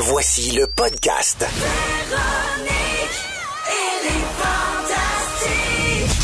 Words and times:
Voici 0.00 0.52
le 0.52 0.68
podcast. 0.68 1.44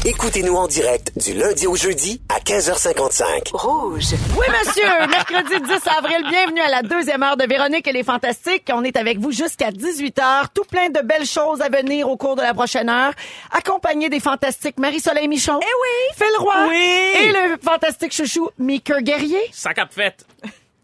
Écoutez-nous 0.05 0.55
en 0.55 0.69
direct 0.69 1.11
du 1.19 1.35
lundi 1.35 1.67
au 1.67 1.75
jeudi 1.75 2.21
à 2.29 2.39
15h55. 2.39 3.51
Oui, 3.91 3.97
monsieur. 3.97 4.87
Mercredi 5.09 5.61
10 5.61 5.73
avril, 5.99 6.25
bienvenue 6.31 6.61
à 6.61 6.69
la 6.69 6.83
deuxième 6.83 7.25
heure 7.25 7.37
de 7.37 7.47
Véronique 7.47 7.89
et 7.89 7.93
les 7.93 8.05
Fantastiques. 8.05 8.71
On 8.73 8.85
est 8.85 8.97
avec 8.97 9.19
vous 9.19 9.33
jusqu'à 9.33 9.73
18h. 9.73 10.45
Tout 10.55 10.65
plein 10.71 10.91
de 10.91 11.01
belles 11.01 11.27
choses 11.27 11.61
à 11.61 11.69
venir 11.69 12.09
au 12.09 12.17
cours 12.17 12.37
de 12.37 12.43
la 12.43 12.55
prochaine 12.55 12.89
heure. 12.89 13.13
Accompagné 13.51 14.09
des 14.09 14.21
Fantastiques 14.21 14.79
Marie-Soleil 14.79 15.27
Michon. 15.27 15.59
Eh 15.61 15.65
oui. 15.65 16.15
Phil 16.17 16.37
Roy. 16.39 16.69
Oui. 16.69 17.25
Et 17.25 17.33
le 17.33 17.57
fantastique 17.61 18.13
chouchou 18.15 18.51
Meeker 18.57 19.03
Guerrier. 19.03 19.41
Sac 19.51 19.79
à 19.81 19.89
fête. 19.89 20.25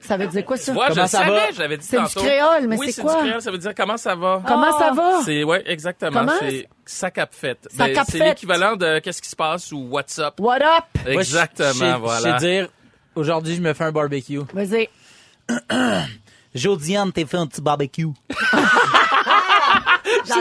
Ça 0.00 0.16
veut 0.16 0.26
dire 0.28 0.44
quoi, 0.44 0.56
ça? 0.56 0.72
Moi, 0.72 0.86
je 0.90 1.06
savais, 1.06 1.30
va? 1.30 1.50
je 1.52 1.58
l'avais 1.58 1.76
dit 1.76 1.86
C'est 1.86 1.98
du 1.98 2.04
tantôt. 2.04 2.20
créole, 2.20 2.66
mais 2.68 2.76
oui, 2.78 2.86
c'est 2.86 2.92
c'est 2.92 3.02
quoi? 3.02 3.16
du 3.22 3.26
créole, 3.28 3.42
ça 3.42 3.50
veut 3.50 3.58
dire 3.58 3.74
comment 3.76 3.96
ça 3.98 4.14
va? 4.14 4.42
Comment 4.46 4.78
ça 4.78 4.92
va? 4.92 5.20
C'est 5.24 5.44
ouais, 5.44 5.62
exactement, 5.66 6.20
Comment? 6.20 6.32
c'est 6.40 6.68
sac 6.86 7.18
à 7.18 7.28
fête. 7.30 7.68
Sac 7.70 7.92
Ben, 7.92 7.98
à 8.00 8.04
c'est 8.04 8.18
fête. 8.18 8.28
l'équivalent 8.28 8.76
de 8.76 8.98
qu'est-ce 9.00 9.20
qui 9.20 9.28
se 9.28 9.36
passe 9.36 9.70
ou 9.72 9.88
what's 9.90 10.18
up. 10.18 10.34
What 10.40 10.56
up? 10.56 10.84
Moi, 11.04 11.12
je- 11.14 11.18
Exactement, 11.18 11.68
je 11.72 11.78
sais- 11.78 11.98
voilà. 11.98 12.18
Je 12.18 12.40
sais 12.44 12.46
dire, 12.60 12.68
aujourd'hui, 13.14 13.54
je 13.56 13.60
me 13.60 13.72
fais 13.74 13.84
un 13.84 13.92
barbecue. 13.92 14.40
Vas-y. 14.54 14.88
Jodiane, 16.54 17.12
t'es 17.12 17.26
fait 17.26 17.36
un 17.36 17.46
petit 17.46 17.60
barbecue. 17.60 18.06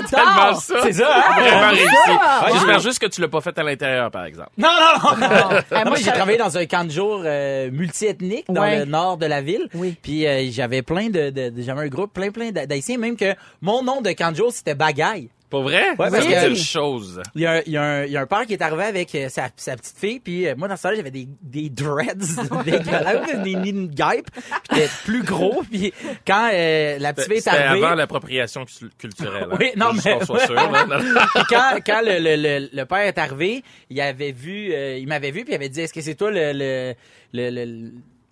tellement 0.10 0.36
J'adore! 0.36 0.62
ça. 0.62 0.76
C'est 0.84 0.94
ça, 0.94 1.08
hein? 1.16 1.42
Vraiment 1.42 1.70
réussi. 1.70 1.96
ça. 2.06 2.48
J'espère 2.54 2.80
juste 2.80 3.00
que 3.00 3.08
tu 3.08 3.22
l'as 3.22 3.28
pas 3.28 3.42
fait 3.42 3.58
à 3.58 3.64
l'intérieur, 3.64 4.12
par 4.12 4.26
exemple. 4.26 4.50
Non, 4.58 4.70
non, 4.70 5.18
non! 5.28 5.28
Eh, 5.72 5.86
moi, 5.88 5.98
j'ai 5.98 6.12
travaillé 6.12 6.38
dans 6.38 6.58
un 6.58 6.66
camp 6.66 6.84
de 6.86 6.92
jour 6.92 7.22
euh, 7.26 7.70
multiethnique 7.72 8.46
dans 8.50 8.62
Ouais. 8.62 8.80
le 8.80 8.86
nord 8.86 9.18
de 9.18 9.26
la 9.26 9.42
ville. 9.42 9.68
Oui. 9.74 9.96
Puis 10.02 10.26
euh, 10.28 10.48
j'avais 10.52 10.82
plein 10.82 11.10
de, 11.10 11.30
de, 11.30 11.50
de- 11.50 11.62
j'avais 11.62 11.82
un 11.82 11.88
groupe 11.88 12.14
plein 12.14 12.32
plein 12.32 12.52
d'haïtiens, 12.52 12.98
même 12.98 13.16
que 13.16 13.34
mon 13.62 13.84
nom 13.84 14.02
de 14.02 14.12
camp 14.12 14.32
de 14.32 14.38
jour 14.38 14.52
c'était 14.52 14.76
Bagaille. 14.76 15.30
Pour 15.50 15.64
vrai? 15.64 15.90
Ouais, 15.92 15.96
parce 15.98 16.12
veut 16.26 16.32
que- 16.34 16.48
dire 16.54 16.56
chose. 16.64 17.22
Il 17.34 17.42
y, 17.42 17.46
a, 17.46 17.54
un- 17.54 17.62
il, 17.66 17.72
y 17.74 17.78
a 17.78 17.82
un, 17.84 18.04
il 18.06 18.12
y 18.12 18.18
a 18.18 18.22
un 18.22 18.26
père 18.28 18.46
qui 18.46 18.54
est 18.54 18.62
arrivé 18.62 18.84
avec 18.84 19.16
euh, 19.16 19.30
sa, 19.30 19.50
sa 19.56 19.76
petite 19.76 19.98
fille, 19.98 20.20
puis 20.20 20.48
euh, 20.48 20.54
moi 20.56 20.68
dans 20.68 20.78
ce 20.78 20.84
temps-là 20.84 20.96
j'avais 20.98 21.10
des, 21.12 21.28
des 21.42 21.70
dreads, 21.70 22.16
dégueulasses, 22.66 23.36
des 23.44 23.56
nids 23.56 23.88
de 23.88 23.94
guêpes, 23.94 24.28
j'étais 24.72 24.88
plus 25.06 25.24
gros, 25.24 25.64
puis 25.72 25.92
quand 26.28 26.50
euh, 26.54 26.98
la 27.00 27.14
petite 27.14 27.30
fille 27.30 27.38
est 27.38 27.42
C'était 27.42 27.56
arrivée, 27.58 27.86
avant 27.86 27.96
l'appropriation 27.96 28.66
cu- 28.66 28.90
culturelle. 28.98 29.48
hein. 29.52 29.58
Oui, 29.60 29.72
non, 29.76 29.94
mais- 29.94 30.02
sûr, 30.02 30.54
là. 30.54 31.00
Quand, 31.50 31.80
quand 31.86 32.02
le, 32.06 32.20
le, 32.20 32.36
le, 32.60 32.70
le 32.72 32.86
père 32.86 33.00
est 33.00 33.18
arrivé, 33.18 33.64
il 33.90 34.00
avait 34.02 34.32
vu, 34.32 34.72
euh, 34.72 34.98
il 34.98 35.08
m'avait 35.08 35.32
vu 35.32 35.44
puis 35.44 35.54
il 35.54 35.56
avait 35.56 35.70
dit 35.70 35.82
est-ce 35.82 35.94
que 35.94 36.02
c'est 36.02 36.16
toi 36.16 36.30
le 36.32 36.54
le, 37.34 37.92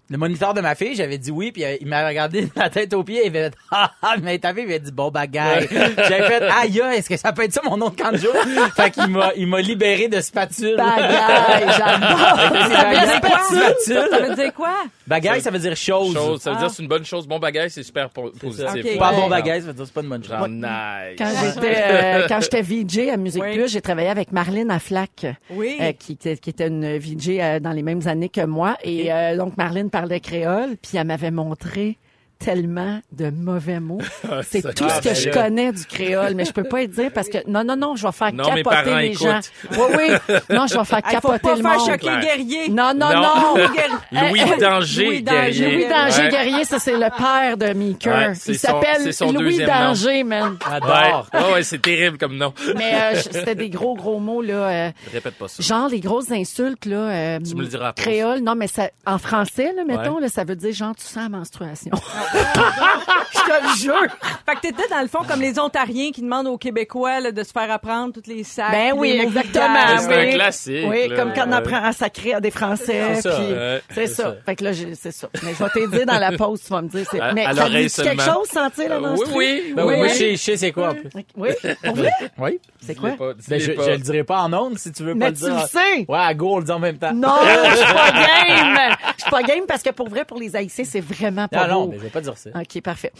le, 0.10 0.18
moniteur 0.18 0.54
de 0.54 0.62
ma 0.62 0.76
fille 0.76 0.96
J'avais 0.96 1.18
dit 1.18 1.32
oui 1.32 1.52
puis 1.52 1.64
euh, 1.64 1.76
il 1.82 1.88
m'a 1.88 2.08
regardé 2.08 2.44
de 2.44 2.52
la 2.56 2.70
tête 2.70 2.94
aux 2.94 3.04
pieds 3.04 3.26
et 3.26 3.28
il 3.28 3.36
avait 3.36 3.50
fait 3.50 3.58
ah 3.72 3.92
ah 4.02 4.14
il 4.18 4.24
m'a 4.24 4.38
tapé 4.38 4.62
il 4.62 4.68
m'a 4.68 4.80
dit 4.80 4.92
bon 4.92 5.12
bagaille. 5.12 5.68
J'avais 5.72 6.28
fait 6.28 6.44
aïe 6.44 6.80
est-ce 6.96 7.10
que 7.10 7.18
ça 7.18 7.34
peut 7.34 7.44
être 7.44 7.54
ça 7.54 7.62
mon 7.64 7.78
nom 7.78 7.90
de 7.90 7.96
canjo 7.96 8.30
Fait 8.76 8.92
qu'il 8.92 9.08
m'a 9.08 9.32
il 9.36 9.48
m'a 9.48 9.62
libéré 9.62 10.08
de 10.08 10.22
spatule. 10.22 10.78
Bagaille, 10.78 11.68
j'adore! 11.78 12.52
Bagaille, 12.70 13.18
spatule. 13.18 13.58
spatule. 13.58 14.08
Ça 14.12 14.20
veut 14.20 14.36
dire 14.36 14.54
quoi? 14.54 14.76
Bagaille, 15.08 15.42
ça 15.42 15.52
veut 15.52 15.60
dire 15.60 15.76
chose. 15.76 16.14
Chose, 16.14 16.42
ça 16.42 16.52
veut 16.52 16.58
Ah. 16.58 16.62
dire 16.64 16.70
c'est 16.72 16.84
une 16.84 16.90
bonne 16.90 17.06
chose. 17.06 17.28
Bon 17.28 17.40
bagage, 17.40 17.72
c'est 17.72 17.84
super 17.84 18.10
po- 18.10 18.32
positif. 18.40 18.98
Pas 19.00 19.12
Ouais. 19.12 19.16
bon 19.16 19.28
bagaille, 19.30 19.62
ça 19.62 19.68
veut 19.68 19.74
dire 19.74 19.86
c'est 19.86 19.94
pas 19.94 20.02
une 20.02 20.10
bonne 20.10 20.24
chose. 20.24 20.32
Genre 20.38 20.48
nice. 20.50 21.16
Quand 21.18 21.32
j'étais 21.44 21.76
euh, 21.78 22.26
quand 22.28 22.42
j'étais 22.42 22.62
VJ 22.62 23.10
à 23.10 23.18
Musique 23.18 23.42
Oui. 23.44 23.54
Plus, 23.56 23.72
j'ai 23.72 23.82
travaillé 23.82 24.10
avec 24.10 24.32
Marlène 24.32 24.70
Aflac, 24.70 25.26
Oui. 25.52 25.78
euh, 25.80 25.94
qui 25.94 26.14
était 26.14 26.38
qui 26.38 26.50
était 26.50 26.68
une 26.68 26.98
VJ 26.98 27.40
euh, 27.40 27.60
dans 27.60 27.72
les 27.72 27.84
mêmes 27.84 28.06
années 28.08 28.30
que 28.30 28.46
moi. 28.46 28.78
Et 28.84 29.12
euh, 29.14 29.38
donc 29.38 29.56
Marlène 29.58 29.90
parlait 29.90 30.20
créole, 30.20 30.76
puis 30.82 30.98
elle 30.98 31.08
m'avait 31.08 31.32
montré 31.32 31.98
tellement 32.40 33.00
de 33.12 33.30
mauvais 33.30 33.80
mots. 33.80 34.00
C'est 34.44 34.62
ça- 34.62 34.74
tout 34.74 34.88
ce 34.88 34.94
Ah, 34.96 35.00
que 35.00 35.06
ben 35.10 35.16
je 35.16 35.30
là. 35.30 35.34
connais 35.44 35.72
du 35.72 35.86
créole, 35.86 36.34
mais 36.36 36.46
je 36.46 36.52
peux 36.52 36.64
pas 36.64 36.82
y 36.82 36.88
dire 36.88 37.12
parce 37.14 37.30
que 37.30 37.38
non 37.50 37.64
non 37.64 37.76
non, 37.76 37.96
je 37.96 38.06
vais 38.06 38.12
faire 38.14 38.34
Non, 38.34 38.44
capoter 38.46 38.96
les 39.02 39.14
gens. 39.14 39.40
Oui 39.72 39.78
oui, 39.98 40.36
non, 40.50 40.68
je 40.68 40.78
vais 40.78 40.86
faire 40.86 41.00
Il 41.06 41.16
faut 41.20 41.30
capoter 41.30 41.40
pas 41.40 41.56
le 41.56 41.62
faire 41.62 41.78
monde. 41.78 41.90
choquer 41.90 42.20
guerrier. 42.22 42.70
Non 42.70 42.92
non 42.96 43.10
Non. 43.10 43.22
non. 43.22 43.56
Louis 44.12 44.42
Euh, 44.42 44.54
euh, 44.54 44.58
Danger, 44.60 45.06
Louis 45.06 45.22
Danger. 45.24 45.42
guerrier. 45.52 45.76
Louis 45.76 45.86
Danger 45.90 46.22
Ouais. 46.22 46.30
Guerrier, 46.30 46.66
ça 46.66 46.80
c'est 46.80 46.94
le 46.98 47.18
père 47.18 47.58
de 47.58 47.74
Meeker. 47.74 48.16
Ouais, 48.30 48.36
c'est 48.36 48.52
Il 48.54 48.60
s'appelle 48.60 49.14
c'est 49.14 49.26
Louis 49.32 49.58
nom. 49.60 49.66
Danger, 49.66 50.24
man. 50.24 50.58
J'adore. 50.70 51.28
Ouais, 51.34 51.40
ouais, 51.40 51.54
ouais, 51.54 51.64
c'est 51.64 51.82
terrible 51.82 52.18
comme 52.18 52.38
nom. 52.38 52.54
Mais 52.76 52.94
euh, 53.16 53.20
c'était 53.32 53.56
des 53.56 53.70
gros 53.70 53.96
gros 53.96 54.20
mots 54.20 54.42
là. 54.42 54.54
euh, 54.88 54.90
Répète 55.12 55.36
pas 55.36 55.48
ça. 55.48 55.62
Genre 55.64 55.90
les 55.90 56.00
grosses 56.00 56.32
insultes 56.32 56.86
là. 56.86 56.96
euh, 56.98 57.40
Tu 57.48 57.56
me 57.56 57.62
le 57.62 57.68
diras 57.68 57.90
après. 57.90 58.04
Créole, 58.04 58.40
non 58.40 58.56
mais 58.56 58.68
ça, 58.68 58.90
en 59.06 59.18
français 59.18 59.74
là, 59.76 59.84
mettons 59.86 60.16
Ouais. 60.16 60.22
là, 60.22 60.30
ça 60.30 60.44
veut 60.44 60.56
dire 60.56 60.74
genre 60.74 60.96
tu 60.96 61.04
sens 61.04 61.24
la 61.24 61.30
menstruation. 61.30 61.92
Je 62.34 63.40
te 63.42 63.64
le 63.64 63.78
jure. 63.78 64.12
Fait 64.46 64.56
que 64.56 64.62
t'étais 64.62 64.88
dans 64.90 65.02
le 65.02 65.08
fond 65.08 65.20
comme 65.28 65.42
les 65.42 65.60
Ontariens 65.60 66.12
qui 66.12 66.22
demandent 66.22 66.48
aux 66.48 66.58
Québécois 66.58 67.20
là, 67.20 67.32
de 67.32 67.44
se 67.44 67.52
faire 67.52 67.70
apprendre 67.72 68.14
toutes 68.14 68.28
les 68.28 68.44
sacs. 68.44 68.72
Ben 68.72 68.94
oui, 68.96 69.14
les 69.14 69.20
exactement. 69.24 69.98
C'est 70.00 70.14
un 70.30 70.32
classique, 70.34 70.86
Oui, 70.90 71.08
là. 71.08 71.16
comme 71.16 71.34
quand 71.34 71.46
on 71.48 71.52
apprend 71.52 71.84
à 71.84 71.92
sacrer 71.92 72.34
à 72.34 72.40
des 72.42 72.52
Français. 72.52 73.16
C'est 73.16 73.22
ça, 73.22 73.36
puis 73.38 73.54
ouais, 73.54 73.82
c'est 73.90 74.08
c'est 74.08 74.14
ça. 74.16 74.24
ça. 74.24 74.36
Fait 74.46 74.56
que 74.56 74.64
là, 74.64 74.72
c'est 74.74 75.12
ça. 75.12 75.30
Mais 75.44 75.54
je 75.58 75.64
vais 75.64 75.70
te 75.70 75.90
dire 75.96 76.06
dans 76.06 76.20
la 76.20 76.32
pause, 76.34 76.62
tu 76.64 76.70
vas 76.70 76.82
me 76.82 76.88
dire. 76.90 77.06
c'est- 77.10 77.20
À- 77.20 77.34
mais 77.34 77.46
à 77.46 77.54
ça 77.54 77.70
dit 77.70 77.88
quelque 77.90 78.22
chose, 78.24 78.48
sentir 78.52 78.90
la 78.90 78.96
Euh, 78.98 79.16
oui, 79.18 79.26
oui. 79.36 79.74
Ben 79.76 79.86
oui, 79.86 79.94
Oui, 79.96 80.02
oui. 80.04 80.10
je 80.10 80.14
sais- 80.16 80.32
je 80.32 80.36
sais 80.38 80.58
c'est 80.58 80.72
quoi 80.72 80.90
en 80.90 80.94
plus. 80.96 81.10
Oui, 81.36 81.50
pour 81.84 81.96
vrai? 81.96 82.12
Oui. 82.38 82.60
C'est 82.86 82.96
quoi? 82.96 83.12
Pas, 83.12 83.34
Ben, 83.48 83.60
je, 83.60 83.72
le 83.72 83.98
dirai 83.98 84.24
pas 84.24 84.40
en 84.42 84.54
ondes 84.54 84.78
si 84.78 84.92
tu 84.92 85.04
veux 85.04 85.14
pas 85.14 85.26
Mais 85.26 85.30
le 85.32 85.34
tu 85.38 85.44
dire. 85.44 85.54
le 85.56 85.68
sais. 85.68 86.06
Ouais, 86.08 86.18
à 86.20 86.34
go, 86.34 86.56
on 86.56 86.60
le 86.60 86.64
dit 86.66 86.72
en 86.72 86.80
même 86.80 86.98
temps. 86.98 87.14
Non, 87.14 87.36
je 87.44 87.76
suis 87.76 87.94
pas 87.94 88.12
game. 88.12 88.96
Je 89.18 89.22
suis 89.24 89.32
pas 89.32 89.44
game 89.44 89.64
parce 89.68 89.84
que 89.84 89.90
pour 89.90 90.10
vrai, 90.10 90.26
pour 90.26 90.40
les 90.40 90.56
Haïtiens, 90.56 90.86
c'est 90.88 91.02
vraiment 91.02 91.48
pas 91.48 91.68
non, 91.68 91.86
beau. 91.88 91.96
mais 92.02 92.10
pas 92.18 92.22
dire 92.22 92.38
ça. 92.38 92.52
OK, 92.56 92.82
parfait. 92.82 93.12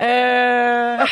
Euh... 0.00 0.96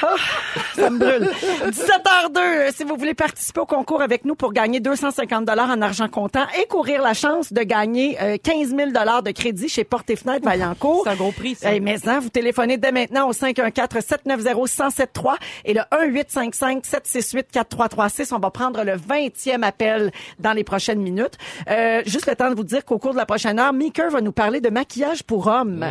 ça 0.74 0.90
me 0.90 0.98
brûle. 0.98 1.30
17h02, 1.70 2.74
si 2.74 2.82
vous 2.84 2.96
voulez 2.96 3.14
participer 3.14 3.60
au 3.60 3.66
concours 3.66 4.02
avec 4.02 4.24
nous 4.24 4.34
pour 4.34 4.52
gagner 4.52 4.80
250 4.80 5.44
dollars 5.44 5.70
en 5.70 5.80
argent 5.82 6.08
comptant 6.08 6.46
et 6.60 6.66
courir 6.66 7.00
la 7.02 7.14
chance 7.14 7.52
de 7.52 7.62
gagner 7.62 8.20
euh, 8.22 8.38
15 8.42 8.74
000 8.76 8.90
dollars 8.90 9.22
de 9.22 9.30
crédit 9.30 9.68
chez 9.68 9.84
Porte 9.84 10.10
et 10.10 10.16
Fenêtre 10.16 10.44
Vaillancourt. 10.44 11.02
C'est 11.04 11.10
un 11.10 11.16
gros 11.16 11.30
prix, 11.32 11.56
ça. 11.56 11.72
Hey, 11.72 11.80
mais 11.80 12.08
hein, 12.08 12.20
vous 12.20 12.28
téléphonez 12.28 12.76
dès 12.78 12.92
maintenant 12.92 13.28
au 13.28 13.32
514-790-1073 13.32 15.34
et 15.64 15.74
le 15.74 15.80
1-855-768-4336. 15.92 18.34
On 18.34 18.38
va 18.38 18.50
prendre 18.50 18.84
le 18.84 18.92
20e 18.92 19.62
appel 19.62 20.12
dans 20.38 20.52
les 20.52 20.64
prochaines 20.64 21.00
minutes. 21.00 21.38
Euh, 21.68 22.02
juste 22.06 22.26
le 22.26 22.36
temps 22.36 22.50
de 22.50 22.54
vous 22.54 22.64
dire 22.64 22.84
qu'au 22.84 22.98
cours 22.98 23.12
de 23.12 23.18
la 23.18 23.26
prochaine 23.26 23.58
heure, 23.58 23.72
Meeker 23.72 24.10
va 24.10 24.20
nous 24.20 24.32
parler 24.32 24.60
de 24.60 24.70
maquillage 24.70 25.24
pour 25.24 25.46
hommes. 25.46 25.84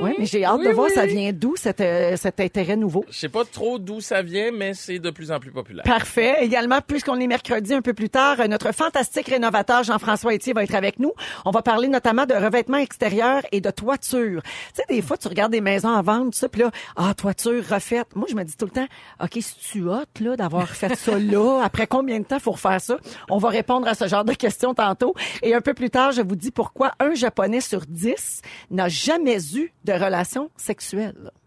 Oui, 0.00 0.14
mais 0.18 0.26
j'ai 0.26 0.44
hâte 0.44 0.62
de 0.62 0.70
voir 0.70 0.88
ça 0.96 1.06
vient 1.06 1.32
d'où 1.32 1.56
cet, 1.56 1.80
euh, 1.80 2.16
cet 2.16 2.40
intérêt 2.40 2.76
nouveau? 2.76 3.04
Je 3.10 3.18
sais 3.18 3.28
pas 3.28 3.44
trop 3.44 3.78
d'où 3.78 4.00
ça 4.00 4.22
vient, 4.22 4.50
mais 4.52 4.74
c'est 4.74 4.98
de 4.98 5.10
plus 5.10 5.30
en 5.30 5.38
plus 5.38 5.50
populaire. 5.50 5.84
Parfait. 5.84 6.36
Également, 6.40 6.80
puisqu'on 6.80 7.20
est 7.20 7.26
mercredi 7.26 7.74
un 7.74 7.82
peu 7.82 7.92
plus 7.92 8.08
tard, 8.08 8.40
euh, 8.40 8.46
notre 8.46 8.72
fantastique 8.72 9.28
rénovateur 9.28 9.84
Jean-François 9.84 10.34
Etier 10.34 10.52
va 10.52 10.64
être 10.64 10.74
avec 10.74 10.98
nous. 10.98 11.12
On 11.44 11.50
va 11.50 11.62
parler 11.62 11.88
notamment 11.88 12.24
de 12.24 12.34
revêtement 12.34 12.78
extérieur 12.78 13.42
et 13.52 13.60
de 13.60 13.70
toiture. 13.70 14.42
Tu 14.42 14.50
sais, 14.74 14.82
des 14.88 15.02
fois, 15.02 15.18
tu 15.18 15.28
regardes 15.28 15.52
des 15.52 15.60
maisons 15.60 15.94
à 15.94 16.02
vendre, 16.02 16.32
ça, 16.32 16.48
puis 16.48 16.62
là, 16.62 16.70
ah, 16.96 17.12
toiture 17.14 17.62
refaite. 17.68 18.08
Moi, 18.14 18.26
je 18.30 18.34
me 18.34 18.44
dis 18.44 18.56
tout 18.56 18.66
le 18.66 18.70
temps, 18.70 18.86
OK, 19.22 19.38
si 19.40 19.54
tu 19.70 19.82
hot, 19.82 20.04
là, 20.20 20.36
d'avoir 20.36 20.68
fait 20.68 20.94
ça 20.96 21.18
là, 21.18 21.60
après 21.62 21.86
combien 21.86 22.20
de 22.20 22.24
temps 22.24 22.38
faut 22.38 22.52
refaire 22.52 22.80
ça? 22.80 22.96
On 23.28 23.38
va 23.38 23.50
répondre 23.50 23.86
à 23.86 23.94
ce 23.94 24.08
genre 24.08 24.24
de 24.24 24.32
questions 24.32 24.74
tantôt. 24.74 25.14
Et 25.42 25.54
un 25.54 25.60
peu 25.60 25.74
plus 25.74 25.90
tard, 25.90 26.12
je 26.12 26.22
vous 26.22 26.36
dis 26.36 26.50
pourquoi 26.50 26.92
un 27.00 27.14
Japonais 27.14 27.60
sur 27.60 27.82
dix 27.86 28.40
n'a 28.70 28.88
jamais 28.88 29.38
eu 29.54 29.72
de 29.84 29.92
relation 29.92 30.50
sexuelle. 30.56 30.85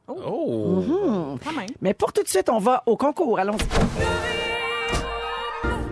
Oh! 0.07 1.38
Quand 1.44 1.53
même. 1.53 1.69
Mais 1.81 1.94
pour 1.94 2.11
tout 2.13 2.23
de 2.23 2.27
suite, 2.27 2.50
on 2.50 2.59
va 2.59 2.83
au 2.85 2.97
concours. 2.97 3.39
Allons-y. 3.39 3.66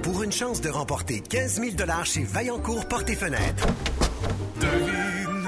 Pour 0.02 0.24
une 0.24 0.32
chance 0.32 0.62
de 0.62 0.70
remporter 0.70 1.22
15 1.22 1.62
000 1.62 1.72
chez 2.06 2.24
Vaillancourt 2.24 2.88
Porte 2.88 3.10
et 3.10 3.16
Fenêtres. 3.16 3.68
Devine. 4.60 5.48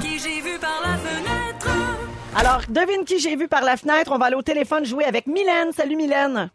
Qui 0.00 0.18
j'ai 0.18 0.40
vu 0.40 0.58
par 0.58 0.80
la 0.82 0.96
fenêtre 0.96 1.68
Alors, 2.36 2.60
devine 2.68 3.04
qui 3.04 3.18
j'ai 3.18 3.36
vu 3.36 3.48
par 3.48 3.62
la 3.62 3.76
fenêtre. 3.76 4.12
On 4.14 4.18
va 4.18 4.26
aller 4.26 4.36
au 4.36 4.42
téléphone 4.42 4.84
jouer 4.84 5.04
avec 5.04 5.26
Mylène. 5.26 5.72
Salut 5.72 5.96
Mylène. 5.96 6.50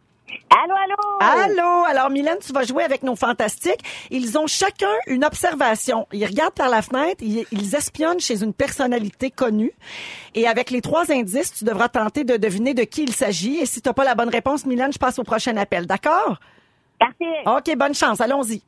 Allô, 0.50 0.74
allô? 0.76 1.18
Allô? 1.20 1.84
Alors 1.86 2.10
Mylène, 2.10 2.38
tu 2.46 2.52
vas 2.54 2.64
jouer 2.64 2.84
avec 2.84 3.04
nos 3.04 3.16
fantastiques. 3.16 3.81
Ils 4.10 4.38
ont 4.38 4.48
chacun 4.48 4.92
une 5.08 5.24
observation. 5.24 6.08
Ils 6.12 6.26
regardent 6.26 6.54
par 6.54 6.70
la 6.70 6.81
fenêtre, 6.81 7.22
ils, 7.22 7.46
ils 7.52 7.76
espionnent 7.76 8.20
chez 8.20 8.44
une 8.44 8.54
personnalité 8.54 9.31
connue. 9.31 9.72
Et 10.36 10.48
avec 10.48 10.72
les 10.72 10.81
trois 10.81 11.12
indices, 11.12 11.54
tu 11.54 11.64
devras 11.66 11.90
tenter 11.90 12.24
de 12.24 12.38
deviner 12.38 12.74
de 12.74 12.84
qui 12.84 13.04
il 13.04 13.14
s'agit. 13.14 13.58
Et 13.58 13.66
si 13.66 13.81
tu 13.81 13.90
n'as 13.90 13.94
pas 13.94 14.04
la 14.04 14.16
bonne 14.16 14.30
réponse, 14.30 14.66
Mylène, 14.66 14.94
je 14.94 15.00
passe 15.00 15.20
au 15.20 15.24
prochain 15.24 15.56
appel. 15.58 15.86
D'accord? 15.86 16.40
Parfait. 17.00 17.44
OK, 17.46 17.78
bonne 17.78 17.96
chance. 17.96 18.20
Allons-y. 18.22 18.62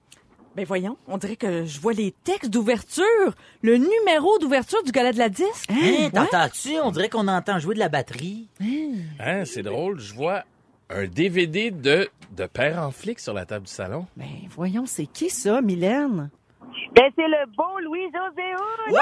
Ben 0.53 0.65
voyons, 0.65 0.97
on 1.07 1.17
dirait 1.17 1.37
que 1.37 1.63
je 1.63 1.79
vois 1.79 1.93
les 1.93 2.11
textes 2.25 2.49
d'ouverture, 2.49 3.05
le 3.61 3.77
numéro 3.77 4.37
d'ouverture 4.39 4.83
du 4.83 4.91
gala 4.91 5.13
de 5.13 5.17
la 5.17 5.29
disque. 5.29 5.69
Hein, 5.69 6.09
T'entends-tu? 6.13 6.77
On 6.83 6.91
dirait 6.91 7.07
qu'on 7.07 7.29
entend 7.29 7.57
jouer 7.57 7.73
de 7.73 7.79
la 7.79 7.87
batterie. 7.87 8.49
Hein, 9.21 9.45
c'est 9.45 9.61
drôle, 9.63 9.99
je 10.01 10.13
vois 10.13 10.43
un 10.93 11.05
DVD 11.07 11.71
de 11.71 12.09
de 12.35 12.45
père 12.45 12.81
en 12.81 12.91
flic 12.91 13.19
sur 13.19 13.33
la 13.33 13.45
table 13.45 13.65
du 13.65 13.71
salon? 13.71 14.07
Ben 14.15 14.25
voyons, 14.49 14.85
c'est 14.85 15.05
qui 15.05 15.29
ça, 15.29 15.61
Mylène? 15.61 16.29
Ben 16.95 17.11
c'est 17.15 17.27
le 17.27 17.45
beau 17.55 17.79
Louis 17.83 18.05
José 18.05 18.55
ouais! 18.87 18.93
ouais! 18.93 19.01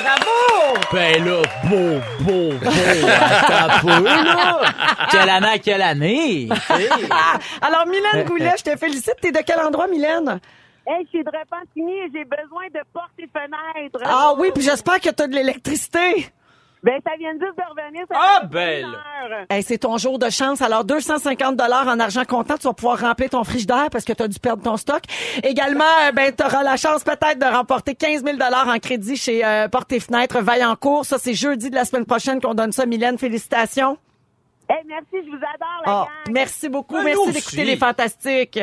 Bravo! 0.00 0.78
Ben 0.92 1.24
là, 1.24 1.42
beau, 1.64 2.00
beau, 2.20 2.52
beau, 2.60 4.00
hein, 4.06 4.24
là! 4.24 4.60
Quelle 5.10 5.28
année, 5.28 5.58
quelle 5.60 5.82
année! 5.82 6.48
Alors, 7.60 7.86
Mylène 7.86 8.24
Goulet, 8.26 8.52
je 8.58 8.62
te 8.62 8.76
félicite. 8.76 9.16
T'es 9.20 9.32
de 9.32 9.40
quel 9.44 9.58
endroit, 9.60 9.88
Mylène? 9.88 10.40
Hey, 10.86 11.04
je 11.04 11.08
suis 11.08 11.24
de 11.24 11.30
Repentigny 11.30 11.98
et 11.98 12.10
j'ai 12.14 12.24
besoin 12.24 12.66
de 12.72 12.80
portes 12.92 13.10
et 13.18 13.26
fenêtres. 13.26 13.98
Ah 14.04 14.34
oui, 14.38 14.50
puis 14.54 14.62
j'espère 14.62 15.00
que 15.00 15.10
t'as 15.10 15.26
de 15.26 15.34
l'électricité. 15.34 16.30
Ben, 16.82 17.00
ça 17.04 17.12
vient 17.18 17.32
juste 17.32 17.56
de 17.56 17.62
revenir. 17.82 18.04
Ça 18.10 18.16
Ah, 18.20 18.44
belle. 18.46 18.86
Hey, 19.50 19.62
c'est 19.62 19.78
ton 19.78 19.96
jour 19.98 20.18
de 20.20 20.30
chance. 20.30 20.60
Alors, 20.62 20.84
250 20.84 21.56
dollars 21.56 21.88
en 21.88 21.98
argent 21.98 22.24
comptant, 22.24 22.56
tu 22.56 22.68
vas 22.68 22.74
pouvoir 22.74 23.00
remplir 23.00 23.30
ton 23.30 23.42
frigidaire 23.42 23.88
parce 23.90 24.04
que 24.04 24.12
tu 24.12 24.22
as 24.22 24.28
dû 24.28 24.38
perdre 24.38 24.62
ton 24.62 24.76
stock. 24.76 25.02
Également, 25.42 25.84
euh, 26.06 26.12
ben, 26.12 26.32
tu 26.36 26.44
auras 26.44 26.62
la 26.62 26.76
chance 26.76 27.02
peut-être 27.02 27.38
de 27.40 27.46
remporter 27.46 27.94
15 27.96 28.22
000 28.24 28.36
dollars 28.36 28.68
en 28.68 28.78
crédit 28.78 29.16
chez 29.16 29.44
euh, 29.44 29.66
Porte 29.68 29.90
et 29.92 30.00
Fenêtres 30.00 30.40
Vaillancourt. 30.40 31.04
Ça, 31.04 31.18
c'est 31.18 31.34
jeudi 31.34 31.70
de 31.70 31.74
la 31.74 31.84
semaine 31.84 32.06
prochaine 32.06 32.40
qu'on 32.40 32.54
donne 32.54 32.72
ça. 32.72 32.86
Mylène, 32.86 33.18
félicitations. 33.18 33.98
Hey, 34.68 34.82
merci, 34.86 35.06
je 35.24 35.30
vous 35.30 35.36
adore, 35.36 35.82
la 35.86 35.92
Ah, 35.92 36.06
gang. 36.24 36.34
merci 36.34 36.68
beaucoup. 36.68 36.96
Ah, 36.98 37.02
merci 37.04 37.32
d'écouter 37.32 37.64
les 37.64 37.76
fantastiques. 37.76 38.60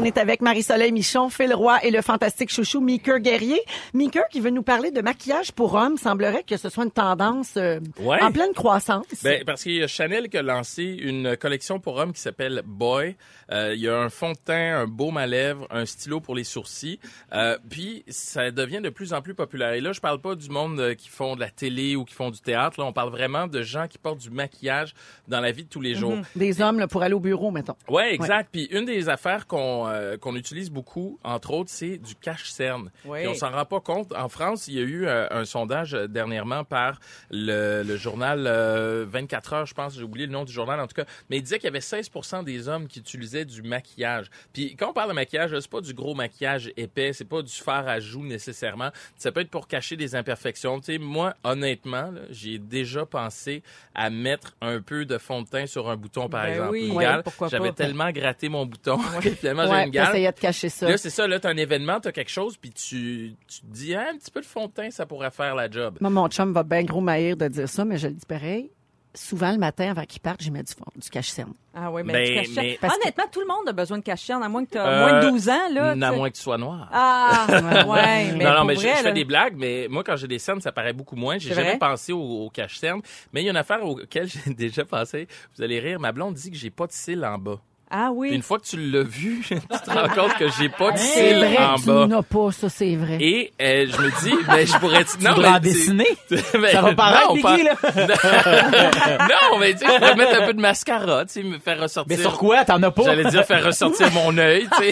On 0.00 0.04
est 0.04 0.18
avec 0.18 0.42
Marie-Soleil 0.42 0.90
Michon, 0.92 1.30
Phil 1.30 1.54
Roy 1.54 1.78
et 1.84 1.90
le 1.90 2.02
fantastique 2.02 2.50
chouchou 2.50 2.80
Meeker 2.80 3.20
Guerrier. 3.20 3.60
Meeker 3.94 4.24
qui 4.28 4.40
veut 4.40 4.50
nous 4.50 4.62
parler 4.64 4.90
de 4.90 5.00
maquillage 5.00 5.52
pour 5.52 5.74
hommes. 5.74 5.96
Semblerait 5.96 6.42
que 6.42 6.56
ce 6.56 6.68
soit 6.68 6.84
une 6.84 6.90
tendance 6.90 7.54
euh, 7.56 7.78
Ouais. 8.00 8.20
en 8.20 8.32
pleine 8.32 8.52
croissance. 8.52 9.06
Ben, 9.22 9.44
parce 9.46 9.62
qu'il 9.62 9.76
y 9.76 9.82
a 9.82 9.86
Chanel 9.86 10.28
qui 10.28 10.36
a 10.36 10.42
lancé 10.42 10.82
une 10.84 11.36
collection 11.36 11.78
pour 11.78 11.96
hommes 11.96 12.12
qui 12.12 12.20
s'appelle 12.20 12.62
Boy. 12.66 13.16
Euh, 13.52 13.72
il 13.74 13.80
y 13.80 13.88
a 13.88 13.96
un 13.96 14.08
fond 14.10 14.32
de 14.32 14.36
teint, 14.44 14.76
un 14.80 14.86
baume 14.86 15.16
à 15.16 15.26
lèvres, 15.26 15.66
un 15.70 15.86
stylo 15.86 16.20
pour 16.20 16.34
les 16.34 16.44
sourcils. 16.44 16.98
Euh, 17.32 17.56
puis 17.70 18.04
ça 18.08 18.50
devient 18.50 18.80
de 18.82 18.90
plus 18.90 19.12
en 19.14 19.22
plus 19.22 19.34
populaire. 19.34 19.72
Et 19.74 19.80
là, 19.80 19.92
je 19.92 20.00
parle 20.00 20.20
pas 20.20 20.34
du 20.34 20.50
monde 20.50 20.80
euh, 20.80 20.94
qui 20.94 21.08
font 21.08 21.34
de 21.36 21.40
la 21.40 21.50
télé 21.50 21.94
ou 21.96 22.04
qui 22.04 22.14
font 22.14 22.30
du 22.30 22.40
théâtre. 22.40 22.80
Là, 22.80 22.86
on 22.86 22.92
parle 22.92 23.10
vraiment 23.10 23.46
de 23.46 23.62
gens 23.62 23.86
qui 23.86 23.98
portent 23.98 24.18
du 24.20 24.30
maquillage 24.30 24.92
dans 25.28 25.40
la 25.40 25.52
vie 25.52 25.64
de 25.64 25.68
tous 25.68 25.80
les 25.80 25.94
jours. 25.94 26.16
Des 26.36 26.60
hommes 26.60 26.78
là, 26.80 26.88
pour 26.88 27.02
aller 27.02 27.14
au 27.14 27.20
bureau, 27.20 27.50
mettons. 27.52 27.76
Ouais, 27.88 28.12
exact. 28.12 28.48
Puis 28.52 28.64
une 28.72 28.84
des 28.84 29.08
affaires 29.08 29.46
qu'on 29.46 29.84
euh, 29.94 30.16
qu'on 30.18 30.36
utilise 30.36 30.70
beaucoup, 30.70 31.18
entre 31.24 31.52
autres, 31.52 31.70
c'est 31.72 31.98
du 31.98 32.14
cache-cerne. 32.14 32.90
Oui. 33.04 33.20
Puis 33.20 33.28
on 33.28 33.34
s'en 33.34 33.50
rend 33.50 33.64
pas 33.64 33.80
compte. 33.80 34.12
En 34.14 34.28
France, 34.28 34.68
il 34.68 34.74
y 34.74 34.78
a 34.78 34.82
eu 34.82 35.06
euh, 35.06 35.26
un 35.30 35.44
sondage 35.44 35.94
euh, 35.94 36.06
dernièrement 36.06 36.64
par 36.64 37.00
le, 37.30 37.82
le 37.82 37.96
journal 37.96 38.44
euh, 38.46 39.04
24 39.08 39.52
heures, 39.52 39.66
je 39.66 39.74
pense. 39.74 39.94
J'ai 39.96 40.02
oublié 40.02 40.26
le 40.26 40.32
nom 40.32 40.44
du 40.44 40.52
journal 40.52 40.80
en 40.80 40.86
tout 40.86 40.94
cas. 40.94 41.04
Mais 41.30 41.38
il 41.38 41.42
disait 41.42 41.58
qu'il 41.58 41.66
y 41.66 41.68
avait 41.68 41.78
16% 41.80 42.44
des 42.44 42.68
hommes 42.68 42.86
qui 42.88 42.98
utilisaient 42.98 43.44
du 43.44 43.62
maquillage. 43.62 44.26
Puis 44.52 44.76
quand 44.76 44.90
on 44.90 44.92
parle 44.92 45.10
de 45.10 45.14
maquillage, 45.14 45.58
c'est 45.58 45.70
pas 45.70 45.80
du 45.80 45.94
gros 45.94 46.14
maquillage 46.14 46.70
épais, 46.76 47.12
c'est 47.12 47.24
pas 47.24 47.42
du 47.42 47.52
fard 47.52 47.88
à 47.88 48.00
joues 48.00 48.24
nécessairement. 48.24 48.90
Ça 49.16 49.32
peut 49.32 49.40
être 49.40 49.50
pour 49.50 49.68
cacher 49.68 49.96
des 49.96 50.14
imperfections. 50.14 50.80
Tu 50.80 50.86
sais, 50.94 50.98
moi, 50.98 51.34
honnêtement, 51.44 52.12
j'ai 52.30 52.58
déjà 52.58 53.06
pensé 53.06 53.62
à 53.94 54.10
mettre 54.10 54.54
un 54.60 54.80
peu 54.80 55.04
de 55.04 55.18
fond 55.18 55.42
de 55.42 55.48
teint 55.48 55.66
sur 55.66 55.88
un 55.88 55.96
bouton, 55.96 56.28
par 56.28 56.44
Ben 56.44 56.50
exemple. 56.52 56.70
oui. 56.72 56.90
Ouais, 56.90 57.06
J'avais 57.50 57.72
tellement 57.72 58.10
gratté 58.10 58.48
mon 58.48 58.66
bouton 58.66 58.98
que 59.20 59.28
finalement 59.30 59.66
j'ai 59.66 59.73
Ouais, 59.74 59.84
une 59.84 59.90
gale. 59.90 60.06
t'essayais 60.06 60.32
de 60.32 60.38
cacher 60.40 60.68
ça. 60.68 60.88
Là, 60.88 60.96
c'est 60.96 61.10
ça, 61.10 61.26
là, 61.26 61.38
t'as 61.40 61.50
un 61.50 61.56
événement, 61.56 62.00
t'as 62.00 62.12
quelque 62.12 62.30
chose, 62.30 62.56
puis 62.56 62.70
tu, 62.70 63.34
tu 63.48 63.60
te 63.60 63.66
dis, 63.66 63.94
Ah, 63.94 64.06
un 64.12 64.16
petit 64.16 64.30
peu 64.30 64.40
de 64.40 64.46
fond 64.46 64.66
de 64.66 64.72
teint, 64.72 64.90
ça 64.90 65.06
pourrait 65.06 65.30
faire 65.30 65.54
la 65.54 65.70
job. 65.70 65.98
Moi, 66.00 66.10
mon 66.10 66.28
chum 66.28 66.52
va 66.52 66.62
bien 66.62 66.82
gros 66.84 67.00
maïr 67.00 67.36
de 67.36 67.48
dire 67.48 67.68
ça, 67.68 67.84
mais 67.84 67.98
je 67.98 68.08
le 68.08 68.14
dis 68.14 68.26
pareil. 68.26 68.70
Souvent, 69.16 69.52
le 69.52 69.58
matin, 69.58 69.92
avant 69.92 70.02
qu'il 70.06 70.20
parte, 70.20 70.42
j'y 70.42 70.50
mets 70.50 70.64
du, 70.64 70.72
fond- 70.72 70.84
du 70.96 71.08
cache-cerne. 71.08 71.52
Ah 71.72 71.88
oui, 71.92 72.02
mais, 72.04 72.12
Ben, 72.12 72.44
mais- 72.56 72.78
Parce 72.80 72.96
que- 72.96 73.00
Honnêtement, 73.00 73.24
tout 73.30 73.38
le 73.38 73.46
monde 73.46 73.68
a 73.68 73.72
besoin 73.72 73.98
de 73.98 74.02
cacher, 74.02 74.32
à 74.32 74.48
moins 74.48 74.64
que 74.64 74.70
tu 74.72 74.76
aies 74.76 74.80
Euh, 74.80 74.98
moins 75.08 75.20
de 75.22 75.28
12 75.30 75.48
ans. 75.48 75.68
Là, 75.72 75.90
à 75.92 76.12
moins 76.12 76.30
que 76.30 76.34
tu 76.34 76.42
sois 76.42 76.58
noir. 76.58 76.88
Ah, 76.92 77.46
ouais, 77.86 78.32
mais 78.36 78.42
non, 78.44 78.54
non, 78.54 78.64
mais 78.64 78.74
je, 78.74 78.80
fais 78.88 79.12
des 79.12 79.24
blagues, 79.24 79.54
mais 79.56 79.86
moi, 79.88 80.02
quand 80.02 80.16
j'ai 80.16 80.26
des 80.26 80.40
cernes, 80.40 80.60
ça 80.60 80.72
paraît 80.72 80.92
beaucoup 80.92 81.14
moins. 81.14 81.38
J'ai 81.38 81.50
jamais 81.54 81.68
vrai? 81.68 81.78
pensé 81.78 82.12
au, 82.12 82.18
au 82.46 82.50
cache-cerne. 82.50 83.02
Mais 83.32 83.42
il 83.42 83.44
y 83.44 83.48
a 83.48 83.50
une 83.52 83.56
affaire 83.56 83.84
auquel 83.84 84.26
j'ai 84.46 84.52
déjà 84.52 84.84
pensé. 84.84 85.28
Vous 85.56 85.62
allez 85.62 85.78
rire. 85.78 86.00
Ma 86.00 86.10
blonde 86.10 86.34
dit 86.34 86.50
que 86.50 86.56
j'ai 86.56 86.70
pas 86.70 86.88
de 86.88 86.92
cils 86.92 87.24
en 87.24 87.38
bas. 87.38 87.60
Ah 87.96 88.08
Puis 88.10 88.18
oui. 88.18 88.30
une 88.34 88.42
fois 88.42 88.58
que 88.58 88.64
tu 88.64 88.76
l'as 88.76 89.02
vu, 89.04 89.40
tu 89.48 89.54
te 89.56 89.90
rends 89.90 90.08
compte 90.08 90.34
que 90.36 90.46
j'ai 90.58 90.68
pas 90.68 90.90
de 90.90 90.98
cils 90.98 91.36
vrai 91.36 91.58
en 91.58 91.76
tu 91.76 91.86
bas. 91.86 92.06
n'as 92.08 92.22
pas, 92.22 92.50
ça, 92.50 92.68
c'est 92.68 92.96
vrai. 92.96 93.18
Et 93.20 93.52
euh, 93.62 93.86
je 93.88 94.02
me 94.02 94.08
dis, 94.24 94.34
ben, 94.48 94.66
je 94.66 94.76
pourrais... 94.78 95.04
Tu 95.04 95.16
voudrais 95.18 95.48
en 95.48 95.60
dessiner? 95.60 96.08
Ben, 96.54 96.72
Ça 96.72 96.82
va 96.82 96.94
paraître, 96.94 97.34
non, 97.36 97.40
pas- 97.42 97.56
Biggie, 97.56 97.64
là. 97.68 97.74
non, 99.28 99.58
mais 99.60 99.72
tu 99.74 99.78
sais, 99.80 99.86
je 99.86 99.98
pourrais 99.98 100.14
mettre 100.16 100.42
un 100.42 100.46
peu 100.46 100.54
de 100.54 100.60
mascara, 100.60 101.24
tu 101.26 101.32
sais, 101.34 101.42
me 101.42 101.58
faire 101.58 101.80
ressortir. 101.80 102.16
Mais 102.16 102.22
sur 102.22 102.36
quoi? 102.38 102.64
T'en 102.64 102.82
as 102.82 102.90
pas? 102.90 103.02
J'allais 103.04 103.24
dire 103.30 103.44
faire 103.44 103.64
ressortir 103.64 104.10
mon 104.12 104.36
œil, 104.38 104.66
tu 104.76 104.84
sais. 104.84 104.90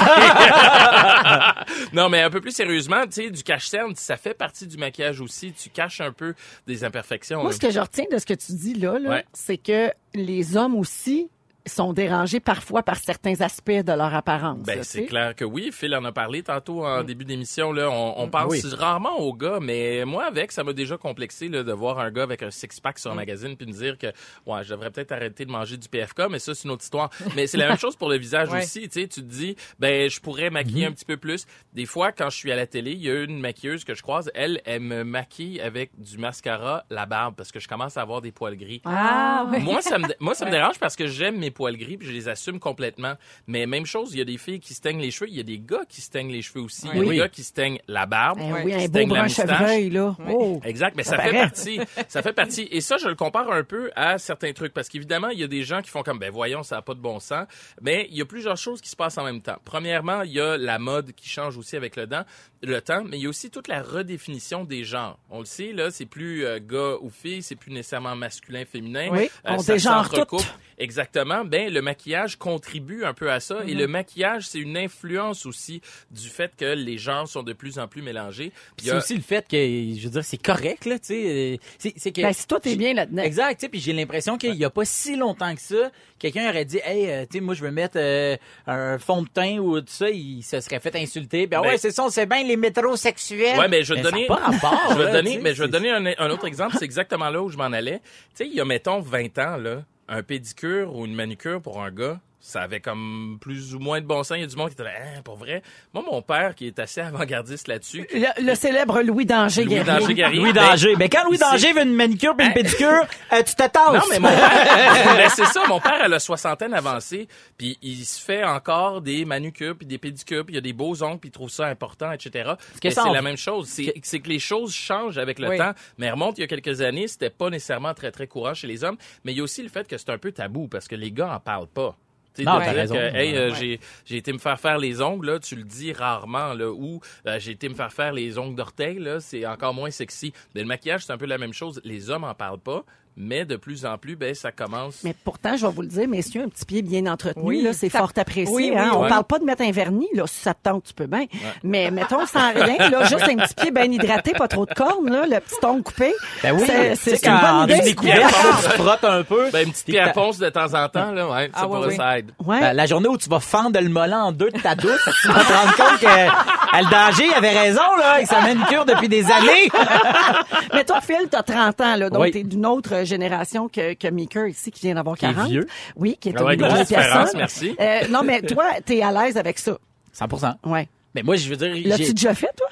non, 1.92 2.08
mais 2.08 2.22
un 2.22 2.30
peu 2.30 2.40
plus 2.40 2.52
sérieusement, 2.52 3.02
tu 3.04 3.24
sais, 3.24 3.30
du 3.30 3.42
cache-cerne, 3.42 3.94
ça 3.96 4.16
fait 4.16 4.34
partie 4.34 4.66
du 4.66 4.76
maquillage 4.76 5.20
aussi. 5.20 5.52
Tu 5.52 5.70
caches 5.70 6.00
un 6.00 6.12
peu 6.12 6.34
des 6.66 6.84
imperfections. 6.84 7.40
Moi, 7.42 7.50
là. 7.50 7.56
ce 7.56 7.60
que 7.60 7.70
je 7.70 7.80
retiens 7.80 8.04
de 8.10 8.18
ce 8.18 8.26
que 8.26 8.34
tu 8.34 8.52
dis 8.52 8.74
là, 8.74 8.98
là 8.98 9.10
Ouais. 9.10 9.24
c'est 9.32 9.56
que 9.58 9.90
les 10.14 10.56
hommes 10.56 10.74
aussi 10.76 11.28
sont 11.66 11.92
dérangés 11.92 12.40
parfois 12.40 12.82
par 12.82 12.96
certains 12.96 13.40
aspects 13.40 13.70
de 13.70 13.92
leur 13.92 14.14
apparence. 14.14 14.58
Ben, 14.66 14.82
c'est 14.82 15.04
clair 15.06 15.34
que 15.34 15.44
oui. 15.44 15.70
Phil 15.72 15.94
en 15.94 16.04
a 16.04 16.12
parlé 16.12 16.42
tantôt 16.42 16.82
Mm. 16.82 16.86
en 16.86 17.02
début 17.04 17.24
d'émission. 17.24 17.72
Là, 17.72 17.88
on, 17.90 18.14
on 18.20 18.28
pense 18.28 18.50
Oui. 18.50 18.62
rarement 18.76 19.18
aux 19.20 19.32
gars, 19.34 19.58
mais 19.60 20.04
moi 20.04 20.24
avec, 20.24 20.50
ça 20.52 20.64
m'a 20.64 20.72
déjà 20.72 20.96
complexé 20.96 21.48
là, 21.48 21.62
de 21.62 21.72
voir 21.72 21.98
un 21.98 22.10
gars 22.10 22.24
avec 22.24 22.42
un 22.42 22.50
six-pack 22.50 22.96
Mm. 22.96 22.98
sur 23.00 23.12
un 23.12 23.14
magazine 23.14 23.56
puis 23.56 23.66
me 23.66 23.72
dire 23.72 23.96
que 23.98 24.08
ouais, 24.46 24.64
je 24.64 24.70
devrais 24.70 24.90
peut-être 24.90 25.12
arrêter 25.12 25.44
de 25.44 25.50
manger 25.50 25.76
du 25.76 25.88
PFK, 25.88 26.22
mais 26.30 26.38
ça 26.38 26.54
c'est 26.54 26.64
une 26.64 26.70
autre 26.72 26.82
histoire. 26.84 27.10
mais 27.36 27.46
c'est 27.46 27.58
la 27.58 27.68
même 27.68 27.78
chose 27.78 27.96
pour 27.96 28.08
le 28.08 28.16
visage 28.18 28.48
Ouais. 28.50 28.62
aussi. 28.62 28.88
Tu 28.88 29.00
sais, 29.02 29.06
tu 29.08 29.20
te 29.22 29.26
dis, 29.26 29.54
ben 29.78 30.10
je 30.10 30.20
pourrais 30.20 30.50
maquiller 30.50 30.84
Mm-hmm. 30.86 30.88
un 30.88 30.92
petit 30.92 31.04
peu 31.04 31.16
plus. 31.16 31.46
Des 31.74 31.86
fois, 31.86 32.10
quand 32.12 32.28
je 32.30 32.36
suis 32.36 32.50
à 32.50 32.56
la 32.56 32.66
télé, 32.66 32.92
il 32.92 33.02
y 33.02 33.10
a 33.10 33.22
une 33.22 33.38
maquilleuse 33.40 33.84
que 33.84 33.94
je 33.94 34.02
croise, 34.02 34.30
elle, 34.34 34.60
elle 34.64 34.80
me 34.80 35.04
maquille 35.04 35.60
avec 35.60 35.90
du 36.00 36.18
mascara, 36.18 36.84
la 36.90 37.06
barbe, 37.06 37.34
parce 37.36 37.52
que 37.52 37.60
je 37.60 37.68
commence 37.68 37.96
à 37.96 38.00
avoir 38.02 38.20
des 38.20 38.32
poils 38.32 38.56
gris. 38.56 38.82
Ah 38.84 39.46
oui. 39.50 39.60
Moi, 39.60 39.80
ça 39.82 39.98
me, 39.98 40.08
moi, 40.18 40.34
ça 40.34 40.44
me 40.46 40.50
dérange 40.50 40.78
parce 40.80 40.96
que 40.96 41.06
j'aime 41.06 41.38
mes 41.38 41.51
poils 41.52 41.76
gris 41.76 41.96
puis 41.96 42.06
je 42.08 42.12
les 42.12 42.28
assume 42.28 42.58
complètement. 42.58 43.14
Mais 43.46 43.66
même 43.66 43.86
chose, 43.86 44.10
il 44.12 44.18
y 44.18 44.22
a 44.22 44.24
des 44.24 44.38
filles 44.38 44.60
qui 44.60 44.74
se 44.74 44.80
teignent 44.80 45.00
les 45.00 45.10
cheveux, 45.10 45.28
il 45.30 45.36
y 45.36 45.40
a 45.40 45.44
des 45.44 45.58
gars 45.58 45.84
qui 45.88 46.00
se 46.00 46.10
teignent 46.10 46.32
les 46.32 46.42
cheveux 46.42 46.62
aussi. 46.62 46.88
Il 46.92 46.98
y 46.98 47.06
a 47.06 47.10
des 47.10 47.16
gars 47.18 47.28
qui 47.28 47.42
se 47.44 47.52
teignent 47.52 47.78
la 47.88 48.06
barbe. 48.06 48.38
Ben 48.38 48.62
oui, 48.64 48.72
qui 48.72 48.76
un 48.76 48.80
se 48.80 48.86
beau 48.88 48.92
teignent 48.98 49.14
la 49.14 49.22
moustache. 49.24 49.92
là. 49.92 50.16
Oh. 50.28 50.60
Exact, 50.64 50.96
mais 50.96 51.02
Ça 51.02 51.16
ça, 51.16 51.22
fait 51.22 51.32
partie. 51.32 51.80
Ça 52.08 52.22
fait 52.22 52.32
partie. 52.32 52.68
Et 52.70 52.80
ça, 52.80 52.96
je 52.96 53.08
le 53.08 53.14
compare 53.14 53.50
un 53.52 53.64
peu 53.64 53.90
à 53.94 54.18
certains 54.18 54.52
trucs 54.52 54.72
parce 54.72 54.88
qu'évidemment, 54.88 55.28
il 55.28 55.38
y 55.38 55.44
a 55.44 55.48
des 55.48 55.62
gens 55.62 55.82
qui 55.82 55.90
font 55.90 56.02
comme, 56.02 56.18
ben 56.18 56.30
voyons, 56.30 56.62
ça 56.62 56.76
n'a 56.76 56.82
pas 56.82 56.94
de 56.94 57.00
bon 57.00 57.20
sens. 57.20 57.46
Mais 57.80 58.06
il 58.10 58.16
y 58.16 58.22
a 58.22 58.24
plusieurs 58.24 58.56
choses 58.56 58.80
qui 58.80 58.88
se 58.88 58.96
passent 58.96 59.18
en 59.18 59.24
même 59.24 59.42
temps. 59.42 59.58
Premièrement, 59.64 60.22
il 60.22 60.32
y 60.32 60.40
a 60.40 60.56
la 60.56 60.78
mode 60.78 61.12
qui 61.12 61.28
change 61.28 61.56
aussi 61.56 61.76
avec 61.76 61.96
le 61.96 62.06
temps, 62.06 62.24
le 62.62 62.80
temps, 62.80 63.04
mais 63.04 63.18
il 63.18 63.22
y 63.22 63.26
a 63.26 63.28
aussi 63.28 63.50
toute 63.50 63.68
la 63.68 63.82
redéfinition 63.82 64.64
des 64.64 64.84
genres. 64.84 65.18
On 65.30 65.40
le 65.40 65.44
sait, 65.44 65.72
là, 65.72 65.90
c'est 65.90 66.06
plus 66.06 66.44
euh, 66.44 66.58
gars 66.60 66.96
ou 67.00 67.10
fille, 67.10 67.42
c'est 67.42 67.56
plus 67.56 67.72
nécessairement 67.72 68.16
masculin, 68.16 68.64
féminin. 68.64 69.08
Oui, 69.10 69.28
on 69.44 69.58
ça 69.58 69.74
dégenre 69.74 70.10
tout. 70.26 70.36
Exactement. 70.78 71.41
Ben, 71.44 71.72
le 71.72 71.82
maquillage 71.82 72.36
contribue 72.36 73.04
un 73.04 73.14
peu 73.14 73.30
à 73.30 73.40
ça. 73.40 73.60
Et 73.66 73.74
le 73.74 73.86
maquillage, 73.86 74.46
c'est 74.48 74.58
une 74.58 74.76
influence 74.76 75.46
aussi 75.46 75.80
du 76.10 76.28
fait 76.28 76.52
que 76.56 76.64
les 76.74 76.98
genres 76.98 77.26
sont 77.28 77.42
de 77.42 77.52
plus 77.52 77.78
en 77.78 77.88
plus 77.88 78.02
mélangés. 78.02 78.52
Y 78.80 78.84
C'est 78.84 78.90
a- 78.90 78.96
aussi 78.98 79.14
le 79.14 79.20
fait 79.22 79.46
que, 79.48 79.56
je 79.56 80.04
veux 80.04 80.10
dire, 80.10 80.24
c'est 80.24 80.42
correct, 80.42 80.84
là, 80.84 80.98
tu 80.98 81.06
sais. 81.06 81.58
euh, 81.82 81.90
C'est 81.96 82.12
que. 82.12 82.22
Ben, 82.22 82.32
si 82.32 82.46
toi, 82.46 82.60
t'es 82.60 82.76
bien 82.76 82.94
là-dedans. 82.94 83.22
Exact, 83.22 83.54
tu 83.58 83.66
sais, 83.66 83.68
puis 83.68 83.80
j'ai 83.80 83.92
l'impression 83.92 84.38
qu'il 84.38 84.54
y 84.54 84.64
a 84.64 84.70
pas 84.70 84.84
si 84.84 85.16
longtemps 85.16 85.54
que 85.54 85.60
ça, 85.60 85.90
quelqu'un 86.18 86.48
aurait 86.48 86.64
dit, 86.64 86.78
hey, 86.84 87.10
euh, 87.10 87.22
tu 87.30 87.38
sais, 87.38 87.40
moi, 87.40 87.54
je 87.54 87.62
veux 87.62 87.70
mettre 87.70 87.96
euh, 87.98 88.36
un 88.66 88.98
fond 88.98 89.22
de 89.22 89.28
teint 89.28 89.58
ou 89.58 89.80
tout 89.80 89.86
ça, 89.88 90.10
il 90.10 90.42
se 90.42 90.60
serait 90.60 90.80
fait 90.80 90.94
insulter. 90.96 91.46
Ben, 91.46 91.60
Ben- 91.60 91.68
ouais, 91.68 91.78
c'est 91.78 91.90
ça, 91.90 92.06
c'est 92.10 92.26
bien 92.26 92.42
les 92.44 92.56
métrosexuels. 92.56 93.58
Ouais, 93.58 93.68
mais 93.68 93.82
je 93.84 93.94
vais 93.94 94.00
te 94.00 94.06
ça 94.06 94.10
donner. 94.10 94.26
pas 94.26 94.36
rapport, 94.36 94.80
je 94.90 94.98
vais 94.98 95.12
donner, 95.12 95.30
tu 95.32 95.36
sais, 95.36 95.42
mais 95.42 95.54
je 95.54 95.62
vais 95.62 95.68
te 95.70 95.76
c'est- 95.76 95.82
donner 95.92 96.14
un, 96.18 96.24
un 96.26 96.30
autre 96.30 96.46
exemple. 96.46 96.76
C'est 96.78 96.84
exactement 96.84 97.30
là 97.30 97.42
où 97.42 97.48
je 97.48 97.56
m'en 97.56 97.64
allais. 97.64 97.98
Tu 98.00 98.04
sais, 98.44 98.46
il 98.46 98.54
y 98.54 98.60
a 98.60 98.64
mettons 98.64 99.00
20 99.00 99.38
ans 99.38 99.56
là, 99.56 99.82
un 100.08 100.22
pédicure 100.22 100.94
ou 100.94 101.04
une 101.06 101.14
manucure 101.14 101.60
pour 101.60 101.82
un 101.82 101.90
gars. 101.90 102.20
Ça 102.44 102.62
avait 102.62 102.80
comme 102.80 103.38
plus 103.40 103.72
ou 103.76 103.78
moins 103.78 104.00
de 104.00 104.04
bon 104.06 104.24
sens. 104.24 104.36
Il 104.36 104.40
y 104.40 104.42
a 104.42 104.48
du 104.48 104.56
monde 104.56 104.66
qui 104.70 104.72
était 104.74 104.82
là, 104.82 104.90
Hein, 105.00 105.22
pour 105.22 105.36
vrai? 105.36 105.62
Moi, 105.94 106.02
mon 106.04 106.22
père, 106.22 106.56
qui 106.56 106.66
est 106.66 106.76
assez 106.80 107.00
avant-gardiste 107.00 107.68
là-dessus, 107.68 108.04
Le, 108.12 108.44
le 108.44 108.54
célèbre 108.56 109.00
Louis 109.02 109.24
Danger 109.26 109.64
Louis. 109.64 109.84
Danger 109.84 110.12
Guerrier. 110.12 110.40
Louis 110.40 110.52
ben, 110.52 110.70
Danger. 110.70 110.96
Ben, 110.96 111.08
quand 111.08 111.24
Louis 111.24 111.38
Danger 111.38 111.72
veut 111.72 111.82
une 111.82 111.94
manicure 111.94 112.34
puis 112.36 112.44
une 112.48 112.52
pédicure, 112.52 113.06
euh, 113.32 113.42
tu 113.44 113.54
te 113.54 113.62
tasses. 113.68 113.94
Non, 113.94 114.00
mais 114.10 114.18
mon 114.18 114.28
père, 114.28 115.14
ben, 115.16 115.28
c'est 115.28 115.44
ça, 115.46 115.62
mon 115.68 115.78
père 115.78 116.02
a 116.02 116.08
la 116.08 116.18
soixantaine 116.18 116.74
avancée, 116.74 117.28
puis 117.56 117.78
il 117.80 118.04
se 118.04 118.20
fait 118.20 118.42
encore 118.42 119.02
des 119.02 119.24
manucures, 119.24 119.76
puis 119.76 119.86
des 119.86 119.98
pédicures, 119.98 120.44
puis 120.44 120.54
il 120.54 120.56
y 120.56 120.58
a 120.58 120.62
des 120.62 120.72
beaux 120.72 121.00
ongles, 121.04 121.20
puis 121.20 121.28
il 121.28 121.32
trouve 121.32 121.48
ça 121.50 121.66
important, 121.66 122.10
etc. 122.10 122.54
Mais 122.82 122.90
c'est 122.90 123.08
la 123.08 123.22
même 123.22 123.36
chose. 123.36 123.68
C'est 123.68 123.94
c'est 124.02 124.18
que 124.18 124.28
les 124.28 124.40
choses 124.40 124.74
changent 124.74 125.16
avec 125.18 125.38
le 125.38 125.48
Oui. 125.48 125.58
temps. 125.58 125.74
Mais 125.96 126.10
remonte 126.10 126.38
il 126.38 126.40
y 126.40 126.44
a 126.44 126.48
quelques 126.48 126.80
années, 126.80 127.06
c'était 127.06 127.30
pas 127.30 127.50
nécessairement 127.50 127.94
très, 127.94 128.10
très 128.10 128.26
courant 128.26 128.52
chez 128.54 128.66
les 128.66 128.82
hommes. 128.82 128.96
Mais 129.24 129.30
il 129.32 129.38
y 129.38 129.40
a 129.40 129.44
aussi 129.44 129.62
le 129.62 129.68
fait 129.68 129.86
que 129.86 129.96
c'est 129.96 130.10
un 130.10 130.18
peu 130.18 130.32
tabou, 130.32 130.66
parce 130.66 130.88
que 130.88 130.96
les 130.96 131.12
gars 131.12 131.32
en 131.34 131.38
parlent 131.38 131.68
pas. 131.68 131.96
Non, 132.38 132.54
de 132.54 132.58
t'as 132.60 132.64
dire 132.70 132.74
raison. 132.74 132.94
que, 132.94 133.14
hey, 133.16 133.36
euh, 133.36 133.50
Ouais. 133.52 133.78
j'ai 134.06 134.16
été 134.16 134.32
me 134.32 134.38
faire 134.38 134.58
faire 134.58 134.78
les 134.78 135.00
ongles, 135.02 135.26
là, 135.26 135.38
tu 135.38 135.54
le 135.56 135.64
dis 135.64 135.92
rarement, 135.92 136.54
là, 136.54 136.70
ou 136.70 137.00
euh, 137.26 137.38
j'ai 137.38 137.52
été 137.52 137.68
me 137.68 137.74
faire 137.74 137.92
faire 137.92 138.12
les 138.12 138.38
ongles 138.38 138.54
d'orteil, 138.54 138.98
là, 138.98 139.20
c'est 139.20 139.44
encore 139.46 139.74
moins 139.74 139.90
sexy. 139.90 140.32
Mais 140.54 140.62
le 140.62 140.66
maquillage, 140.66 141.04
c'est 141.04 141.12
un 141.12 141.18
peu 141.18 141.26
la 141.26 141.38
même 141.38 141.52
chose. 141.52 141.80
Les 141.84 142.08
hommes 142.10 142.24
en 142.24 142.34
parlent 142.34 142.58
pas, 142.60 142.84
Mais 143.16 143.44
de 143.44 143.56
plus 143.56 143.84
en 143.84 143.98
plus, 143.98 144.16
ben, 144.16 144.34
ça 144.34 144.52
commence. 144.52 145.00
Mais 145.04 145.14
pourtant, 145.24 145.54
je 145.56 145.66
vais 145.66 145.72
vous 145.72 145.82
le 145.82 145.88
dire, 145.88 146.08
messieurs, 146.08 146.44
un 146.44 146.48
petit 146.48 146.64
pied 146.64 146.80
bien 146.82 147.06
entretenu, 147.06 147.42
Oui, 147.44 147.60
là, 147.62 147.72
c'est 147.74 147.90
ça- 147.90 147.98
fort 147.98 148.12
apprécié. 148.16 148.54
oui, 148.54 148.70
oui, 148.72 148.78
hein. 148.78 148.92
On 148.94 149.02
ouais. 149.02 149.08
parle 149.08 149.24
pas 149.24 149.38
de 149.38 149.44
mettre 149.44 149.62
un 149.62 149.70
vernis, 149.70 150.08
là, 150.14 150.24
si 150.26 150.40
ça 150.40 150.54
te 150.54 150.60
tente, 150.62 150.84
tu 150.84 150.94
peux 150.94 151.06
bien. 151.06 151.26
Mais 151.62 151.90
mettons 151.90 152.24
sans 152.26 152.52
rien, 152.54 152.88
là, 152.88 153.04
juste 153.04 153.22
un 153.28 153.36
petit 153.36 153.54
pied 153.54 153.70
bien 153.70 153.84
hydraté, 153.84 154.32
pas 154.32 154.48
trop 154.48 154.64
de 154.64 154.72
cornes, 154.72 155.10
là, 155.10 155.26
le 155.26 155.40
petit 155.40 155.62
ongle 155.64 155.82
coupé. 155.82 156.12
Ben 156.42 156.52
oui, 156.54 156.64
C'est- 156.96 157.26
une 157.26 157.38
bonne 157.38 157.70
idée. 157.70 157.80
découverte, 157.84 158.34
tu 158.64 158.70
frottes 158.80 159.04
un 159.04 159.22
peu. 159.24 159.50
Ben, 159.50 159.66
une 159.66 159.72
petite 159.72 159.84
Puis 159.84 159.92
pierre 159.92 160.12
ponce 160.14 160.38
de 160.38 160.48
temps 160.48 160.72
en 160.74 160.88
temps, 160.88 161.12
là, 161.12 161.28
ouais, 161.28 161.46
ça 161.48 161.60
Ah, 161.60 161.66
ouais, 161.66 161.76
pourrait 161.76 161.88
oui. 161.88 161.96
ça 161.96 162.18
aide. 162.18 162.32
Ouais. 162.44 162.60
Ben, 162.60 162.72
la 162.72 162.86
journée 162.86 163.08
où 163.08 163.18
tu 163.18 163.28
vas 163.28 163.40
fendre 163.40 163.78
le 163.78 163.88
mollet 163.90 164.14
en 164.14 164.32
deux 164.32 164.50
de 164.50 164.58
ta 164.58 164.74
douce, 164.74 165.06
tu 165.22 165.28
vas 165.28 165.44
te 165.44 165.52
rendre 165.52 165.76
compte 165.76 166.00
que 166.00 166.06
euh, 166.06 166.80
le 166.80 166.90
danger 166.90 167.24
il 167.26 167.34
avait 167.34 167.58
raison, 167.58 167.96
là, 167.98 168.20
et 168.20 168.22
que 168.22 168.28
ça 168.30 168.40
manicure 168.40 168.86
depuis 168.86 169.08
des 169.10 169.24
années. 169.30 169.68
Mais 170.74 170.84
toi, 170.84 171.00
Phil, 171.02 171.28
t'as 171.30 171.42
30 171.42 171.80
ans, 171.80 171.96
là, 171.96 172.08
donc 172.10 172.22
Oui. 172.22 172.30
t'es 172.30 172.42
d'une 172.42 172.64
autre 172.66 173.01
génération 173.04 173.68
que, 173.68 173.94
que 173.94 174.08
Meeker 174.08 174.46
ici, 174.48 174.70
qui 174.70 174.80
vient 174.86 174.94
d'avoir 174.94 175.16
Qui 175.16 175.26
est 175.26 175.34
40. 175.34 175.48
vieux. 175.50 175.66
Oui, 175.96 176.16
qui 176.20 176.30
est 176.30 176.34
Ah 176.36 176.44
ouais, 176.44 176.54
une 176.54 176.62
grosse 176.62 176.88
personne. 176.88 177.28
merci. 177.36 177.76
Euh, 177.80 178.00
non, 178.10 178.22
mais 178.24 178.42
toi, 178.42 178.64
t'es 178.84 179.02
à 179.02 179.10
l'aise 179.12 179.36
avec 179.36 179.58
ça. 179.58 179.78
100% 180.18 180.54
Ouais. 180.66 180.88
Mais 181.14 181.22
moi, 181.22 181.36
je 181.36 181.48
veux 181.48 181.56
dire, 181.56 181.72
L'as-tu 181.84 182.14
déjà 182.14 182.34
fait, 182.34 182.50
toi? 182.56 182.68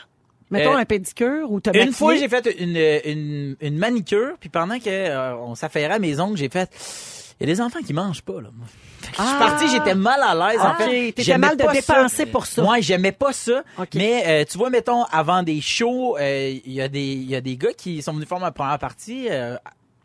Mettons 0.50 0.72
Euh, 0.74 0.78
un 0.78 0.84
pédicure 0.84 1.50
ou 1.50 1.60
t'as 1.60 1.72
une 1.72 1.92
fois, 1.92 2.16
j'ai 2.16 2.28
fait 2.28 2.44
une, 2.58 2.76
une, 3.04 3.56
une 3.60 3.78
manicure, 3.78 4.32
puis 4.40 4.48
pendant 4.48 4.78
que 4.80 4.88
euh, 4.88 5.36
on 5.36 5.54
s'affairait 5.54 5.94
à 5.94 5.98
mes 6.00 6.18
ongles, 6.18 6.36
j'ai 6.36 6.48
fait... 6.48 6.68
Il 7.42 7.48
y 7.48 7.50
a 7.52 7.54
des 7.54 7.60
enfants 7.62 7.78
qui 7.86 7.94
mangent 7.94 8.20
pas, 8.20 8.40
là. 8.40 8.48
Je 9.00 9.06
suis 9.06 9.14
Ah. 9.18 9.36
parti, 9.38 9.66
j'étais 9.70 9.94
mal 9.94 10.20
à 10.22 10.34
l'aise, 10.34 10.60
en 10.60 10.72
Ok, 10.72 10.76
fait. 10.78 10.86
t'étais 11.06 11.22
J'aimais 11.22 11.46
mal 11.46 11.56
de 11.56 11.64
dépenser 11.72 12.26
pour 12.26 12.44
ça. 12.46 12.60
Moi, 12.62 12.80
j'aimais 12.80 13.12
pas 13.12 13.32
ça. 13.32 13.62
Mais 13.94 14.24
euh, 14.26 14.44
tu 14.44 14.58
vois, 14.58 14.68
mettons, 14.68 15.04
avant 15.04 15.42
des 15.42 15.60
shows, 15.62 16.18
euh, 16.18 16.58
il 16.66 16.72
y 16.72 16.82
a 16.82 16.88
des 16.88 17.00
il 17.14 17.30
y 17.30 17.34
a 17.34 17.40
des 17.40 17.56
gars 17.56 17.72
qui 17.72 18.02
sont 18.02 18.12
venus 18.12 18.28
faire 18.28 18.40
ma 18.40 18.50
première 18.50 18.78
partie. 18.78 19.28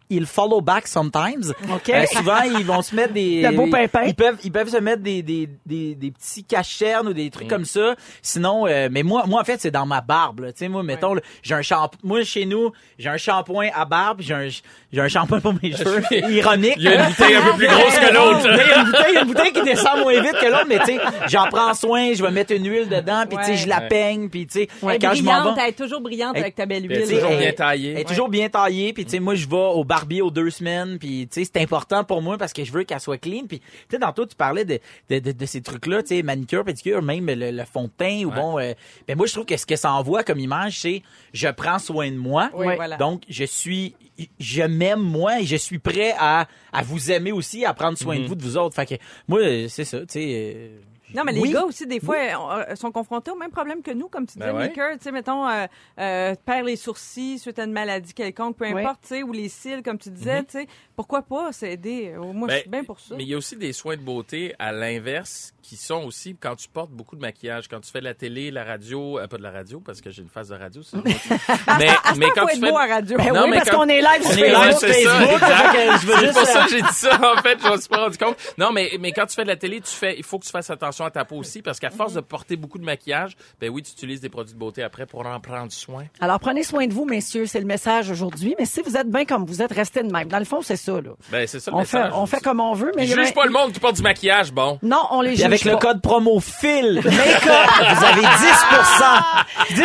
Ils 0.09 0.25
follow 0.25 0.62
back 0.62 0.88
sometimes. 0.88 1.53
OK. 1.74 1.89
Euh, 1.89 2.05
souvent, 2.12 2.41
ils 2.43 2.65
vont 2.65 2.81
se 2.81 2.95
mettre 2.95 3.13
des. 3.13 3.41
Le 3.50 3.51
beau 3.55 3.67
pimpin. 3.67 4.03
Ils 4.03 4.15
peuvent, 4.15 4.38
ils 4.43 4.51
peuvent 4.51 4.69
se 4.69 4.77
mettre 4.77 5.01
des, 5.01 5.21
des, 5.24 5.50
des, 5.65 5.95
des 5.95 6.12
petits 6.12 6.43
cachernes 6.43 7.07
ou 7.07 7.13
des 7.13 7.29
trucs 7.29 7.47
comme 7.47 7.65
ça. 7.65 7.95
Sinon, 8.21 8.67
euh, 8.67 8.89
mais 8.91 9.03
moi, 9.03 9.24
moi, 9.27 9.41
en 9.41 9.43
fait, 9.43 9.59
c'est 9.62 9.71
dans 9.71 9.85
ma 9.85 10.01
barbe. 10.01 10.47
Tu 10.47 10.53
sais, 10.55 10.67
moi, 10.67 10.83
mettons, 10.83 11.13
là, 11.13 11.21
j'ai 11.41 11.55
un 11.55 11.62
shampoing. 11.62 12.00
Moi, 12.03 12.24
chez 12.24 12.45
nous, 12.45 12.71
j'ai 12.97 13.09
un 13.09 13.17
shampoing 13.17 13.69
à 13.74 13.85
barbe, 13.85 14.21
j'ai 14.21 14.33
un, 14.33 14.47
j'ai 14.47 15.01
un 15.01 15.07
shampoing 15.07 15.39
pour 15.39 15.53
mes 15.62 15.71
cheveux. 15.75 16.03
Ironique. 16.31 16.75
Il 16.77 16.83
y 16.83 16.88
a 16.89 17.03
une 17.03 17.09
bouteille 17.09 17.35
un 17.35 17.41
peu 17.41 17.53
plus 17.57 17.67
grosse 17.67 18.00
que 18.00 18.13
l'autre. 18.13 18.47
Il 18.47 18.57
y 18.57 18.71
a 18.71 18.79
une 18.79 18.85
bouteille, 18.85 19.05
il 19.09 19.13
y 19.13 19.17
a 19.17 19.21
une 19.21 19.27
bouteille 19.27 19.53
qui 19.53 19.62
descend 19.63 20.00
moins 20.01 20.21
vite 20.21 20.33
que 20.39 20.45
l'autre, 20.45 20.65
mais 20.67 20.79
tu 20.79 20.85
sais, 20.85 21.00
j'en 21.27 21.47
prends 21.47 21.74
soin, 21.74 22.13
je 22.13 22.24
vais 22.24 22.31
mettre 22.31 22.53
une 22.53 22.67
huile 22.69 22.88
dedans, 22.89 23.24
puis 23.27 23.38
tu 23.39 23.45
sais, 23.45 23.55
je 23.57 23.67
la 23.67 23.81
peigne, 23.81 24.29
puis 24.29 24.45
tu 24.47 24.59
sais, 24.62 24.67
quand 24.81 25.13
je 25.13 25.24
m'en 25.24 25.31
brillante, 25.41 25.55
vais. 25.55 25.62
elle 25.63 25.69
est 25.69 25.74
toujours 25.74 26.01
brillante 26.01 26.38
avec 26.38 26.55
ta 26.55 26.65
belle 26.65 26.85
Elle 26.85 26.91
est 26.91 27.05
huile. 27.05 27.15
toujours 27.19 27.38
bien 27.38 27.51
taillée. 27.51 27.91
Elle 27.93 28.00
est 28.00 28.03
toujours 28.05 28.29
bien 28.29 28.50
taillée, 28.50 28.93
puis 28.93 29.05
tu 29.05 29.12
sais, 29.12 29.19
moi, 29.19 29.35
je 29.35 29.47
vais 29.47 29.55
au 29.55 29.83
barbier 29.95 30.21
aux 30.21 30.31
deux 30.31 30.49
semaines, 30.49 30.97
puis 30.99 31.27
tu 31.31 31.43
sais, 31.43 31.49
c'est 31.53 31.61
important 31.61 32.03
pour 32.03 32.21
moi 32.21 32.37
parce 32.37 32.53
que 32.53 32.63
je 32.63 32.71
veux 32.71 32.83
qu'elle 32.83 32.99
soit 32.99 33.17
clean, 33.17 33.45
puis 33.47 33.59
tu 33.59 33.65
sais, 33.91 33.99
tantôt, 33.99 34.25
tu 34.25 34.35
parlais 34.35 34.65
de, 34.65 34.79
de, 35.09 35.19
de, 35.19 35.31
de 35.31 35.45
ces 35.45 35.61
trucs-là, 35.61 36.01
tu 36.03 36.09
sais, 36.15 36.23
manicure, 36.23 36.63
pédicure, 36.63 37.01
même 37.01 37.25
le, 37.27 37.51
le 37.51 37.65
fond 37.65 37.83
de 37.85 37.91
teint, 37.97 38.23
ou 38.25 38.31
bon, 38.31 38.59
euh, 38.59 38.73
ben 39.07 39.15
moi, 39.17 39.25
je 39.27 39.33
trouve 39.33 39.45
que 39.45 39.57
ce 39.57 39.65
que 39.65 39.75
ça 39.75 39.91
envoie 39.93 40.23
comme 40.23 40.39
image, 40.39 40.79
c'est 40.79 41.01
je 41.33 41.47
prends 41.49 41.79
soin 41.79 42.09
de 42.11 42.17
moi, 42.17 42.49
Oui, 42.53 42.65
Ouais. 42.67 42.75
voilà. 42.75 42.97
donc 42.97 43.23
je 43.29 43.43
suis, 43.45 43.95
je 44.39 44.63
m'aime 44.63 45.01
moi 45.01 45.41
et 45.41 45.45
je 45.45 45.55
suis 45.55 45.79
prêt 45.79 46.13
à, 46.17 46.47
à 46.73 46.81
vous 46.83 47.11
aimer 47.11 47.31
aussi, 47.31 47.65
à 47.65 47.73
prendre 47.73 47.97
soin 47.97 48.17
de 48.19 48.25
vous, 48.25 48.35
de 48.35 48.41
vous 48.43 48.57
autres. 48.57 48.75
Fait 48.75 48.85
que 48.85 48.95
moi, 49.27 49.39
c'est 49.69 49.85
ça, 49.85 49.99
tu 50.01 50.05
sais. 50.09 50.53
euh, 50.55 50.77
Non, 51.15 51.24
mais 51.25 51.31
les 51.31 51.41
oui. 51.41 51.51
gars 51.51 51.63
aussi, 51.63 51.88
des 51.88 52.00
fois, 52.00 52.15
euh, 52.17 52.75
sont 52.75 52.91
confrontés 52.91 53.31
au 53.31 53.36
même 53.36 53.51
problème 53.51 53.81
que 53.81 53.91
nous, 53.91 54.07
comme 54.07 54.25
tu 54.27 54.38
disais, 54.38 54.51
Ben 54.51 54.57
ouais. 54.57 54.67
Maker. 54.69 54.93
Tu 54.98 55.03
sais, 55.03 55.12
mettons, 55.12 55.48
euh, 55.48 55.65
euh, 56.00 56.36
perdre 56.45 56.65
les 56.67 56.75
sourcils 56.75 57.39
suite 57.39 57.57
à 57.60 57.63
une 57.63 57.72
maladie 57.72 58.13
quelconque, 58.13 58.57
peu 58.57 58.65
Ouais. 58.65 58.81
importe, 58.84 59.01
tu 59.03 59.07
sais, 59.10 59.24
ou 59.24 59.31
les 59.31 59.50
cils, 59.50 59.81
comme 59.84 59.98
tu 59.98 60.10
disais, 60.10 60.43
tu 60.43 60.51
sais. 60.60 60.67
Pourquoi 60.95 61.22
pas 61.24 61.51
s'aider? 61.51 62.13
Moi, 62.17 62.48
je 62.50 62.53
Ben, 62.53 62.60
suis 62.62 62.69
bien 62.69 62.84
pour 62.84 63.00
ça. 63.00 63.15
Mais 63.17 63.24
il 63.24 63.29
y 63.29 63.34
a 63.34 63.38
aussi 63.38 63.55
des 63.57 63.74
soins 63.74 63.98
de 63.98 64.01
beauté 64.01 64.53
à 64.60 64.72
l'inverse 64.72 65.53
qui 65.62 65.75
sont 65.77 66.03
aussi 66.05 66.36
quand 66.39 66.55
tu 66.55 66.69
portes 66.69 66.91
beaucoup 66.91 67.15
de 67.15 67.22
maquillage, 67.22 67.67
quand 67.67 67.79
tu 67.81 67.91
fais 67.91 68.00
de 68.00 68.05
la 68.05 68.13
télé, 68.13 68.51
la 68.51 68.63
radio, 68.63 69.19
euh, 69.19 69.27
pas 69.27 69.38
de 69.38 69.43
la 69.43 69.51
radio 69.51 69.79
parce 69.79 70.00
que 70.00 70.10
j'ai 70.12 70.22
une 70.22 70.29
phase 70.29 70.50
de 70.50 70.55
radio. 70.55 70.84
ça, 70.84 70.98
mais 71.03 71.88
quand 72.36 72.41
faut 72.41 72.48
tu 72.50 72.57
être 72.57 72.60
fais 72.60 72.69
à 72.75 72.86
radio. 72.95 73.17
Ben 73.17 73.34
Non, 73.34 73.43
oui, 73.43 73.50
mais 73.51 73.57
parce 73.57 73.69
qu'on 73.72 73.88
est 73.89 74.01
live 74.01 74.22
sur 74.22 74.31
Facebook. 74.31 74.79
c'est 74.79 74.93
Facebook, 74.93 76.34
pour 76.34 76.45
ça 76.45 76.63
que 76.65 76.69
j'ai 76.72 76.81
dit 76.81 76.88
ça, 76.93 77.19
en 77.36 77.41
fait. 77.41 77.57
Je 77.62 77.69
me 77.72 77.77
suis 77.77 77.89
pas 77.89 77.98
rendu 78.03 78.17
compte. 78.17 78.38
Non, 78.57 78.72
mais, 78.72 78.91
mais 79.00 79.12
quand 79.12 79.25
tu 79.25 79.36
fais 79.36 79.43
de 79.43 79.48
la 79.50 79.55
télé, 79.55 79.81
tu 79.81 79.91
fais, 79.91 80.15
il 80.17 80.24
faut 80.24 80.39
que 80.39 80.45
tu 80.45 80.51
fasses 80.51 80.69
attention 80.69 81.04
à 81.05 81.12
ta 81.12 81.25
peau 81.25 81.38
aussi 81.38 81.62
parce 81.62 81.79
qu'à 81.79 81.89
force 81.89 82.13
de 82.13 82.21
porter 82.21 82.55
beaucoup 82.55 82.77
de 82.77 82.83
maquillage, 82.83 83.35
ben 83.59 83.69
oui, 83.69 83.81
tu 83.83 83.91
utilises 83.91 84.21
des 84.21 84.29
produits 84.29 84.53
de 84.53 84.59
beauté 84.59 84.83
après 84.83 85.05
pour 85.05 85.25
en 85.25 85.39
prendre 85.39 85.71
soin. 85.71 86.05
Alors, 86.19 86.39
prenez 86.39 86.63
soin 86.63 86.88
de 86.88 86.93
vous, 86.93 87.05
messieurs. 87.05 87.45
C'est 87.45 87.59
le 87.59 87.65
message 87.65 88.09
aujourd'hui. 88.09 88.55
Mais 88.59 88.65
si 88.65 88.81
vous 88.81 88.97
êtes 88.97 89.09
bien 89.09 89.25
comme 89.25 89.45
vous 89.45 89.62
êtes, 89.62 89.71
restez 89.71 90.03
de 90.03 90.12
même. 90.12 90.27
Dans 90.27 90.39
le 90.39 90.45
fond, 90.45 90.62
c'est 90.62 90.75
ça, 90.75 90.93
là. 90.93 91.12
Ben, 91.31 91.47
c'est 91.47 91.59
ça 91.59 91.71
le 91.71 91.77
On 91.77 91.83
fait, 91.85 91.97
message. 91.97 92.13
on 92.15 92.25
fait 92.25 92.41
comme 92.41 92.59
on 92.59 92.74
veut, 92.74 92.91
mais 92.95 93.05
Je 93.05 93.15
juge 93.15 93.33
pas 93.33 93.45
le 93.45 93.51
monde 93.51 93.71
qui 93.71 93.79
porte 93.79 93.95
du 93.95 94.01
maquillage, 94.01 94.51
bon. 94.51 94.79
Non, 94.81 95.07
on 95.12 95.21
les 95.21 95.29
Puis 95.29 95.38
juge 95.38 95.45
avec 95.45 95.63
le 95.65 95.77
code 95.77 96.01
promo 96.01 96.39
FIL 96.39 96.95
Makeup, 96.95 97.95
vous 97.97 98.03
avez 98.03 98.21
10% 98.21 99.45
10 99.75 99.81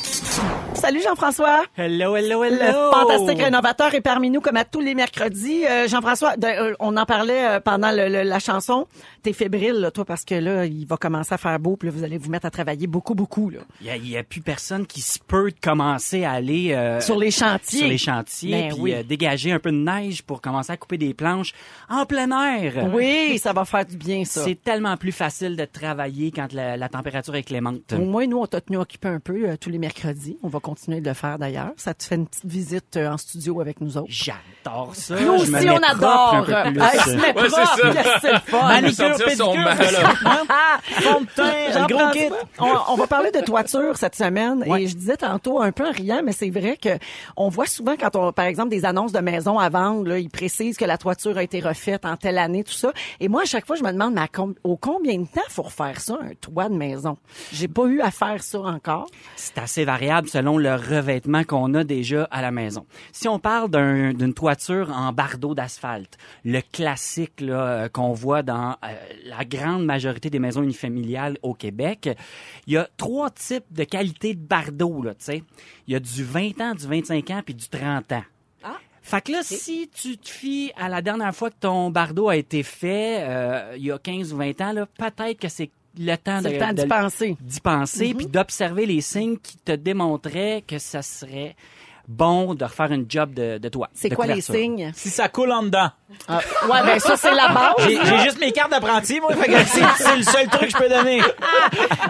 Salut 0.81 1.01
Jean-François. 1.03 1.63
Hello, 1.77 2.15
hello, 2.15 2.43
Le 2.43 2.91
fantastique 2.91 3.39
rénovateur 3.43 3.93
est 3.93 4.01
parmi 4.01 4.31
nous 4.31 4.41
comme 4.41 4.57
à 4.57 4.65
tous 4.65 4.79
les 4.81 4.95
mercredis. 4.95 5.63
Euh, 5.69 5.87
Jean-François, 5.87 6.33
euh, 6.43 6.73
on 6.79 6.97
en 6.97 7.05
parlait 7.05 7.45
euh, 7.45 7.59
pendant 7.59 7.91
le- 7.91 8.09
le- 8.09 8.23
la 8.23 8.39
chanson. 8.39 8.87
T'es 9.21 9.31
fébrile, 9.31 9.73
là, 9.75 9.91
toi, 9.91 10.05
parce 10.05 10.25
que 10.25 10.33
là, 10.33 10.65
il 10.65 10.85
va 10.87 10.97
commencer 10.97 11.35
à 11.35 11.37
faire 11.37 11.59
beau, 11.59 11.75
puis 11.77 11.87
là, 11.87 11.93
vous 11.95 12.03
allez 12.03 12.17
vous 12.17 12.31
mettre 12.31 12.47
à 12.47 12.49
travailler 12.49 12.87
beaucoup, 12.87 13.13
beaucoup, 13.13 13.51
là. 13.51 13.59
Il 13.81 14.01
n'y 14.01 14.17
a, 14.17 14.23
plus 14.23 14.41
personne 14.41 14.87
qui 14.87 15.01
se 15.01 15.19
peut 15.19 15.51
de 15.51 15.55
commencer 15.61 16.23
à 16.23 16.31
aller 16.31 16.73
euh, 16.73 16.99
Sur 16.99 17.19
les 17.19 17.29
chantiers. 17.29 17.79
sur 17.81 17.87
les 17.87 17.97
chantiers, 17.99 18.51
Ben 18.51 18.71
puis 18.73 18.81
oui. 18.81 19.03
dégager 19.03 19.51
un 19.51 19.59
peu 19.59 19.71
de 19.71 19.77
neige 19.77 20.23
pour 20.23 20.41
commencer 20.41 20.71
à 20.71 20.77
couper 20.77 20.97
des 20.97 21.13
planches 21.13 21.53
en 21.89 22.05
plein 22.07 22.31
air. 22.55 22.89
Oui, 22.91 23.37
ça 23.37 23.53
va 23.53 23.65
faire 23.65 23.85
du 23.85 23.97
bien, 23.97 24.25
ça. 24.25 24.43
C'est 24.43 24.59
tellement 24.61 24.97
plus 24.97 25.11
facile 25.11 25.55
de 25.55 25.65
travailler 25.65 26.31
quand 26.31 26.51
la, 26.53 26.75
la 26.75 26.89
température 26.89 27.35
est 27.35 27.43
clémente. 27.43 27.93
Au 27.93 27.99
moins, 27.99 28.25
nous, 28.25 28.37
on 28.39 28.47
t'a 28.47 28.61
tenu 28.61 28.77
occupé 28.77 29.09
un 29.09 29.19
peu 29.19 29.55
tous 29.59 29.69
les 29.69 29.77
mercredis. 29.77 30.37
On 30.41 30.47
va 30.47 30.59
continuer 30.71 31.01
de 31.01 31.07
le 31.09 31.13
faire 31.13 31.37
d'ailleurs. 31.37 31.71
Ça 31.75 31.93
te 31.93 32.03
fait 32.03 32.15
une 32.15 32.27
petite 32.27 32.45
visite 32.45 32.95
euh, 32.97 33.09
en 33.11 33.17
studio 33.17 33.59
avec 33.59 33.81
nous 33.81 33.97
autres. 33.97 34.07
J'adore 34.09 34.95
ça. 34.95 35.19
Nous 35.19 35.33
aussi, 35.33 35.51
on 35.69 35.77
adore. 35.83 36.45
Ah, 36.53 36.69
met 36.71 36.79
Ouais, 36.79 36.87
c'est 37.01 38.29
ça. 38.51 38.63
Manicure, 38.67 39.15
pédicure, 39.25 39.55
masque. 39.55 39.83
Fond 41.01 41.21
de 41.21 41.25
teint, 41.35 41.79
le 41.81 41.87
gros 41.93 42.11
kit. 42.11 42.29
On, 42.59 42.73
on 42.89 42.95
va 42.95 43.07
parler 43.07 43.31
de 43.31 43.41
toiture 43.41 43.97
cette 43.97 44.15
semaine 44.15 44.63
Ouais. 44.67 44.83
et 44.83 44.87
je 44.87 44.95
disais 44.95 45.17
tantôt 45.17 45.61
un 45.61 45.71
peu 45.71 45.85
en 45.87 45.91
riant, 45.91 46.21
mais 46.23 46.31
c'est 46.31 46.49
vrai 46.49 46.77
que 46.81 46.89
on 47.35 47.49
voit 47.49 47.65
souvent 47.65 47.95
quand 47.99 48.15
on, 48.15 48.31
par 48.31 48.45
exemple, 48.45 48.69
des 48.69 48.85
annonces 48.85 49.11
de 49.11 49.19
maisons 49.19 49.59
à 49.59 49.69
vendre, 49.69 50.07
là, 50.07 50.19
ils 50.19 50.29
précisent 50.29 50.77
que 50.77 50.85
la 50.85 50.97
toiture 50.97 51.37
a 51.37 51.43
été 51.43 51.59
refaite 51.59 52.05
en 52.05 52.15
telle 52.15 52.37
année, 52.37 52.63
tout 52.63 52.71
ça. 52.73 52.93
Et 53.19 53.27
moi, 53.27 53.41
à 53.41 53.45
chaque 53.45 53.65
fois, 53.65 53.75
je 53.75 53.83
me 53.83 53.91
demande, 53.91 54.13
mais 54.13 54.21
au 54.63 54.77
combien 54.77 55.17
de 55.19 55.25
temps 55.25 55.41
faut 55.49 55.63
refaire 55.63 55.99
ça, 55.99 56.17
un 56.21 56.33
toit 56.39 56.69
de 56.69 56.75
maison? 56.75 57.17
J'ai 57.51 57.67
pas 57.67 57.85
eu 57.85 58.01
à 58.01 58.11
faire 58.11 58.41
ça 58.41 58.59
encore. 58.59 59.07
C'est 59.35 59.57
assez 59.57 59.83
variable 59.83 60.29
selon 60.29 60.57
le 60.61 60.75
revêtement 60.75 61.43
qu'on 61.43 61.73
a 61.73 61.83
déjà 61.83 62.23
à 62.31 62.41
la 62.41 62.51
maison. 62.51 62.85
Si 63.11 63.27
on 63.27 63.39
parle 63.39 63.69
d'un- 63.69 64.13
d'une 64.13 64.33
toiture 64.33 64.91
en 64.91 65.11
bardeau 65.11 65.53
d'asphalte, 65.55 66.17
le 66.45 66.61
classique 66.71 67.41
euh, 67.41 67.89
qu'on 67.89 68.13
voit 68.13 68.43
dans 68.43 68.71
euh, 68.83 68.87
la 69.25 69.43
grande 69.43 69.83
majorité 69.85 70.29
des 70.29 70.39
maisons 70.39 70.63
unifamiliales 70.63 71.37
au 71.41 71.53
Québec, 71.53 72.09
il 72.67 72.73
y 72.73 72.77
a 72.77 72.87
trois 72.97 73.29
types 73.31 73.65
de 73.71 73.83
qualité 73.83 74.33
de 74.35 74.39
bardeau. 74.39 75.01
Là, 75.01 75.15
tu 75.15 75.25
sais. 75.25 75.43
il 75.87 75.93
y 75.93 75.95
a 75.95 75.99
du 75.99 76.23
20 76.23 76.61
ans, 76.61 76.75
du 76.75 76.87
25 76.87 77.29
ans 77.31 77.41
puis 77.43 77.55
du 77.55 77.67
30 77.67 78.11
ans. 78.13 78.23
Ah. 78.63 78.77
Fait 79.01 79.21
que 79.21 79.31
là, 79.31 79.39
si 79.43 79.89
tu 79.93 80.17
te 80.17 80.29
fies 80.29 80.71
à 80.77 80.87
la 80.87 81.01
dernière 81.01 81.35
fois 81.35 81.49
que 81.49 81.55
ton 81.59 81.89
bardeau 81.89 82.29
a 82.29 82.35
été 82.37 82.61
fait, 82.63 83.17
euh, 83.21 83.73
il 83.75 83.83
y 83.85 83.91
a 83.91 83.97
15 83.97 84.31
ou 84.33 84.37
20 84.37 84.61
ans, 84.61 84.73
peut-être 84.97 85.39
que 85.39 85.49
c'est 85.49 85.71
le 85.97 86.15
temps 86.15 86.41
d'y 86.73 86.87
penser. 86.87 87.37
d'y 87.39 87.59
penser 87.59 88.13
puis 88.13 88.27
d'observer 88.27 88.85
les 88.85 89.01
signes 89.01 89.37
qui 89.37 89.57
te 89.57 89.73
démontraient 89.73 90.63
que 90.65 90.79
ça 90.79 91.01
serait 91.01 91.55
bon 92.07 92.53
de 92.55 92.63
refaire 92.65 92.91
une 92.91 93.05
job 93.07 93.33
de, 93.33 93.57
de 93.57 93.69
toi. 93.69 93.89
C'est 93.93 94.09
de 94.09 94.15
quoi 94.15 94.25
les 94.27 94.41
signes? 94.41 94.91
Si 94.95 95.09
ça 95.09 95.29
coule 95.29 95.51
en 95.51 95.63
dedans. 95.63 95.89
Ah, 96.27 96.39
ouais, 96.69 96.83
ben 96.83 96.99
ça, 96.99 97.15
c'est 97.15 97.33
la 97.33 97.47
base. 97.53 97.73
J'ai 97.87 98.03
j'ai 98.05 98.17
juste 98.19 98.39
mes 98.39 98.51
cartes 98.51 98.71
d'apprenti, 98.71 99.19
moi, 99.21 99.33
fait 99.33 99.49
que 99.49 99.57
c'est 99.65 99.81
c'est 99.97 100.15
le 100.17 100.23
seul 100.23 100.47
truc 100.49 100.63
que 100.63 100.69
je 100.71 100.77
peux 100.77 100.89
donner. 100.89 101.21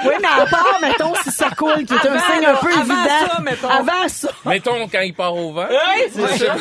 Oui, 0.03 0.13
mais 0.19 0.27
à 0.27 0.45
part, 0.47 0.79
mettons, 0.81 1.13
si 1.23 1.31
ça 1.31 1.49
coule, 1.51 1.85
qui 1.85 1.93
est 1.93 2.07
un 2.07 2.13
Avant, 2.13 2.19
signe 2.33 2.41
là, 2.41 2.51
un 2.53 2.55
peu 2.55 2.71
avant 2.71 2.81
évident. 2.81 3.27
ça, 3.35 3.41
mettons. 3.41 3.69
Avant 3.69 4.07
ça. 4.07 4.29
Mettons 4.45 4.87
quand 4.91 5.01
il 5.01 5.13
part 5.13 5.35
au 5.35 5.53
vent. 5.53 5.67
c'est 6.11 6.37
ça. 6.39 6.55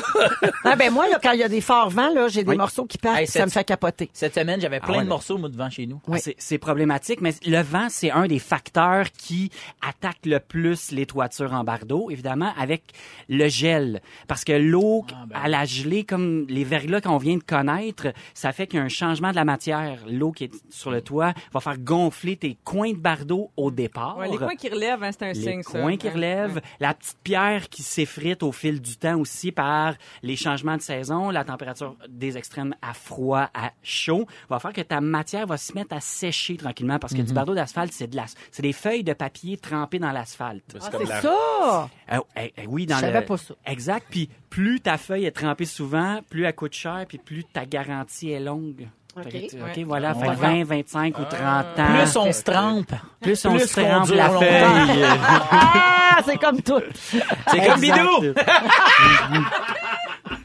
Ah, 0.64 0.76
ben 0.76 0.92
moi, 0.92 1.08
là, 1.08 1.18
quand 1.22 1.32
il 1.32 1.38
y 1.40 1.42
a 1.42 1.48
des 1.48 1.60
forts 1.62 1.88
vents, 1.88 2.12
là, 2.12 2.28
j'ai 2.28 2.42
des 2.44 2.50
Oui. 2.50 2.56
morceaux 2.58 2.84
qui 2.84 2.98
partent, 2.98 3.20
Hey, 3.20 3.26
ça 3.26 3.46
me 3.46 3.50
fait 3.50 3.64
capoter. 3.64 4.10
Cette 4.12 4.34
semaine, 4.34 4.60
j'avais 4.60 4.80
plein 4.80 4.94
Ah 4.94 4.98
ouais, 4.98 5.04
de 5.04 5.08
morceaux, 5.08 5.38
moi, 5.38 5.48
devant 5.48 5.70
chez 5.70 5.86
nous. 5.86 6.00
Oui. 6.06 6.18
C'est- 6.20 6.36
C'est 6.38 6.58
problématique, 6.58 7.20
mais 7.22 7.32
le 7.46 7.62
vent, 7.62 7.86
c'est 7.88 8.10
un 8.10 8.26
des 8.26 8.38
facteurs 8.38 9.06
qui 9.16 9.50
attaque 9.86 10.18
le 10.26 10.38
plus 10.40 10.90
les 10.90 11.06
toitures 11.06 11.54
en 11.54 11.64
bardeau, 11.64 12.10
évidemment, 12.10 12.52
avec 12.60 12.82
le 13.30 13.48
gel. 13.48 14.02
Parce 14.28 14.44
que 14.44 14.52
l'eau, 14.52 15.06
Ah, 15.12 15.24
ben 15.26 15.36
à 15.42 15.48
la 15.48 15.64
gelée, 15.64 16.04
comme 16.04 16.46
les 16.48 16.64
verglas 16.64 17.00
qu'on 17.00 17.16
vient 17.16 17.36
de 17.38 17.42
connaître, 17.42 18.08
ça 18.34 18.52
fait 18.52 18.66
qu'il 18.66 18.78
y 18.78 18.82
a 18.82 18.84
un 18.84 18.88
changement 18.88 19.30
de 19.30 19.36
la 19.36 19.44
matière. 19.46 19.98
L'eau 20.06 20.32
qui 20.32 20.44
est 20.44 20.50
sur 20.68 20.90
le 20.90 21.00
toit 21.00 21.32
va 21.52 21.60
faire 21.60 21.78
gonfler 21.78 22.36
tes 22.36 22.58
coins 22.64 22.90
de 22.92 22.96
bardeau 22.98 23.50
au 23.56 23.70
départ. 23.70 24.18
Ouais, 24.18 24.28
les 24.28 24.36
coins 24.36 24.56
qui 24.56 24.68
relèvent 24.68 25.02
hein, 25.02 25.10
c'est 25.12 25.22
un 25.24 25.28
les 25.32 25.34
signe, 25.40 25.62
ça. 25.62 25.80
coins 25.80 25.96
qui 25.96 26.08
Hein, 26.08 26.12
relèvent, 26.14 26.56
ouais. 26.56 26.62
la 26.80 26.92
petite 26.92 27.18
pierre 27.22 27.68
qui 27.68 27.82
s'effrite 27.82 28.42
au 28.42 28.50
fil 28.52 28.80
du 28.80 28.96
temps 28.96 29.18
aussi 29.18 29.52
par 29.52 29.94
les 30.22 30.34
changements 30.36 30.76
de 30.76 30.82
saison, 30.82 31.30
la 31.30 31.44
température 31.44 31.94
des 32.08 32.36
extrêmes 32.36 32.74
à 32.82 32.92
froid, 32.94 33.48
à 33.54 33.70
chaud, 33.82 34.26
va 34.48 34.58
faire 34.58 34.72
que 34.72 34.80
ta 34.80 35.00
matière 35.00 35.46
va 35.46 35.56
se 35.56 35.72
mettre 35.74 35.94
à 35.94 36.00
sécher 36.00 36.56
tranquillement 36.56 36.98
parce 36.98 37.14
que 37.14 37.22
du 37.22 37.32
bardeau 37.32 37.54
d'asphalte, 37.54 37.92
c'est 37.92 38.08
de 38.08 38.16
la, 38.16 38.24
c'est 38.50 38.62
des 38.62 38.72
feuilles 38.72 39.04
de 39.04 39.12
papier 39.12 39.56
trempées 39.56 40.00
dans 40.00 40.10
l'asphalte. 40.10 40.64
C'est 40.72 40.78
Ah, 40.82 40.90
c'est 40.98 41.08
la- 41.08 41.20
ça! 41.22 41.88
Euh, 42.12 42.18
eh, 42.36 42.52
eh, 42.56 42.66
oui, 42.66 42.86
dans 42.86 42.96
Je 42.98 43.06
le... 43.06 43.12
savais 43.20 43.26
pas 43.26 43.36
ça. 43.36 43.54
Exact. 43.66 44.06
Puis 44.10 44.28
plus 44.50 44.80
ta 44.80 44.98
feuille 44.98 45.24
est 45.26 45.30
trempée 45.30 45.64
souvent, 45.64 46.20
plus 46.28 46.44
elle 46.44 46.54
coûte 46.54 46.74
cher, 46.74 47.04
puis 47.08 47.18
plus 47.18 47.44
ta 47.44 47.64
garantie 47.66 48.30
est 48.30 48.40
longue. 48.40 48.88
OK. 49.16 49.24
Fait 49.24 49.30
que 49.42 49.50
tu- 49.50 49.56
Ouais. 49.62 49.70
OK, 49.76 49.84
voilà. 49.86 50.14
Fait 50.14 50.26
que 50.26 50.30
Ouais. 50.30 50.62
20, 50.62 50.64
25 50.64 51.18
ou 51.18 51.24
30 51.24 51.78
ans. 51.78 51.86
Plus 51.96 52.16
on 52.16 52.32
se 52.32 52.42
trempe. 52.44 52.92
plus 53.20 53.44
on 53.44 53.50
plus 53.56 53.66
se 53.66 53.80
trempe 53.80 54.08
la 54.10 54.28
feuille. 54.30 55.04
Ah, 55.50 56.18
c'est 56.24 56.38
comme 56.38 56.62
tout. 56.62 56.80
C'est 56.94 57.66
comme. 57.66 57.80
Bidou. 57.80 58.34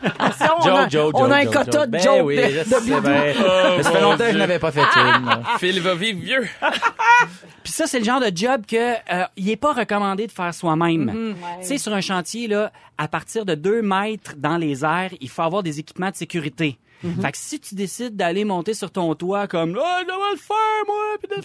Attention, 0.06 0.54
on 0.62 0.76
a, 0.76 0.90
Joke, 0.90 0.92
joke, 0.92 1.20
on 1.20 1.32
a 1.32 1.38
un 1.38 1.46
quota 1.46 1.64
joke. 1.72 1.86
de 1.86 1.92
Ben 1.92 2.02
joke 2.02 2.22
oui, 2.26 2.38
je 2.38 2.64
sais 2.64 2.82
bidou. 2.82 3.02
bien. 3.02 3.24
Oh, 3.40 3.82
Ça 3.84 3.92
fait 3.92 4.02
longtemps 4.02 4.26
que 4.26 4.32
je 4.34 4.38
n'avais 4.38 4.60
pas 4.60 4.72
fait 4.72 4.82
une. 4.82 5.30
Phil 5.60 5.82
va 5.82 5.96
vivre 5.96 6.20
vieux. 6.22 6.48
Puis 7.64 7.74
ça, 7.74 7.88
c'est 7.88 8.00
le 8.00 8.06
genre 8.06 8.20
de 8.22 8.32
job 8.36 8.62
que 8.68 8.76
euh, 9.12 9.24
il 9.38 9.50
est 9.50 9.56
pas 9.56 9.74
recommandé 9.74 10.28
de 10.28 10.32
faire 10.32 10.54
soi-même. 10.54 11.06
Mhm. 11.06 11.36
Tu 11.62 11.68
sais, 11.68 11.78
sur 11.78 11.94
un 11.94 12.02
chantier, 12.02 12.48
là, 12.48 12.72
à 12.98 13.08
partir 13.08 13.46
de 13.46 13.56
2 13.56 13.82
mètres 13.82 14.34
dans 14.38 14.58
les 14.58 14.84
airs, 14.86 15.12
il 15.20 15.30
faut 15.30 15.42
avoir 15.42 15.64
des 15.64 15.80
équipements 15.80 16.12
de 16.12 16.16
sécurité. 16.16 16.78
Mhm. 17.04 17.22
Fait 17.22 17.32
que 17.32 17.38
si 17.38 17.60
tu 17.60 17.75
décides 17.75 18.16
d'aller 18.16 18.46
monter 18.46 18.74
sur 18.74 18.92
ton 18.92 19.14
toit 19.16 19.48
comme 19.48 19.78
ah, 19.82 20.00
je 20.02 20.06
dois 20.08 20.32
le 20.32 20.38
faire 20.38 20.86
moi 20.88 21.44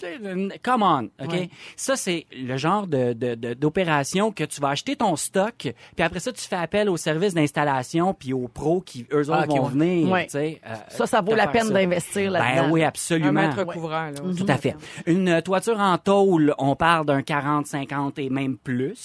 puis 0.49 0.59
come 0.63 0.83
on 0.83 1.09
ok? 1.23 1.31
Ouais. 1.31 1.49
ça 1.75 1.95
c'est 1.95 2.25
le 2.35 2.57
genre 2.57 2.87
de 2.87 3.13
de- 3.13 3.35
de- 3.35 3.53
d'opération 3.53 4.31
que 4.31 4.43
tu 4.43 4.61
vas 4.61 4.69
acheter 4.69 4.95
ton 4.95 5.15
stock 5.15 5.53
puis 5.95 6.03
après 6.03 6.19
ça 6.19 6.31
tu 6.31 6.41
fais 6.41 6.55
appel 6.55 6.89
au 6.89 6.97
service 6.97 7.33
d'installation 7.33 8.13
puis 8.13 8.33
aux 8.33 8.47
pros 8.47 8.81
qui 8.81 9.05
eux 9.13 9.29
autres 9.29 9.39
Ah, 9.43 9.45
vont 9.45 9.63
ouais. 9.65 9.69
venir 9.71 10.09
Ouais. 10.11 10.25
tu 10.25 10.31
sais 10.31 10.61
euh, 10.67 10.73
Ça, 10.89 11.05
ça 11.05 11.21
vaut 11.21 11.35
la 11.35 11.47
peine 11.47 11.69
d'investir 11.69 12.31
là-dedans. 12.31 12.63
ben 12.67 12.71
oui 12.71 12.83
Un 12.83 12.87
absolument 12.87 13.31
maître 13.31 13.63
couvreur, 13.65 14.11
là. 14.11 14.19
tout 14.37 14.45
à 14.47 14.57
fait. 14.57 14.75
Une 15.05 15.41
toiture 15.41 15.79
en 15.79 15.97
tôle, 15.97 16.53
on 16.57 16.75
parle 16.75 17.05
d'un 17.05 17.21
40, 17.21 17.67
50 17.67 18.19
et 18.19 18.29
même 18.29 18.57
plus. 18.57 18.95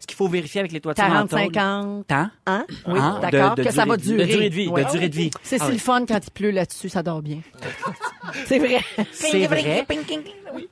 Ce 0.00 0.06
qu'il 0.06 0.16
faut 0.16 0.28
vérifier 0.28 0.60
avec 0.60 0.72
les 0.72 0.80
toitures 0.80 1.04
40, 1.04 1.24
en 1.24 1.26
tôle... 1.28 1.40
50. 1.54 2.06
Temps? 2.06 2.28
Hein? 2.46 2.64
Oui, 2.86 2.98
Hein? 2.98 3.18
d'accord. 3.22 3.54
Que 3.54 3.70
ça 3.72 3.84
va 3.84 3.96
durer. 3.96 4.26
De 4.26 4.32
durée 4.32 4.50
de 4.50 4.54
vie. 4.54 4.68
Ouais. 4.68 4.84
De 4.84 4.90
durée 4.90 5.08
de 5.08 5.14
vie. 5.16 5.30
C'est 5.42 5.56
Ah 5.60 5.64
si 5.64 5.70
oui. 5.70 5.72
le 5.74 5.78
fun 5.80 6.01
quand 6.06 6.20
il 6.24 6.30
pleut 6.30 6.50
là-dessus, 6.50 6.88
ça 6.88 7.02
dort 7.02 7.22
bien. 7.22 7.40
c'est 8.46 8.58
vrai. 8.58 8.80
C'est 9.12 9.46
vrai. 9.46 9.86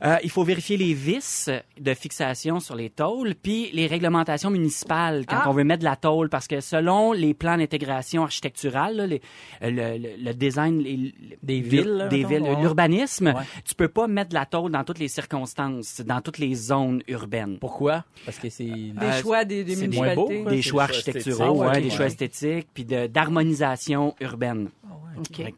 Euh, 0.04 0.16
il 0.22 0.30
faut 0.30 0.44
vérifier 0.44 0.76
les 0.76 0.94
vis 0.94 1.50
de 1.78 1.94
fixation 1.94 2.60
sur 2.60 2.74
les 2.74 2.90
tôles, 2.90 3.34
puis 3.34 3.70
les 3.72 3.86
réglementations 3.86 4.50
municipales 4.50 5.24
quand 5.26 5.36
Ah. 5.44 5.48
on 5.50 5.52
veut 5.52 5.64
mettre 5.64 5.80
de 5.80 5.84
la 5.84 5.96
tôle, 5.96 6.28
parce 6.28 6.46
que 6.46 6.60
selon 6.60 7.12
les 7.12 7.34
plans 7.34 7.56
d'intégration 7.56 8.22
architecturale, 8.22 8.96
là, 8.96 9.06
les- 9.06 9.20
euh, 9.62 9.70
le, 9.70 9.98
le- 9.98 10.24
le 10.24 10.34
design 10.34 10.78
les- 10.80 11.14
Des 11.42 11.60
villes, 11.60 12.06
des 12.10 12.24
l'urbanisme, 12.60 13.28
Ouais. 13.28 13.42
tu 13.64 13.74
peux 13.74 13.88
pas 13.88 14.06
mettre 14.06 14.30
de 14.30 14.34
la 14.34 14.46
tôle 14.46 14.70
dans 14.70 14.84
toutes 14.84 14.98
les 14.98 15.08
circonstances, 15.08 16.00
dans 16.00 16.20
toutes 16.20 16.38
les 16.38 16.54
zones 16.54 17.02
urbaines. 17.08 17.58
Pourquoi? 17.58 18.04
Parce 18.24 18.38
que 18.38 18.48
c'est... 18.50 18.64
Des 18.64 18.94
Euh, 19.02 19.20
choix 19.20 19.44
des, 19.44 19.64
beau, 19.64 20.26
quoi. 20.26 20.28
des 20.28 20.34
choix 20.34 20.50
des 20.50 20.62
choix 20.62 20.82
architecturaux, 20.84 21.32
esthétiques. 21.32 21.60
ouais, 21.60 21.66
Ah 21.68 21.72
ouais, 21.76 21.80
des 21.82 21.90
choix 21.90 22.06
esthétiques, 22.06 22.68
puis 22.74 22.84
d'harmonisation 22.84 24.14
urbaine. 24.20 24.68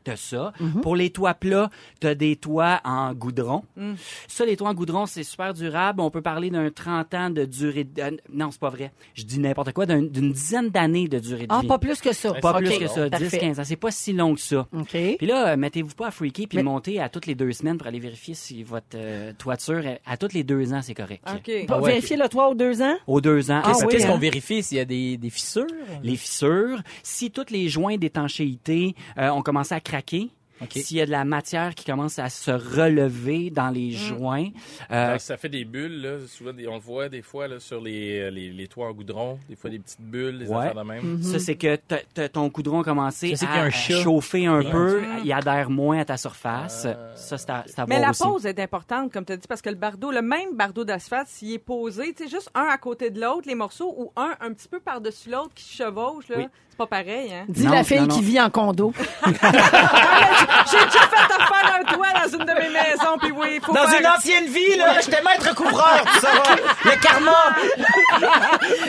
T'as 0.02 0.16
ça. 0.16 0.52
Pour 0.82 0.96
les 0.96 1.10
toits 1.10 1.34
plats, 1.34 1.70
t'as 2.00 2.14
des 2.14 2.36
toits 2.36 2.80
en 2.84 3.12
goudron. 3.14 3.62
Ça, 4.28 4.44
les 4.44 4.56
toits 4.56 4.68
en 4.70 4.74
goudron, 4.74 5.06
c'est 5.06 5.22
super 5.24 5.54
durable. 5.54 6.00
On 6.00 6.10
peut 6.10 6.22
parler 6.22 6.50
d'un 6.50 6.70
30 6.70 7.14
ans 7.14 7.30
de 7.30 7.44
durée 7.44 7.84
de... 7.84 8.00
euh, 8.02 8.10
non, 8.32 8.50
c'est 8.50 8.60
pas 8.60 8.70
vrai. 8.70 8.92
Je 9.14 9.24
dis 9.24 9.38
n'importe 9.38 9.72
quoi, 9.72 9.86
d'un- 9.86 10.02
d'une 10.02 10.32
dizaine 10.32 10.70
d'années 10.70 11.08
de 11.08 11.18
durée 11.18 11.42
de 11.46 11.52
Ah, 11.54 11.60
vie. 11.60 11.66
pas 11.68 11.78
plus 11.78 12.00
que 12.00 12.12
ça. 12.12 12.32
Pas 12.34 12.54
plus 12.54 12.78
que 12.78 12.86
ça, 12.86 13.08
10, 13.08 13.10
parfait. 13.10 13.38
15 13.38 13.60
ans. 13.60 13.64
C'est 13.64 13.76
pas 13.76 13.90
si 13.90 14.12
long 14.12 14.34
que 14.34 14.40
ça. 14.40 14.66
OK. 14.76 14.96
Puis 15.18 15.26
là, 15.26 15.48
euh, 15.52 15.56
mettez-vous 15.56 15.94
pas 15.94 16.08
à 16.08 16.10
freaker 16.10 16.46
puis 16.48 16.56
Mais- 16.58 16.62
montez 16.62 17.00
à 17.00 17.08
toutes 17.08 17.26
les 17.26 17.34
deux 17.34 17.52
semaines 17.52 17.78
pour 17.78 17.86
aller 17.86 18.00
vérifier 18.00 18.34
si 18.34 18.62
votre 18.62 18.86
euh, 18.96 19.32
toiture, 19.38 19.86
est- 19.86 20.00
à 20.06 20.16
toutes 20.16 20.32
les 20.34 20.44
deux 20.44 20.72
ans, 20.72 20.80
c'est 20.82 20.94
correct. 20.94 21.22
OK. 21.32 21.50
Ah 21.68 21.80
ouais, 21.80 21.90
vérifier 21.92 22.16
le 22.16 22.28
toit 22.28 22.48
aux 22.48 22.54
deux 22.54 22.82
ans? 22.82 22.96
Aux 23.06 23.20
deux 23.20 23.50
ans. 23.50 23.60
Ah 23.64 23.72
oui, 23.80 23.86
Qu'est-ce 23.90 24.06
hein? 24.06 24.12
qu'on 24.12 24.18
vérifie 24.18 24.62
s'il 24.62 24.78
y 24.78 24.80
a 24.80 24.84
des, 24.84 25.16
des 25.16 25.30
fissures? 25.30 25.66
les 26.02 26.16
fissures, 26.16 26.80
si 27.02 27.30
tous 27.30 27.50
les 27.50 27.68
joints 27.68 27.96
d'étanchéité 27.96 28.94
euh, 29.18 29.30
ont 29.30 29.42
commencé 29.42 29.74
à 29.74 29.80
craquer, 29.80 30.30
S'il 30.70 30.96
y 30.96 31.00
a 31.00 31.06
de 31.06 31.10
la 31.10 31.24
matière 31.24 31.74
qui 31.74 31.84
commence 31.84 32.18
à 32.18 32.28
se 32.28 32.50
relever 32.50 33.50
dans 33.50 33.70
les 33.70 33.90
joints, 33.92 34.46
euh, 34.90 35.12
Ah, 35.14 35.18
ça 35.18 35.36
fait 35.36 35.48
des 35.48 35.64
bulles, 35.64 36.00
là. 36.02 36.18
Souvent, 36.28 36.50
on 36.68 36.74
le 36.74 36.80
voit 36.80 37.08
des 37.08 37.22
fois 37.22 37.48
là, 37.48 37.60
sur 37.60 37.80
les, 37.80 38.18
euh, 38.20 38.30
les, 38.30 38.50
les 38.50 38.66
toits 38.68 38.88
en 38.88 38.92
goudron. 38.92 39.38
Des 39.48 39.56
fois, 39.56 39.70
des 39.70 39.78
petites 39.78 40.00
bulles, 40.00 40.38
des 40.40 40.48
Ouais. 40.48 40.56
affaires 40.68 40.74
de 40.74 40.88
même. 40.88 41.22
Ça 41.22 41.38
c'est 41.38 41.56
que 41.56 41.76
t- 41.76 42.04
t- 42.14 42.28
ton 42.28 42.48
coudron 42.50 42.80
a 42.80 42.84
commencé 42.84 43.34
Ça, 43.36 43.46
a 43.48 43.60
à 43.60 43.62
un 43.64 43.70
chauffer 43.70 44.46
un 44.46 44.62
peu, 44.62 45.02
il 45.24 45.32
adhère 45.32 45.70
moins 45.70 46.00
à 46.00 46.04
ta 46.04 46.16
surface. 46.16 46.86
Ça 47.16 47.38
c'est 47.38 47.50
à, 47.50 47.64
à 47.76 47.86
Mais 47.86 48.00
la 48.00 48.10
aussi. 48.10 48.22
pose 48.22 48.46
est 48.46 48.58
importante, 48.60 49.12
comme 49.12 49.24
tu 49.24 49.32
as 49.32 49.36
dit, 49.36 49.46
parce 49.48 49.62
que 49.62 49.70
le 49.70 49.76
bardeau, 49.76 50.10
le 50.10 50.22
même 50.22 50.54
bardeau 50.54 50.84
d'asphalte, 50.84 51.28
s'il 51.28 51.52
est 51.52 51.58
posé, 51.58 52.12
tu 52.14 52.24
sais, 52.24 52.28
juste 52.30 52.50
un 52.54 52.66
à 52.70 52.78
côté 52.78 53.10
de 53.10 53.20
l'autre, 53.20 53.46
les 53.46 53.54
morceaux, 53.54 53.94
ou 53.96 54.12
un 54.16 54.34
un 54.40 54.52
petit 54.52 54.68
peu 54.68 54.80
par-dessus 54.80 55.30
l'autre 55.30 55.52
qui 55.54 55.64
se 55.64 55.76
chevauche, 55.82 56.28
là, 56.28 56.36
Oui. 56.38 56.46
C'est 56.72 56.78
pas 56.78 56.86
pareil, 56.86 57.30
hein? 57.30 57.44
Dis 57.48 57.64
Non, 57.66 57.72
la 57.72 57.84
fille 57.84 58.00
non, 58.00 58.06
non. 58.06 58.14
qui 58.16 58.22
vit 58.22 58.40
en 58.40 58.48
condo. 58.48 58.94
J'ai 59.26 59.32
déjà 59.34 61.00
fait 61.06 61.22
un 61.80 61.84
toit 61.84 62.06
dans 62.14 62.38
une 62.38 62.44
de 62.46 62.52
mes 62.52 62.68
maisons, 62.70 63.18
puis 63.20 63.30
oui, 63.32 63.48
il 63.56 63.60
faut 63.60 63.72
Dans 63.74 63.86
faire... 63.86 64.00
une 64.00 64.06
ancienne 64.06 64.46
vie, 64.46 64.76
là, 64.78 65.00
j'étais 65.00 65.22
maître 65.22 65.54
couvreur, 65.54 66.02
tu 66.14 66.20
sauras. 66.20 66.56
Le 66.84 67.02
karma. 67.02 67.36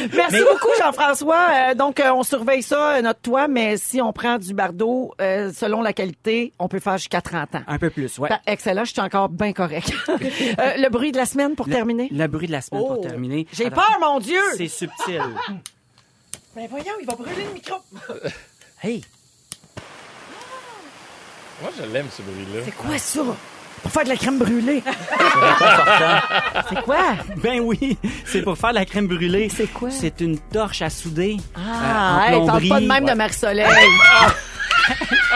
Merci 0.14 0.40
beaucoup, 0.50 0.70
Jean-François. 0.80 1.48
Euh, 1.52 1.74
donc, 1.76 2.00
euh, 2.00 2.12
on 2.14 2.24
surveille 2.24 2.64
ça, 2.64 2.96
euh, 2.96 3.02
notre 3.02 3.20
toit, 3.20 3.48
mais 3.50 3.76
si 3.78 4.02
on 4.02 4.14
prend 4.14 4.38
du 4.38 4.54
bardeau, 4.54 5.14
euh, 5.20 5.52
selon 5.54 5.82
la 5.82 5.92
qualité, 5.92 6.54
on 6.60 6.70
peut 6.70 6.80
faire 6.80 6.98
jusqu'à 6.98 7.22
30 7.22 7.56
ans. 7.56 7.62
Un 7.68 7.78
peu 7.80 7.90
plus, 7.90 8.18
ouais. 8.20 8.30
Excellent, 8.48 8.86
je 8.86 8.94
suis 8.94 9.02
encore 9.02 9.28
bien 9.30 9.52
correct. 9.54 9.92
Euh, 10.60 10.74
le 10.78 10.90
bruit 10.90 11.12
de 11.12 11.18
la 11.18 11.26
semaine 11.26 11.56
pour 11.56 11.68
terminer? 11.68 12.08
Le 12.12 12.28
bruit 12.28 12.48
de 12.48 12.52
la 12.52 12.62
semaine 12.62 12.82
Oh, 12.86 12.94
pour 12.96 13.02
terminer. 13.02 13.48
J'ai 13.52 13.70
peur, 13.70 13.98
mon 14.00 14.20
Dieu! 14.20 14.40
C'est 14.56 14.68
subtil. 14.68 15.22
Ben 16.56 16.68
voyons, 16.70 16.94
il 17.02 17.08
va 17.08 17.16
brûler 17.16 17.46
le 17.48 17.54
micro. 17.54 17.78
hey, 18.84 19.04
Moi, 21.62 21.72
je 21.78 21.84
l'aime, 21.92 22.08
ce 22.16 22.22
bruit-là. 22.22 22.62
C'est 22.66 22.76
quoi 22.76 22.98
ça? 22.98 23.22
Pour 23.82 23.92
faire 23.92 24.04
de 24.04 24.10
la 24.10 24.16
crème 24.16 24.38
brûlée. 24.38 24.84
C'est 26.70 26.82
quoi? 26.84 27.16
ben 27.38 27.60
oui, 27.60 27.98
c'est 28.24 28.42
pour 28.42 28.58
faire 28.58 28.70
de 28.70 28.76
la 28.76 28.86
crème 28.86 29.08
brûlée. 29.08 29.50
C'est 29.50 29.68
quoi? 29.68 29.90
C'est 29.92 30.22
une 30.22 30.38
torche 30.40 30.82
à 30.82 30.90
souder. 30.90 31.36
Ah, 31.56 32.30
euh, 32.32 32.36
en 32.36 32.42
hey, 32.42 32.48
parle 32.48 32.68
pas 32.70 32.80
de 32.80 32.86
même 32.86 33.06
de. 33.06 33.14
Marie-Soleil. 33.14 33.68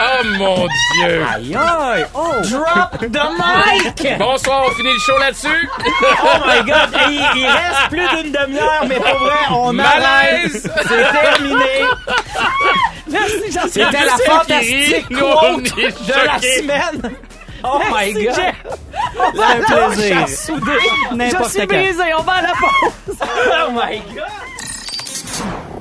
Oh, 0.00 0.24
mon 0.38 0.66
Dieu! 0.94 1.24
Aïe 1.34 1.54
aïe! 1.56 2.06
Oh! 2.14 2.32
Drop 2.48 2.98
the 3.00 3.24
mic! 3.38 4.18
Bonsoir, 4.18 4.66
on 4.66 4.70
finit 4.72 4.92
le 4.92 4.98
show 4.98 5.18
là-dessus. 5.18 5.68
Oh 5.80 6.38
my 6.46 6.70
god! 6.70 6.90
Il, 7.08 7.20
il 7.36 7.46
reste 7.46 7.88
plus 7.90 8.08
d'une 8.22 8.32
demi-heure, 8.32 8.84
mais 8.88 8.96
pour 8.96 9.18
vrai, 9.18 9.34
on 9.50 9.78
arrête! 9.78 10.52
Malaise! 10.52 10.70
C'est 10.82 11.20
terminé! 11.20 11.84
Merci, 13.08 13.52
jean 13.52 13.60
C'était 13.68 14.04
la 14.04 14.16
fantastique 14.24 15.06
on 15.10 15.56
quote 15.56 15.64
de 15.64 16.26
la 16.26 16.38
semaine! 16.38 17.16
Oh 17.64 17.80
my 17.90 18.12
god! 18.12 18.38
Un 19.18 19.92
plaisir. 19.94 20.26
Je 20.28 20.34
suis 21.48 21.66
brisée, 21.66 22.14
on 22.18 22.22
va 22.22 22.32
à 22.34 22.42
la 22.42 22.52
pause. 22.52 23.16
Oh 23.20 23.70
my 23.72 23.98
god! 24.14 24.57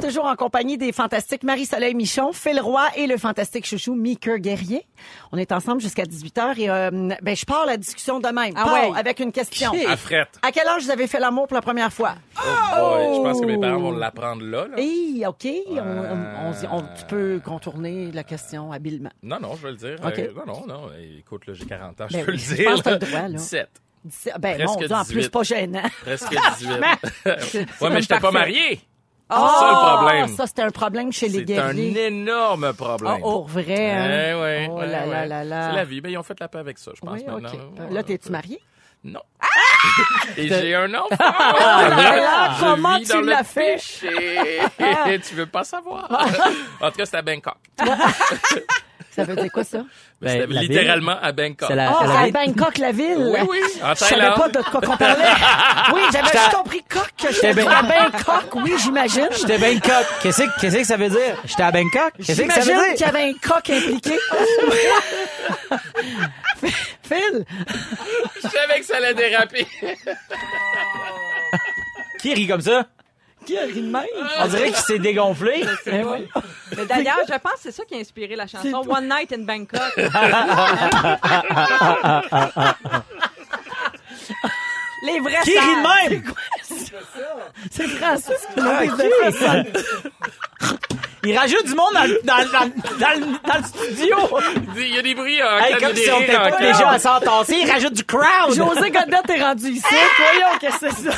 Toujours 0.08 0.26
en 0.26 0.38
compagnie 0.38 0.78
des 0.78 0.94
fantastiques 0.94 1.44
Marie-Soleil 1.44 1.94
Michon, 1.94 2.32
Phil 2.32 2.62
Roy 2.62 2.86
et 2.96 3.08
le 3.08 3.18
fantastique 3.18 3.66
chouchou 3.66 3.94
Meeker 3.94 4.38
Guerrier. 4.40 4.86
On 5.34 5.38
est 5.38 5.52
ensemble 5.52 5.82
jusqu'à 5.82 6.04
18h 6.04 6.58
et 6.62 6.70
euh, 6.70 6.90
ben, 7.22 7.36
je 7.36 7.44
pars 7.44 7.66
la 7.66 7.76
discussion 7.76 8.22
de 8.22 8.28
même. 8.30 8.54
Ah 8.56 8.64
Pars 8.64 8.90
ouais. 8.92 8.98
avec 8.98 9.20
une 9.20 9.34
question. 9.34 9.72
À. 9.74 10.48
À 10.48 10.52
quel 10.54 10.66
âge 10.66 10.84
vous 10.84 10.92
avez 10.92 11.08
fait 11.08 11.20
l'amour 11.20 11.48
pour 11.48 11.56
la 11.56 11.62
première 11.62 11.92
fois? 11.92 12.16
Oh 12.38 12.40
boy, 12.80 13.16
je 13.18 13.22
pense 13.22 13.42
que 13.42 13.46
mes 13.48 13.58
parents 13.60 13.80
vont 13.80 13.92
l'apprendre 13.92 14.44
là. 14.46 14.68
là. 14.70 14.78
Hey, 14.78 15.26
OK. 15.28 15.46
On, 15.72 15.78
on- 15.78 16.48
on 16.48 16.52
dit- 16.52 16.68
on- 16.72 16.82
tu 16.84 17.04
peux 17.10 17.42
contourner 17.44 18.10
la 18.14 18.24
question 18.24 18.72
habilement. 18.72 19.12
Non, 19.24 19.40
non, 19.42 19.56
je 19.58 19.64
vais 19.64 19.72
le 19.72 19.78
dire. 19.78 19.96
Euh, 20.06 20.28
non, 20.38 20.46
non, 20.46 20.68
non. 20.68 20.82
Écoute, 21.20 21.48
là, 21.48 21.54
j'ai 21.54 21.66
40 21.66 22.00
ans, 22.00 22.06
je 22.10 22.14
Ben 22.16 22.26
peux 22.26 22.32
oui, 22.32 22.38
le 22.38 22.44
je 22.44 22.56
dire. 22.56 22.72
pense 22.72 22.82
que 22.82 22.90
là. 22.90 22.96
le 22.96 23.00
droit, 23.06 23.22
là. 23.24 23.28
17. 23.30 23.70
Dis- 24.06 24.30
Ben, 24.40 24.56
Presque 24.56 24.70
mon 24.70 24.86
Dieu, 24.88 24.96
en 24.96 25.04
plus, 25.04 25.16
18. 25.16 25.30
pas 25.32 25.44
gênant. 25.44 25.84
Presque 26.04 26.30
18. 26.60 26.70
ouais, 27.26 27.90
mais 27.90 28.02
j'étais 28.02 28.14
pas 28.16 28.22
parfait. 28.22 28.32
marié. 28.40 28.80
C'est 29.30 29.36
Ah, 29.36 29.58
ça 29.60 29.68
le 29.70 29.98
problème. 29.98 30.28
Ça, 30.38 30.48
c'était 30.48 30.62
un 30.62 30.70
problème 30.70 31.12
chez 31.12 31.28
les 31.28 31.46
C'est 31.46 31.58
un 31.60 31.74
guerriers. 31.74 32.06
énorme 32.08 32.74
problème. 32.74 33.20
Pour 33.20 33.46
vrai, 33.48 33.92
hein? 33.92 34.10
Eh 34.10 34.42
ouais, 34.42 34.68
Oh 34.72 34.78
ouais, 34.80 34.88
là 34.88 35.06
là 35.06 35.20
ouais. 35.22 35.28
là 35.28 35.44
là. 35.44 35.70
C'est 35.70 35.76
la 35.76 35.84
vie. 35.86 36.00
Ben, 36.00 36.10
ils 36.12 36.18
ont 36.18 36.24
fait 36.24 36.40
la 36.40 36.48
paix 36.48 36.60
avec 36.60 36.78
ça, 36.78 36.92
je 36.96 37.02
pense, 37.02 37.20
Oui, 37.20 37.26
maintenant. 37.26 37.52
Là, 37.92 38.04
t'es-tu 38.04 38.32
marié? 38.32 38.62
Non. 39.04 39.22
Et 40.38 40.48
j'ai 40.48 40.76
un 40.76 40.94
enfant. 40.94 41.16
là 41.20 41.90
là, 41.90 42.56
Je 42.60 42.64
comment 42.64 43.00
tu 43.00 43.54
péché. 43.54 44.60
tu 45.30 45.36
veux 45.36 45.46
pas 45.46 45.64
savoir? 45.64 46.08
en 46.82 46.90
tout 46.92 46.98
cas, 46.98 47.06
c'était 47.06 47.18
à 47.18 47.22
Bangkok. 47.22 47.58
Ça 49.18 49.24
veut 49.24 49.36
dire 49.36 49.52
quoi, 49.52 49.64
ça? 49.66 49.80
Ben, 50.20 50.30
c'était 50.32 50.48
la 50.54 50.62
ville. 50.62 50.70
littéralement 50.72 51.16
à 51.22 51.32
Bangkok. 51.32 51.68
C'est 51.70 51.76
la- 51.76 51.92
Ah, 51.92 52.24
elle 52.24 52.36
à 52.36 52.46
Bangkok, 52.46 52.78
la 52.80 52.92
ville? 52.92 53.18
Oui, 53.20 53.40
oui, 53.48 53.60
en 53.84 53.94
Je 53.94 54.00
savais 54.00 54.34
pas 54.36 54.50
de 54.50 54.62
quoi 54.64 54.82
qu'on 54.82 54.98
parlait. 54.98 55.24
Oui, 55.94 56.02
j'avais 56.12 56.28
juste 56.32 56.54
compris 56.56 56.82
coq. 56.90 57.12
J'étais 57.32 57.54
ben- 57.54 57.68
à 57.68 57.84
Bangkok, 57.84 58.56
oui, 58.56 58.74
j'imagine. 58.82 59.28
J'étais 59.32 59.54
à 59.54 59.58
Bangkok. 59.60 60.06
Qu'est-ce 60.24 60.42
que, 60.44 60.60
qu'est-ce 60.62 60.78
que 60.78 60.84
ça 60.86 60.98
veut 60.98 61.10
dire? 61.10 61.36
J'étais 61.46 61.62
à 61.64 61.72
Bangkok? 61.72 62.14
Qu'est-ce 62.26 62.42
que 62.42 62.52
ça 62.52 62.62
J'imagine 62.62 62.76
veut 62.78 62.84
qu'il 62.84 62.94
y 62.94 62.98
dire? 62.98 63.08
avait 63.10 63.24
un 63.30 63.34
coq 63.34 63.70
impliqué. 63.70 64.18
Phil, 67.04 67.46
Je 68.44 68.48
savais 68.50 68.80
que 68.80 68.86
ça 68.86 68.98
allait 68.98 69.14
déraper. 69.14 69.68
Qui 72.20 72.34
rit 72.34 72.48
comme 72.48 72.62
ça? 72.62 72.86
Qui 73.48 73.58
a 73.58 73.62
ri 73.64 73.82
de 73.82 73.90
même? 73.90 74.04
On 74.40 74.48
dirait 74.48 74.68
qu'il 74.68 74.76
s'est 74.76 75.00
dégonflé. 75.00 75.66
Eh 75.88 76.04
oui. 76.04 76.28
Mais 76.78 76.86
d'ailleurs, 76.86 77.20
je 77.28 77.34
pense 77.34 77.54
que 77.54 77.60
c'est 77.64 77.72
ça 77.72 77.84
qui 77.86 77.96
a 77.96 77.98
inspiré 78.00 78.36
la 78.36 78.46
chanson. 78.48 78.84
One 78.88 79.08
Night 79.10 79.32
in 79.34 79.40
Bangkok. 79.44 79.82
Les 85.04 85.20
vrais 85.20 85.38
Qui 85.44 85.52
rit 85.52 85.76
de 85.76 86.12
même? 86.14 86.24
C'est 87.72 87.88
Francis 87.88 88.36
qui 88.54 88.60
l'a 88.60 88.80
Ah. 89.48 89.64
Il 91.24 91.38
rajoute 91.38 91.66
du 91.66 91.74
monde 91.76 91.94
dans, 91.94 92.04
le- 92.04 92.22
dans, 92.24 92.38
le- 92.38 92.52
dans, 92.52 92.64
le- 92.64 93.00
dans, 93.00 93.20
le- 93.20 93.38
dans 93.48 93.58
le 93.58 93.64
studio. 93.64 94.18
Il 94.78 94.96
y 94.96 94.98
a 94.98 95.02
des 95.02 95.14
bruits 95.16 95.42
en 95.44 95.58
Hey, 95.60 95.76
comme 95.78 95.96
si 95.96 96.10
on 96.12 96.22
était 96.22 96.34
pas 96.36 96.52
canne. 96.52 96.72
déjà 96.72 96.90
à 96.90 97.00
s'entasser. 97.00 97.58
Il 97.64 97.70
rajoute 97.70 97.94
du 97.94 98.04
crowd. 98.06 98.54
José 98.56 98.92
Godette 98.92 99.30
est 99.30 99.42
rendu 99.44 99.70
ici. 99.70 99.84
Voyons, 100.18 100.58
qu'est-ce 100.60 100.80
que 100.80 100.90
c'est 100.96 101.12
ça? 101.12 101.18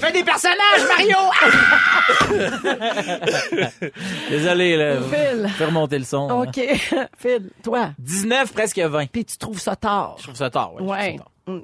Fais 0.00 0.12
des 0.12 0.24
personnages, 0.24 0.84
Mario! 0.88 1.16
Désolé, 4.30 4.76
là. 4.76 4.96
Phil. 5.00 5.48
Fais 5.56 5.64
remonter 5.64 5.98
le 5.98 6.04
son. 6.04 6.28
OK. 6.30 6.60
Phil, 7.18 7.50
toi. 7.62 7.90
19, 7.98 8.52
presque 8.52 8.78
20. 8.78 9.06
Puis 9.06 9.24
tu 9.24 9.38
trouves 9.38 9.60
ça 9.60 9.76
tard. 9.76 10.16
Je 10.18 10.24
trouve 10.24 10.36
ça 10.36 10.50
tard, 10.50 10.74
ouais. 10.74 10.82
Ouais. 10.82 11.16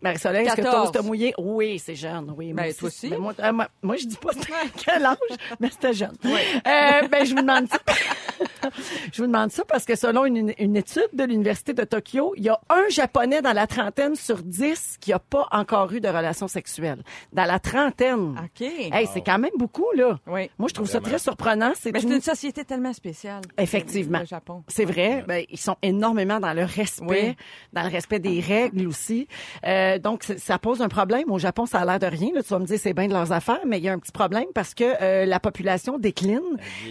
Marie-Soleil, 0.03 0.47
est-ce 0.47 0.57
que 0.57 0.63
14. 0.63 0.91
toi, 0.91 1.01
t'as 1.01 1.07
mouillé? 1.07 1.33
Oui, 1.39 1.79
c'est 1.79 1.95
jeune, 1.95 2.33
oui. 2.37 2.53
moi 2.53 2.65
Ben, 2.65 2.75
toi 2.75 2.89
aussi. 2.89 3.09
Ben, 3.09 3.19
moi, 3.19 3.33
euh, 3.39 3.53
moi, 3.53 3.69
moi, 3.83 3.97
je 3.97 4.07
dis 4.07 4.17
pas 4.17 4.31
quel 4.85 5.05
âge, 5.07 5.17
mais 5.59 5.71
c'était 5.71 5.95
jeune. 5.95 6.13
Euh, 6.25 7.09
ben, 7.09 7.25
je 7.25 7.35
vous 7.35 7.41
demande 7.41 7.67
ça. 7.69 7.79
je 9.13 9.23
vous 9.23 9.27
demande 9.27 9.51
ça 9.51 9.65
parce 9.65 9.85
que 9.85 9.97
selon 9.97 10.25
une, 10.27 10.53
une 10.59 10.77
étude 10.77 11.09
de 11.13 11.25
l'Université 11.25 11.73
de 11.73 11.85
Tokyo, 11.85 12.35
il 12.37 12.45
y 12.45 12.49
a 12.49 12.61
un 12.69 12.89
Japonais 12.91 13.43
dans 13.43 13.53
la 13.53 13.67
trentaine 13.67 14.17
sur 14.17 14.39
dix 14.43 14.97
qui 15.01 15.13
a 15.13 15.19
pas 15.19 15.49
encore 15.51 15.93
eu 15.93 16.01
de 16.01 16.09
relation 16.09 16.49
sexuelle. 16.49 17.03
Dans 17.33 17.45
la 17.45 17.59
trentaine. 17.59 18.39
OK. 18.39 18.61
Hey, 18.61 19.09
c'est 19.13 19.23
quand 19.23 19.39
même 19.39 19.51
beaucoup, 19.57 19.87
là. 19.95 20.19
Oui. 20.27 20.51
Moi, 20.59 20.69
je 20.69 20.75
trouve 20.75 20.89
ça 20.89 21.01
très 21.01 21.19
surprenant. 21.19 21.73
C'est 21.79 21.93
Mais 21.93 22.01
c'est 22.01 22.07
une- 22.07 22.15
une 22.15 22.21
société 22.21 22.65
tellement 22.65 22.93
spéciale. 22.93 23.43
Effectivement. 23.59 24.21
Le 24.21 24.27
Japon. 24.27 24.63
C'est 24.69 24.85
vrai. 24.85 25.25
Ben, 25.27 25.45
ils 25.49 25.59
sont 25.59 25.77
énormément 25.83 26.39
dans 26.41 26.53
le 26.53 26.65
respect, 26.65 27.05
Oui. 27.31 27.37
dans 27.73 27.83
le 27.83 27.89
respect 27.89 28.19
des 28.19 28.41
règles 28.41 28.87
aussi. 28.87 29.27
Euh, 29.65 29.70
donc, 29.99 30.23
c'est- 30.25 30.39
ça 30.39 30.59
pose 30.59 30.81
un 30.83 30.89
problème. 30.89 31.31
Au 31.31 31.39
Japon, 31.39 31.67
ça 31.67 31.81
a 31.81 31.85
l'air 31.85 31.99
de 31.99 32.07
rien. 32.07 32.31
Là, 32.35 32.43
tu 32.43 32.49
vas 32.49 32.59
me 32.59 32.65
dire, 32.67 32.79
c'est 32.81 32.93
bien 32.95 33.07
de 33.09 33.13
leurs 33.13 33.33
affaires, 33.33 33.61
mais 33.67 33.79
il 33.79 33.85
y 33.85 33.89
a 33.89 33.93
un 33.93 33.99
petit 33.99 34.13
problème 34.13 34.47
parce 34.55 34.75
que 34.75 34.85
euh, 35.03 35.25
la 35.27 35.41
population 35.41 35.99
décline 35.99 36.41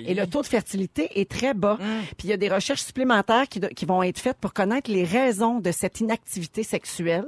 et 0.06 0.14
le 0.14 0.28
taux 0.28 0.42
de 0.42 0.48
fertilité 0.48 1.20
est 1.20 1.30
très 1.30 1.54
bas. 1.54 1.78
Puis 2.18 2.28
il 2.28 2.30
y 2.30 2.34
a 2.34 2.38
des 2.38 2.50
recherches 2.50 2.82
supplémentaires 2.84 3.48
qui, 3.50 3.60
de- 3.60 3.68
qui 3.68 3.86
vont 3.86 4.04
être 4.04 4.20
faites 4.20 4.38
pour 4.38 4.54
connaître 4.54 4.92
les 4.92 5.04
raisons 5.04 5.60
de 5.60 5.72
cette 5.72 6.00
inactivité 6.00 6.64
sexuelle. 6.64 7.26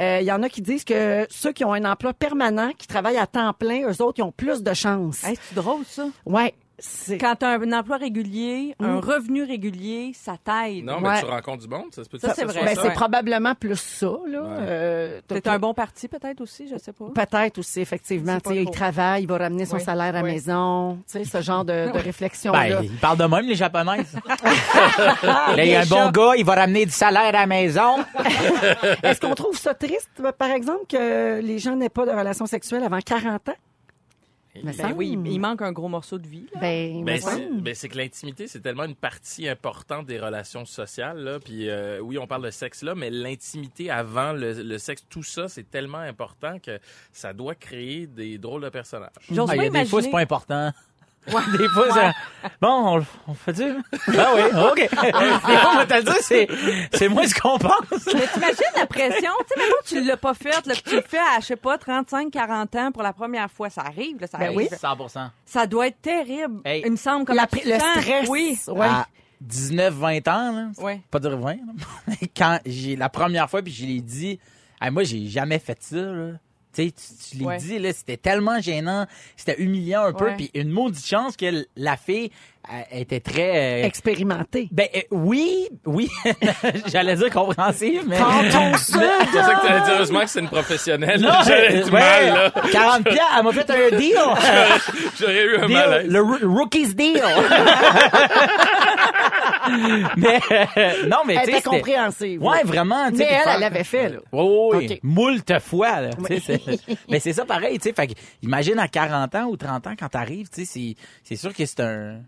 Euh, 0.00 0.18
Il 0.20 0.26
y 0.26 0.32
en 0.32 0.42
a 0.42 0.48
qui 0.48 0.62
disent 0.62 0.84
que 0.84 1.26
ceux 1.30 1.52
qui 1.52 1.64
ont 1.64 1.72
un 1.72 1.84
emploi 1.90 2.12
permanent, 2.14 2.70
qui 2.76 2.86
travaillent 2.86 3.16
à 3.18 3.26
temps 3.26 3.52
plein, 3.52 3.88
eux 3.88 4.02
autres, 4.02 4.18
ils 4.18 4.22
ont 4.22 4.32
plus 4.32 4.62
de 4.62 4.74
chances. 4.74 5.24
Hey, 5.24 5.36
c'est 5.48 5.54
drôle, 5.54 5.84
ça. 5.86 6.06
Ouais. 6.26 6.54
C'est 6.78 7.18
Quand 7.18 7.36
tu 7.36 7.44
as 7.46 7.50
un 7.50 7.72
emploi 7.72 7.96
régulier, 7.98 8.74
un 8.80 8.98
revenu 9.00 9.44
régulier, 9.44 10.12
ça 10.14 10.32
t'aide. 10.42 10.84
Non, 10.84 10.94
Ouais. 10.96 11.12
mais 11.12 11.20
tu 11.20 11.26
rencontres 11.26 11.62
du 11.62 11.68
monde, 11.68 11.86
ça 11.94 12.02
se 12.02 12.08
peut 12.08 12.18
Ça, 12.18 12.34
c'est 12.34 12.42
ce 12.42 12.46
vrai. 12.46 12.60
Ben, 12.64 12.74
ça? 12.74 12.82
c'est 12.82 12.88
Ouais. 12.88 12.94
probablement 12.94 13.54
plus 13.54 13.76
ça, 13.78 14.10
là. 14.26 14.38
Euh, 14.42 15.20
C'est 15.30 15.46
un 15.46 15.58
bon 15.60 15.72
parti, 15.72 16.08
peut-être 16.08 16.40
aussi, 16.40 16.66
je 16.68 16.76
sais 16.76 16.92
pas. 16.92 17.04
Peut-être 17.14 17.58
aussi, 17.58 17.80
effectivement. 17.80 18.38
Il 18.50 18.68
travaille, 18.70 19.22
il 19.22 19.28
va 19.28 19.38
ramener 19.38 19.66
son 19.66 19.76
Oui, 19.76 19.82
salaire 19.82 20.06
à 20.08 20.12
la 20.12 20.22
oui. 20.22 20.32
maison. 20.32 20.98
Tu 21.10 21.18
sais, 21.18 21.24
ce 21.24 21.40
genre 21.42 21.64
de, 21.64 21.92
de 21.92 21.98
réflexion-là. 22.04 22.80
Ben, 22.80 22.82
ils 22.82 22.96
parlent 22.98 23.18
de 23.18 23.24
même, 23.24 23.46
les 23.46 23.54
Japonaises. 23.54 24.16
Là, 25.22 25.54
il 25.64 25.68
y 25.70 25.74
a 25.76 25.82
un 25.82 25.86
bon 25.86 26.10
gars, 26.10 26.32
il 26.36 26.44
va 26.44 26.54
ramener 26.54 26.86
du 26.86 26.92
salaire 26.92 27.22
à 27.26 27.32
la 27.32 27.46
maison. 27.46 27.98
Est-ce 29.02 29.20
qu'on 29.20 29.34
trouve 29.34 29.56
ça 29.56 29.74
triste, 29.74 30.10
par 30.38 30.50
exemple, 30.50 30.86
que 30.88 31.40
les 31.40 31.58
gens 31.58 31.76
n'aient 31.76 31.88
pas 31.88 32.04
de 32.06 32.10
relation 32.10 32.46
sexuelle 32.46 32.82
avant 32.82 32.98
40 33.00 33.48
ans? 33.48 33.54
Ben 34.62 34.92
oui, 34.96 35.18
il 35.24 35.38
manque 35.40 35.62
un 35.62 35.72
gros 35.72 35.88
morceau 35.88 36.18
de 36.18 36.28
vie. 36.28 36.46
là. 36.54 36.60
Ben, 36.60 37.04
Ben, 37.04 37.20
c'est 37.20 37.48
ben, 37.62 37.74
c'est 37.74 37.88
que 37.88 37.96
l'intimité, 37.96 38.46
c'est 38.46 38.60
tellement 38.60 38.84
une 38.84 38.94
partie 38.94 39.48
importante 39.48 40.06
des 40.06 40.20
relations 40.20 40.64
sociales. 40.64 41.18
Là. 41.18 41.40
Puis 41.40 41.68
euh, 41.68 41.98
oui, 42.00 42.18
on 42.18 42.26
parle 42.26 42.44
de 42.44 42.50
sexe 42.50 42.82
là, 42.82 42.94
mais 42.94 43.10
l'intimité 43.10 43.90
avant 43.90 44.32
le, 44.32 44.52
le 44.62 44.78
sexe, 44.78 45.04
tout 45.08 45.22
ça, 45.22 45.48
c'est 45.48 45.68
tellement 45.70 45.98
important 45.98 46.58
que 46.58 46.78
ça 47.12 47.32
doit 47.32 47.54
créer 47.54 48.06
des 48.06 48.38
drôles 48.38 48.62
de 48.62 48.68
personnages. 48.68 49.10
J'ose 49.30 49.48
Ah, 49.50 49.56
il 49.56 49.62
y 49.62 49.66
a 49.66 49.70
des 49.70 49.84
fois, 49.86 50.00
c'est 50.02 50.08
imaginer. 50.08 50.12
pas 50.12 50.20
important. 50.20 50.72
Des 51.58 51.68
fois, 51.68 51.90
ça... 51.92 52.12
Bon, 52.60 52.68
on, 52.68 52.96
le- 52.98 53.04
on 53.28 53.34
fait 53.34 53.52
du... 53.54 53.62
Ah 54.18 54.32
oui, 54.34 54.42
OK. 54.72 54.76
Des 54.88 54.88
fois, 54.88 55.70
on 55.72 55.76
va 55.76 55.86
te 55.86 55.94
le 55.94 56.02
dire, 56.02 56.14
c'est, 56.20 56.48
c'est 56.92 57.08
moins 57.08 57.26
ce 57.26 57.34
qu'on 57.34 57.58
pense. 57.58 58.06
Mais 58.14 58.26
t'imagines 58.26 58.74
la 58.76 58.86
pression? 58.86 59.30
Tu 59.40 59.54
sais, 59.54 59.60
maintenant, 59.60 59.76
tu 59.86 60.00
l'as 60.04 60.16
pas 60.16 60.34
fait, 60.34 60.66
là, 60.66 60.74
puis 60.74 60.82
tu 60.82 60.96
le 60.96 61.02
fais 61.02 61.18
à, 61.18 61.40
je 61.40 61.46
sais 61.46 61.56
pas, 61.56 61.78
35, 61.78 62.30
40 62.30 62.76
ans 62.76 62.92
pour 62.92 63.02
la 63.02 63.12
première 63.12 63.50
fois. 63.50 63.70
Ça 63.70 63.82
arrive, 63.82 64.20
là, 64.20 64.26
ça 64.26 64.38
Ben 64.38 64.46
arrive. 64.46 64.56
oui. 64.58 64.68
100 64.70 65.30
Ça 65.46 65.66
doit 65.66 65.86
être 65.88 66.00
terrible. 66.02 66.60
Hey. 66.64 66.82
Il 66.84 66.92
me 66.92 66.96
semble 66.96 67.24
comme 67.24 67.36
La 67.36 67.48
le 67.52 67.78
sens. 67.78 67.98
stress. 68.02 68.28
Oui. 68.28 68.58
Ouais. 68.68 68.86
À 68.86 69.06
19, 69.40 69.94
20 69.94 70.28
ans, 70.28 70.52
là, 70.52 70.66
Ouais. 70.84 71.00
pas 71.10 71.18
dire 71.18 71.36
20, 71.36 71.52
là. 71.52 72.14
quand 72.36 72.58
j'ai 72.66 72.96
la 72.96 73.08
première 73.08 73.48
fois, 73.48 73.62
puis 73.62 73.72
je 73.72 73.86
l'ai 73.86 74.00
dit, 74.00 74.38
Hey, 74.80 74.90
moi, 74.90 75.04
j'ai 75.04 75.26
jamais 75.28 75.58
fait 75.58 75.78
ça, 75.80 75.96
là. 75.96 76.32
Tu 76.74 76.84
sais, 76.86 76.90
tu, 76.92 77.36
tu 77.38 77.42
l'as 77.42 77.46
Ouais. 77.48 77.56
dit, 77.58 77.78
là, 77.78 77.92
c'était 77.92 78.16
tellement 78.16 78.60
gênant, 78.60 79.06
c'était 79.36 79.60
humiliant 79.62 80.04
un 80.04 80.12
peu, 80.12 80.30
puis 80.36 80.50
une 80.54 80.70
maudite 80.70 81.06
chance 81.06 81.36
que 81.36 81.66
la 81.76 81.96
fille 81.96 82.30
elle 82.90 83.02
était 83.02 83.20
très... 83.20 83.82
euh, 83.82 83.86
Expérimenté. 83.86 84.68
ben 84.72 84.86
euh, 84.96 85.00
oui, 85.10 85.68
oui, 85.84 86.08
j'allais 86.86 87.14
dire 87.14 87.28
compréhensive, 87.30 88.04
mais... 88.06 88.16
Quand 88.16 88.40
on 88.58 88.74
se 88.78 88.92
C'est 88.92 88.98
pour 88.98 89.42
ça 89.44 89.54
que 89.54 89.60
tu 89.60 89.66
allais 89.70 89.80
dire 89.84 89.92
heureusement 89.96 90.20
que 90.20 90.26
c'est 90.28 90.40
une 90.40 90.48
professionnelle. 90.48 91.20
Non, 91.20 91.28
J'aurais 91.46 91.74
du 91.82 91.90
ouais, 91.90 91.90
mal, 91.90 92.26
là. 92.34 92.50
40 92.72 93.04
piastres, 93.04 93.34
elle 93.38 93.44
m'a 93.44 93.52
fait 93.52 93.70
un 93.70 93.98
deal. 93.98 94.16
J'aurais 95.20 95.44
eu 95.44 95.56
un 95.58 95.66
Deal, 95.66 95.76
malaise. 95.76 96.10
le 96.10 96.20
roo- 96.22 96.38
rookie's 96.58 96.94
deal. 96.96 97.20
mais 100.16 100.40
euh, 100.50 101.06
non, 101.08 101.18
mais 101.26 101.34
Elle 101.34 101.40
tu 101.46 101.52
sais, 101.52 101.58
était 101.58 101.62
compréhensive. 101.68 102.42
Ouais, 102.42 102.62
vraiment. 102.64 103.10
Mais 103.10 103.24
elle, 103.24 103.28
faire- 103.42 103.48
elle 103.54 103.60
l'avait 103.60 103.84
fait, 103.84 104.08
là. 104.10 104.18
Oui, 104.32 104.68
oui, 104.76 104.86
Ok. 104.92 104.98
Moult 105.02 105.58
fois, 105.60 106.00
là. 106.00 106.10
Mais 107.08 107.20
c'est 107.20 107.32
ça 107.32 107.44
pareil, 107.44 107.78
tu 107.78 107.88
sais. 107.88 107.94
Fait 107.94 108.08
que, 108.08 108.12
imagine 108.42 108.78
à 108.78 108.88
40 108.88 109.34
ans 109.34 109.44
ou 109.46 109.56
30 109.56 109.86
ans 109.86 109.94
quand 109.98 110.08
t'arrives, 110.08 110.48
tu 110.48 110.64
sais, 110.64 110.66
c'est, 110.66 110.94
c'est 111.22 111.36
sûr 111.36 111.54
que 111.54 111.64
c'est 111.64 111.80
un, 111.80 112.20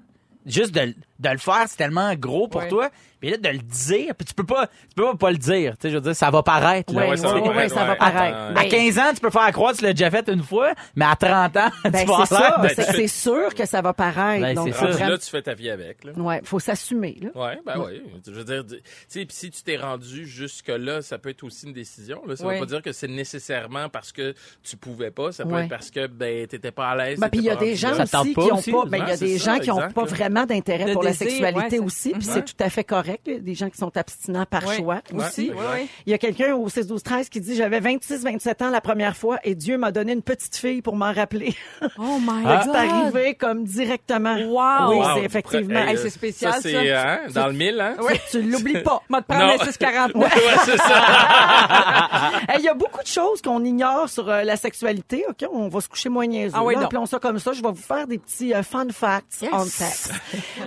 juste 0.44 0.72
de, 0.74 0.94
de 1.18 1.28
le 1.28 1.38
faire, 1.38 1.64
c'est 1.68 1.76
tellement 1.76 2.14
gros 2.14 2.48
pour 2.48 2.60
Ouais. 2.62 2.68
toi. 2.68 2.90
Mais 3.22 3.30
là, 3.30 3.38
de 3.38 3.48
le 3.48 3.58
dire, 3.58 4.14
puis 4.14 4.26
tu 4.26 4.34
peux 4.34 4.44
pas, 4.44 4.66
tu 4.66 4.94
peux 4.94 5.02
pas, 5.04 5.14
pas 5.16 5.30
le 5.30 5.38
dire. 5.38 5.72
Tu 5.78 5.82
sais, 5.82 5.90
je 5.90 5.94
veux 5.94 6.02
dire, 6.02 6.14
ça 6.14 6.30
va 6.30 6.42
paraître, 6.42 6.92
là. 6.92 7.00
Ouais, 7.00 7.08
Ouais, 7.10 7.16
ça 7.16 7.28
ouais, 7.28 7.40
va 7.40 7.40
ouais, 7.40 7.54
paraître, 7.54 7.74
ça 7.74 7.84
va 7.84 7.92
ouais. 7.92 7.96
paraître. 7.96 8.36
À- 8.36 8.46
À 8.48 8.52
Ben, 8.52 8.68
15 8.68 8.98
ans, 8.98 9.10
tu 9.14 9.20
peux 9.20 9.30
faire 9.30 9.50
croire 9.52 9.72
que 9.72 9.78
tu 9.78 9.84
l'as 9.84 9.94
déjà 9.94 10.10
fait 10.10 10.28
une 10.28 10.42
fois, 10.42 10.74
mais 10.94 11.06
à 11.06 11.16
30 11.16 11.56
ans, 11.56 11.70
ben, 11.84 12.04
tu 12.04 12.06
vas 12.12 12.26
ça. 12.26 12.38
l'air 12.38 12.60
de- 12.76 12.82
C'est 12.82 13.08
sûr 13.08 13.54
que 13.54 13.64
ça 13.64 13.80
va 13.80 13.94
paraître. 13.94 14.42
Ben, 14.42 14.54
donc. 14.54 14.74
Rendu 14.74 14.92
vraiment- 14.92 15.08
là, 15.12 15.18
tu 15.18 15.30
fais 15.30 15.40
ta 15.42 15.54
vie 15.54 15.70
avec. 15.70 16.04
Là. 16.04 16.12
Ouais, 16.12 16.42
faut 16.44 16.60
s'assumer, 16.60 17.16
là. 17.22 17.30
Ouais, 17.34 17.58
ben 17.64 17.82
oui. 17.86 18.02
Je 18.26 18.32
veux 18.32 18.44
dire, 18.44 18.64
tu 18.68 18.76
sais, 19.08 19.24
puis 19.24 19.34
si 19.36 19.50
tu 19.50 19.62
t'es 19.62 19.78
rendu 19.78 20.26
jusque-là, 20.26 21.00
ça 21.00 21.16
peut 21.18 21.30
être 21.30 21.42
aussi 21.42 21.66
une 21.66 21.72
décision. 21.72 22.20
Là. 22.26 22.36
Ça 22.36 22.46
veut 22.46 22.58
pas 22.58 22.66
dire 22.66 22.82
que 22.82 22.92
c'est 22.92 23.08
nécessairement 23.08 23.88
parce 23.88 24.12
que 24.12 24.34
tu 24.62 24.76
pouvais 24.76 25.10
pas. 25.10 25.32
Ça 25.32 25.44
peut 25.44 25.52
Ouais. 25.54 25.62
être 25.64 25.70
parce 25.70 25.90
que 25.90 26.06
ben 26.06 26.46
t'étais 26.46 26.70
pas 26.70 26.90
à 26.90 26.96
l'aise. 26.96 27.18
Ben, 27.18 27.30
puis 27.30 27.40
il 27.40 27.46
y 27.46 27.50
a 27.50 27.56
des 27.56 27.76
gens 27.76 27.92
là. 27.92 28.04
Aussi 28.04 28.34
qui 28.34 28.40
ont 28.72 28.82
pas, 28.82 28.88
ben, 28.88 29.04
il 29.06 29.08
y 29.08 29.12
a 29.12 29.16
des 29.16 29.38
gens 29.38 29.58
qui 29.58 29.70
ont 29.70 29.88
pas 29.90 30.02
là. 30.02 30.06
vraiment 30.06 30.44
d'intérêt 30.44 30.84
Le 30.86 30.92
pour 30.92 31.02
la 31.06 31.12
sexualité 31.14 31.78
ouais, 31.78 31.84
aussi, 31.84 32.10
puis 32.10 32.22
c'est 32.22 32.44
tout 32.44 32.54
à 32.60 32.68
fait 32.70 32.84
correct. 32.84 33.28
Des 33.28 33.54
gens 33.54 33.68
qui 33.70 33.78
sont 33.78 33.96
abstinents 33.96 34.46
par 34.46 34.66
Ouais. 34.66 34.76
choix 34.76 35.00
Ouais, 35.12 35.24
aussi. 35.26 35.52
Il 36.06 36.10
y 36.10 36.14
a 36.14 36.18
quelqu'un 36.18 36.54
au 36.54 36.68
6 36.68 36.86
12 36.86 37.02
13 37.02 37.28
qui 37.28 37.40
dit 37.40 37.54
j'avais 37.56 37.80
26 37.80 38.22
27 38.24 38.62
ans 38.62 38.70
la 38.70 38.80
première 38.80 39.16
fois 39.16 39.38
et 39.44 39.54
Dieu 39.54 39.78
m'a 39.78 39.92
donné 39.92 40.12
une 40.12 40.22
petite 40.22 40.56
fille 40.56 40.82
pour 40.82 40.96
m'en 40.96 41.12
rappeler. 41.12 41.54
Oh 41.98 42.18
my 42.20 42.42
Ah. 42.44 42.62
God. 42.64 42.74
c'est 42.74 42.78
arrivé 42.78 43.34
comme 43.34 43.64
directement. 43.64 44.34
Wow. 44.36 44.90
Oui, 44.90 44.96
Wow, 44.96 45.04
c'est 45.16 45.24
effectivement. 45.24 45.78
Hey, 45.80 45.96
c'est 45.98 46.10
spécial, 46.10 46.52
Ça, 46.54 46.60
c'est 46.60 46.92
hein, 46.92 47.20
dans 47.34 47.46
le 47.46 47.52
mille, 47.52 47.80
hein? 47.80 47.94
Oui. 48.00 48.14
Tu 48.30 48.42
l'oublies 48.42 48.80
pas. 48.82 49.02
Moi, 49.08 49.22
te 49.22 49.26
prendre 49.28 49.46
Non. 49.46 49.52
le 49.58 49.64
649. 49.66 50.14
Ouais, 50.34 50.40
c'est 50.64 50.76
ça. 50.78 51.02
Hey, 52.48 52.58
Il 52.60 52.64
y 52.64 52.68
a 52.68 52.74
beaucoup 52.74 53.02
de 53.02 53.06
choses 53.06 53.40
qu'on 53.42 53.64
ignore 53.64 54.08
sur 54.08 54.28
euh, 54.28 54.42
la 54.42 54.56
sexualité. 54.56 55.24
OK, 55.28 55.46
on 55.52 55.68
va 55.68 55.80
se 55.80 55.88
coucher 55.88 56.08
moins 56.08 56.26
niaiseux. 56.26 56.54
Ah 56.56 56.62
oui, 56.64 56.74
là, 56.74 56.80
donc. 56.80 56.86
appelons 56.86 57.06
ça 57.06 57.18
comme 57.18 57.38
ça. 57.38 57.52
Je 57.52 57.62
vais 57.62 57.68
vous 57.68 57.74
faire 57.76 58.06
des 58.06 58.18
petits 58.18 58.54
euh, 58.54 58.62
fun 58.62 58.86
facts 58.92 59.44
on 59.52 59.64
sex. 59.64 60.10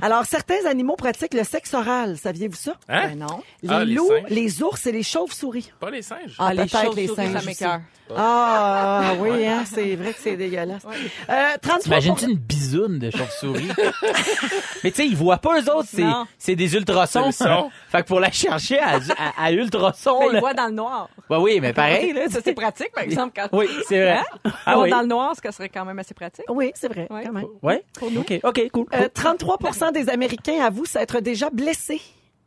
Alors, 0.02 0.26
certains 0.30 0.66
animaux 0.66 0.96
pratiquent 0.96 1.34
le 1.34 1.44
sexe 1.44 1.74
oral. 1.74 2.18
Saviez-vous 2.18 2.56
ça? 2.56 2.74
Hein? 2.88 3.08
Ben 3.10 3.20
non. 3.20 3.42
Les 3.64 3.70
Ah, 3.70 3.86
loups, 3.86 4.10
les 4.30 4.62
ours 4.64 4.86
et 4.86 4.92
les 4.92 5.04
chauves-souris. 5.04 5.72
Pas 5.80 5.90
les 5.90 6.02
singes? 6.02 6.36
Ah, 6.40 6.54
les 6.54 6.64
peut-être 6.66 6.96
les 6.96 7.08
chauves-souris, 7.08 7.16
singes 7.34 7.42
ça 7.42 7.46
m'écoeure. 7.46 7.80
Ah 8.16 9.14
oui, 9.20 9.46
hein, 9.46 9.64
c'est 9.72 9.96
vrai 9.96 10.14
que 10.14 10.20
c'est 10.20 10.36
dégueulasse. 10.36 10.82
Euh, 11.30 11.34
33 11.62 11.80
T'imagines-tu 11.84 12.26
une 12.26 12.38
bisoune 12.38 12.98
de 13.00 13.12
chauve-souris? 13.12 13.70
Mais 14.84 14.92
tu 14.92 14.98
sais, 14.98 15.08
ils 15.08 15.16
voient 15.16 15.38
pas 15.38 15.60
eux 15.60 15.70
autres, 15.72 15.90
c'est, 16.38 16.56
des 16.56 16.74
ultrasons. 16.76 17.32
Fait 17.90 18.02
que 18.02 18.08
pour 18.08 18.20
la 18.20 18.32
chercher 18.32 18.80
à, 18.80 18.96
à, 18.96 19.46
à 19.46 19.52
ultrasons, 19.52 20.20
Mais 20.22 20.26
là- 20.28 20.32
il 20.36 20.40
voit 20.40 20.54
dans 20.56 20.68
le 20.68 20.74
noir. 20.74 21.10
Ouais, 21.30 21.38
oui, 21.38 21.60
mais 21.62 21.74
pareil, 21.74 22.14
là. 22.16 22.28
Ça, 22.30 22.40
c'est 22.44 22.54
pratique, 22.54 22.92
par 22.94 23.04
exemple. 23.04 23.34
Quand... 23.36 23.56
Oui, 23.58 23.68
c'est 23.88 24.02
vrai. 24.02 24.22
Hein? 24.46 24.52
Ah 24.66 24.80
oui. 24.80 24.90
dans 24.90 25.02
le 25.02 25.08
noir, 25.08 25.36
ce 25.36 25.42
que 25.42 25.52
serait 25.52 25.70
quand 25.70 25.86
même 25.86 26.00
assez 26.00 26.14
pratique. 26.16 26.46
Oui, 26.50 26.72
c'est 26.74 26.88
vrai, 26.88 27.08
Ouais. 27.12 27.24
quand 27.26 27.34
même. 27.34 27.46
Ouais? 27.62 27.84
OK, 28.02 28.40
OK, 28.44 28.70
cool. 28.72 28.86
Euh, 28.94 29.08
33% 29.14 29.92
des 29.92 30.10
Américains 30.24 30.60
avouent 30.66 30.86
s'être 30.86 31.22
déjà 31.22 31.50
blessés 31.50 32.02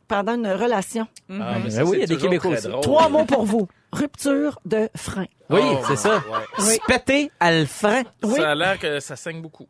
pendant 0.07 0.35
une 0.35 0.47
relation. 0.47 1.07
Ah, 1.27 1.55
mais 1.57 1.63
Ben 1.63 1.71
ça, 1.71 1.83
oui, 1.85 1.97
il 1.97 1.99
y 2.01 2.03
a 2.03 2.05
des 2.05 2.17
Québécois 2.17 2.51
aussi. 2.51 2.67
drôle. 2.67 2.81
Trois 2.83 3.09
mots 3.09 3.25
pour 3.25 3.45
vous. 3.45 3.67
Rupture 3.91 4.59
de 4.65 4.89
frein. 4.95 5.25
oui, 5.49 5.59
Oh, 5.63 5.77
c'est 5.87 5.95
ça. 5.95 6.17
ouais. 6.59 6.63
Se 6.63 6.77
péter 6.87 7.31
à 7.39 7.51
le 7.51 7.65
frein. 7.65 8.03
Oui. 8.23 8.35
Ça 8.35 8.51
a 8.51 8.55
l'air 8.55 8.77
que 8.77 8.99
ça 8.99 9.15
saigne 9.15 9.41
beaucoup. 9.41 9.67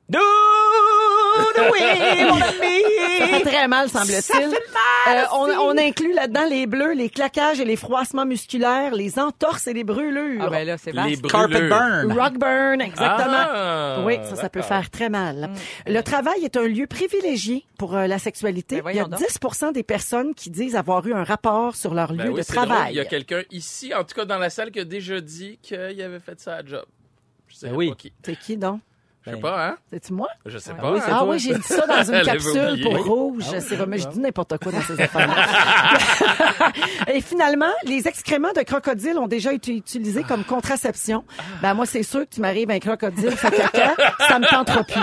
Mon 1.38 2.38
Ça 2.40 3.28
fait 3.28 3.42
très 3.44 3.68
mal, 3.68 3.90
semble-t-il. 3.90 4.54
Euh, 4.54 5.22
on, 5.34 5.50
on 5.50 5.78
inclut 5.78 6.14
là-dedans 6.14 6.46
les 6.50 6.66
bleus, 6.66 6.94
les 6.94 7.10
claquages 7.10 7.60
et 7.60 7.66
les 7.66 7.76
froissements 7.76 8.26
musculaires, 8.26 8.94
les 8.96 9.20
entorses 9.20 9.68
et 9.68 9.74
les 9.74 9.84
brûlures. 9.84 10.42
Ah 10.46 10.50
ben 10.50 10.66
là, 10.66 10.78
c'est 10.78 10.92
Les 10.92 11.16
vaste. 11.16 11.28
Carpet 11.30 11.54
brûlures. 11.68 11.70
burn. 12.08 12.20
Rock 12.20 12.34
burn, 12.38 12.82
exactement. 12.82 13.34
Ah, 13.38 13.98
oui, 14.06 14.16
ça, 14.24 14.36
ça 14.36 14.50
peut 14.50 14.60
d'accord. 14.62 14.78
faire 14.78 14.90
très 14.90 15.10
mal. 15.10 15.50
Le 15.88 16.02
travail 16.02 16.44
est 16.44 16.56
un 16.58 16.68
lieu 16.68 16.88
privilégié 16.88 17.66
pour 17.78 17.96
euh, 17.96 18.08
la 18.08 18.20
sexualité. 18.20 18.82
Ben 18.82 18.92
Il 18.92 18.98
y 18.98 19.00
a 19.00 19.06
voyons 19.06 19.18
10 19.62 19.72
des 19.74 19.84
personnes 19.84 20.34
qui 20.34 20.50
disent 20.50 20.76
avoir 20.76 21.06
eu 21.08 21.14
un 21.14 21.24
rapport 21.24 21.76
sur 21.76 21.94
leur 21.94 22.14
Ben 22.14 22.26
lieu 22.26 22.30
oui, 22.32 22.38
de 22.40 22.42
c'est 22.46 22.54
drôle. 22.54 22.68
travail. 22.68 22.94
Il 22.94 22.98
y 22.98 23.00
a 23.02 23.06
quelqu'un 23.06 23.42
ici, 23.52 23.94
en 23.94 24.04
tout 24.04 24.16
cas 24.16 24.26
dans 24.26 24.38
la 24.38 24.50
salle, 24.50 24.72
qui 24.72 24.80
a 24.80 24.86
déjà 24.86 25.20
dit 25.20 25.60
qu'il 25.62 25.76
avait 26.02 26.20
fait 26.20 26.40
ça 26.40 26.56
à 26.56 26.66
job. 26.66 26.86
Je 27.48 27.56
sais 27.56 27.68
Ben 27.70 27.76
oui. 27.76 27.90
pas 27.90 27.96
qui. 27.96 28.14
C'est 28.26 28.40
qui 28.40 28.58
donc? 28.58 28.80
Je 29.26 29.30
sais 29.32 29.36
Ben, 29.38 29.42
pas, 29.42 29.68
hein? 29.68 29.78
C'est-tu 29.90 30.14
moi? 30.14 30.28
Je 30.46 30.58
sais 30.58 30.72
Ouais. 30.72 30.78
pas. 30.82 30.92
oui, 30.92 31.00
hein? 31.00 31.10
Ah 31.12 31.26
oui, 31.26 31.40
j'ai 31.40 31.54
dit 31.56 31.62
ça 31.64 31.88
dans 31.88 32.04
une 32.14 32.24
capsule 32.24 32.82
pour 32.84 32.94
Oui. 32.94 33.00
rouge. 33.02 33.44
c'est 33.60 33.76
vrai, 33.76 33.86
mais 33.88 33.98
je 33.98 34.08
dis 34.10 34.20
n'importe 34.20 34.58
quoi 34.58 34.72
dans 34.72 34.82
ces 34.82 35.00
affaires 35.00 35.30
Et 37.14 37.22
finalement, 37.22 37.72
les 37.86 38.08
excréments 38.08 38.52
de 38.56 38.62
crocodile 38.62 39.18
ont 39.18 39.28
déjà 39.28 39.54
été 39.54 39.76
utilisés 39.76 40.24
comme 40.24 40.44
contraception. 40.44 41.24
Ben 41.62 41.74
moi, 41.74 41.86
c'est 41.86 42.04
sûr 42.04 42.22
que 42.22 42.36
tu 42.36 42.42
m'arrives 42.42 42.70
un 42.70 42.80
crocodile 42.80 43.32
fait 43.32 43.52
caca, 43.52 43.94
ça 44.28 44.40
me 44.40 44.48
tentera 44.48 44.84
plus. 44.84 45.02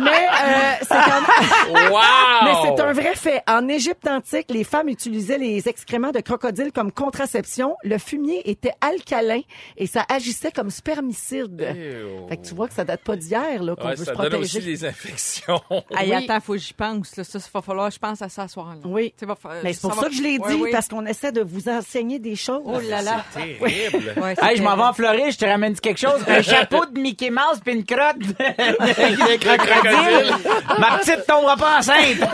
Mais 0.00 0.10
euh, 0.10 0.72
c'est 0.82 0.94
même... 0.94 1.90
Wow! 1.92 2.00
Mais 2.44 2.52
c'est 2.64 2.80
un 2.82 2.92
vrai 2.92 3.14
fait. 3.14 3.42
En 3.48 3.68
Égypte 3.68 4.06
antique, 4.08 4.46
les 4.50 4.64
femmes 4.64 4.88
utilisaient 4.88 5.38
les 5.38 5.68
excréments 5.68 6.10
de 6.10 6.20
crocodile 6.20 6.72
comme 6.72 6.90
contraception. 6.92 7.76
Le 7.84 7.98
fumier 7.98 8.42
était 8.50 8.72
alcalin 8.80 9.40
et 9.76 9.86
ça 9.86 10.04
agissait 10.08 10.50
comme 10.52 10.70
spermicide. 10.70 11.60
Ew. 11.60 12.28
Fait 12.28 12.36
que 12.36 12.46
tu 12.46 12.54
vois 12.54 12.68
que 12.68 12.74
ça 12.74 12.84
date 12.84 13.00
pas 13.02 13.16
d'hier 13.16 13.43
là 13.60 13.76
qu'on 13.76 13.84
Ouais, 13.88 13.94
veut 13.94 14.04
ça 14.04 14.12
se 14.12 14.16
donne 14.18 14.28
protéger. 14.30 14.58
aussi 14.58 14.60
des 14.66 14.84
infections. 14.84 15.60
Hey, 15.96 16.10
Oui. 16.10 16.14
attends, 16.14 16.40
faut 16.40 16.52
que 16.54 16.58
j'y 16.58 16.72
pense. 16.72 17.16
Là. 17.16 17.24
Ça, 17.24 17.38
il 17.38 17.50
va 17.52 17.62
falloir 17.62 17.88
que 17.88 17.94
je 17.94 17.98
pense 17.98 18.20
à 18.22 18.28
ça 18.28 18.46
ce 18.48 18.54
soir. 18.54 18.68
Là. 18.74 18.80
Oui. 18.84 19.12
Va 19.22 19.36
Mais 19.62 19.72
c'est 19.72 19.80
pour 19.82 19.92
va- 19.94 20.02
ça 20.02 20.08
que 20.08 20.14
je 20.14 20.22
l'ai 20.22 20.38
dit, 20.38 20.54
oui. 20.60 20.70
parce 20.72 20.88
qu'on 20.88 21.04
essaie 21.06 21.32
de 21.32 21.42
vous 21.42 21.68
enseigner 21.68 22.18
des 22.18 22.36
choses. 22.36 22.62
Oh 22.64 22.78
là 22.80 23.02
là. 23.02 23.24
Terrible. 23.34 24.14
Ouais, 24.20 24.34
c'est 24.38 24.44
Hey, 24.46 24.56
je 24.56 24.62
m'en 24.62 24.76
vais 24.76 24.82
en. 24.82 24.92
Floride, 24.92 25.32
je 25.32 25.38
te 25.38 25.44
ramène 25.44 25.74
quelque 25.74 25.98
chose? 26.00 26.20
Un 26.28 26.42
chapeau 26.42 26.84
de 26.86 26.98
Mickey 27.00 27.30
Mouse 27.30 27.60
puis 27.64 27.74
une 27.74 27.84
crotte 27.84 28.18
de, 28.18 28.24
de 28.26 29.36
crocodile. 29.38 30.34
Ma 30.78 30.98
petite 30.98 31.26
tombera 31.26 31.56
pas 31.56 31.78
enceinte. 31.78 31.94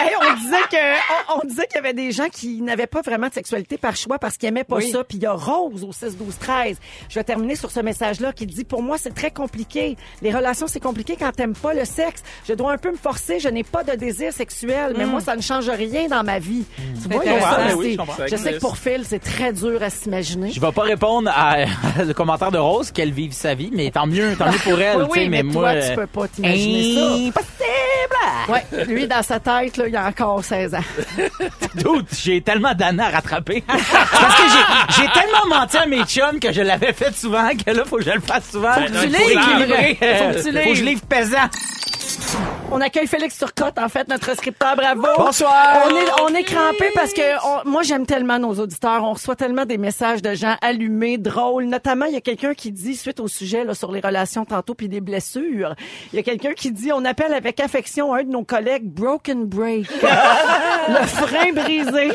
Hey, 0.00 0.14
on 0.20 0.34
disait 0.36 0.56
que 0.70 1.32
on, 1.34 1.40
on 1.42 1.46
disait 1.46 1.66
qu'il 1.66 1.74
y 1.74 1.78
avait 1.78 1.92
des 1.92 2.12
gens 2.12 2.28
qui 2.28 2.62
n'avaient 2.62 2.86
pas 2.86 3.02
vraiment 3.02 3.26
de 3.28 3.34
sexualité 3.34 3.76
par 3.78 3.96
choix 3.96 4.18
parce 4.18 4.36
qu'ils 4.36 4.48
aimaient 4.48 4.62
pas 4.64 4.76
Oui. 4.76 4.90
ça. 4.90 5.02
Puis 5.02 5.18
il 5.18 5.24
y 5.24 5.26
a 5.26 5.32
Rose 5.32 5.82
au 5.82 5.92
6 5.92 6.16
12 6.16 6.38
13. 6.38 6.78
Je 7.08 7.14
vais 7.16 7.24
terminer 7.24 7.56
sur 7.56 7.70
ce 7.72 7.80
message-là 7.80 8.32
qui 8.32 8.46
dit 8.46 8.64
pour 8.64 8.80
moi 8.82 8.96
c'est 8.96 9.12
très 9.14 9.32
compliqué. 9.32 9.96
Les 10.22 10.32
relations 10.32 10.47
c'est 10.54 10.80
compliqué 10.80 11.16
quand 11.18 11.30
t'aimes 11.32 11.54
pas 11.54 11.74
le 11.74 11.84
sexe. 11.84 12.22
Je 12.48 12.54
dois 12.54 12.72
un 12.72 12.78
peu 12.78 12.90
me 12.90 12.96
forcer. 12.96 13.40
Je 13.40 13.48
n'ai 13.48 13.64
pas 13.64 13.84
de 13.84 13.92
désir 13.92 14.32
sexuel, 14.32 14.94
mais 14.96 15.06
moi 15.06 15.20
ça 15.20 15.36
ne 15.36 15.42
change 15.42 15.68
rien 15.68 16.08
dans 16.08 16.22
ma 16.24 16.38
vie. 16.38 16.64
Tu 17.02 17.08
vois, 17.08 17.24
il 17.24 17.30
y 17.30 17.34
a 17.34 17.36
intéressant. 17.36 17.50
ça 17.56 17.58
Ouais, 17.66 17.72
aussi. 17.74 17.78
oui, 17.78 17.92
je 17.92 17.96
comprends. 17.98 18.26
je 18.30 18.36
sais 18.36 18.52
que 18.54 18.58
pour 18.60 18.76
Phil 18.76 19.02
c'est 19.04 19.18
très 19.18 19.52
dur 19.52 19.82
à 19.82 19.90
s'imaginer. 19.90 20.50
Je 20.52 20.60
vais 20.60 20.72
pas 20.72 20.82
répondre 20.82 21.30
à, 21.34 21.64
à 21.98 22.04
le 22.04 22.12
commentaire 22.14 22.50
de 22.50 22.58
Rose 22.58 22.90
qu'elle 22.90 23.12
vive 23.12 23.32
sa 23.32 23.54
vie, 23.54 23.70
mais 23.72 23.90
tant 23.90 24.06
mieux, 24.06 24.34
tant 24.36 24.50
mieux 24.50 24.58
pour 24.58 24.80
elle. 24.80 25.02
Oui, 25.10 25.28
mais, 25.28 25.42
mais 25.42 25.52
toi, 25.52 25.60
moi, 25.72 25.72
tu 25.82 25.88
euh, 25.90 25.94
peux 25.96 26.06
pas 26.06 26.28
t'imaginer 26.28 26.94
ça. 26.94 27.12
Impossible! 27.14 28.48
Ouais, 28.48 28.84
lui, 28.86 29.06
dans 29.06 29.22
sa 29.22 29.38
tête, 29.40 29.76
là, 29.76 29.88
il 29.88 29.96
a 29.96 30.06
encore 30.06 30.42
16 30.44 30.74
ans. 30.74 30.84
Dude, 31.74 32.06
j'ai 32.18 32.40
tellement 32.40 32.74
d'années 32.74 33.02
à 33.02 33.10
rattraper. 33.10 33.62
Parce 33.66 33.80
que 33.82 34.42
j'ai, 34.96 35.08
tellement 35.08 35.46
menti 35.58 35.76
à 35.76 35.86
mes 35.86 36.02
chums 36.04 36.40
que 36.40 36.52
je 36.52 36.62
l'avais 36.62 36.92
fait 36.92 37.14
souvent 37.14 37.48
que 37.50 37.70
là, 37.70 37.84
faut 37.84 37.96
que 37.96 38.04
je 38.04 38.10
le 38.10 38.20
fasse 38.20 38.50
souvent. 38.50 38.72
Faut 38.72 38.80
que 38.80 38.86
tu 38.86 40.04
euh, 40.04 40.14
Faut 40.18 40.34
que 40.37 40.37
je 40.42 40.84
livre 40.84 41.02
pesant. 41.02 41.48
On 42.70 42.80
accueille 42.80 43.06
Félix 43.06 43.38
Turcotte, 43.38 43.78
en 43.78 43.88
fait, 43.88 44.06
notre 44.08 44.34
scripteur. 44.36 44.76
Bravo. 44.76 45.06
Bonsoir. 45.16 45.86
On 45.86 45.96
est, 45.96 46.22
on 46.22 46.34
est 46.34 46.42
crampé 46.42 46.90
parce 46.94 47.12
que 47.14 47.22
on- 47.46 47.68
moi, 47.68 47.82
j'aime 47.82 48.04
tellement 48.06 48.38
nos 48.38 48.54
auditeurs. 48.54 49.02
On 49.04 49.14
reçoit 49.14 49.36
tellement 49.36 49.64
des 49.64 49.78
messages 49.78 50.20
de 50.20 50.34
gens 50.34 50.56
allumés, 50.60 51.16
drôles. 51.18 51.64
Notamment, 51.64 52.04
il 52.06 52.12
y 52.12 52.16
a 52.16 52.20
quelqu'un 52.20 52.52
qui 52.54 52.70
dit, 52.70 52.94
suite 52.96 53.20
au 53.20 53.28
sujet 53.28 53.64
là, 53.64 53.74
sur 53.74 53.90
les 53.92 54.00
relations 54.00 54.44
tantôt 54.44 54.74
puis 54.74 54.88
les 54.88 55.00
blessures, 55.00 55.74
il 56.12 56.16
y 56.16 56.18
a 56.18 56.22
quelqu'un 56.22 56.52
qui 56.52 56.70
dit, 56.70 56.92
on 56.92 57.04
appelle 57.04 57.32
avec 57.32 57.58
affection 57.60 58.12
un 58.14 58.22
de 58.24 58.28
nos 58.30 58.44
collègues 58.44 58.84
Broken 58.84 59.46
Break. 59.46 59.86
le 60.88 61.06
frein 61.06 61.52
brisé. 61.54 62.12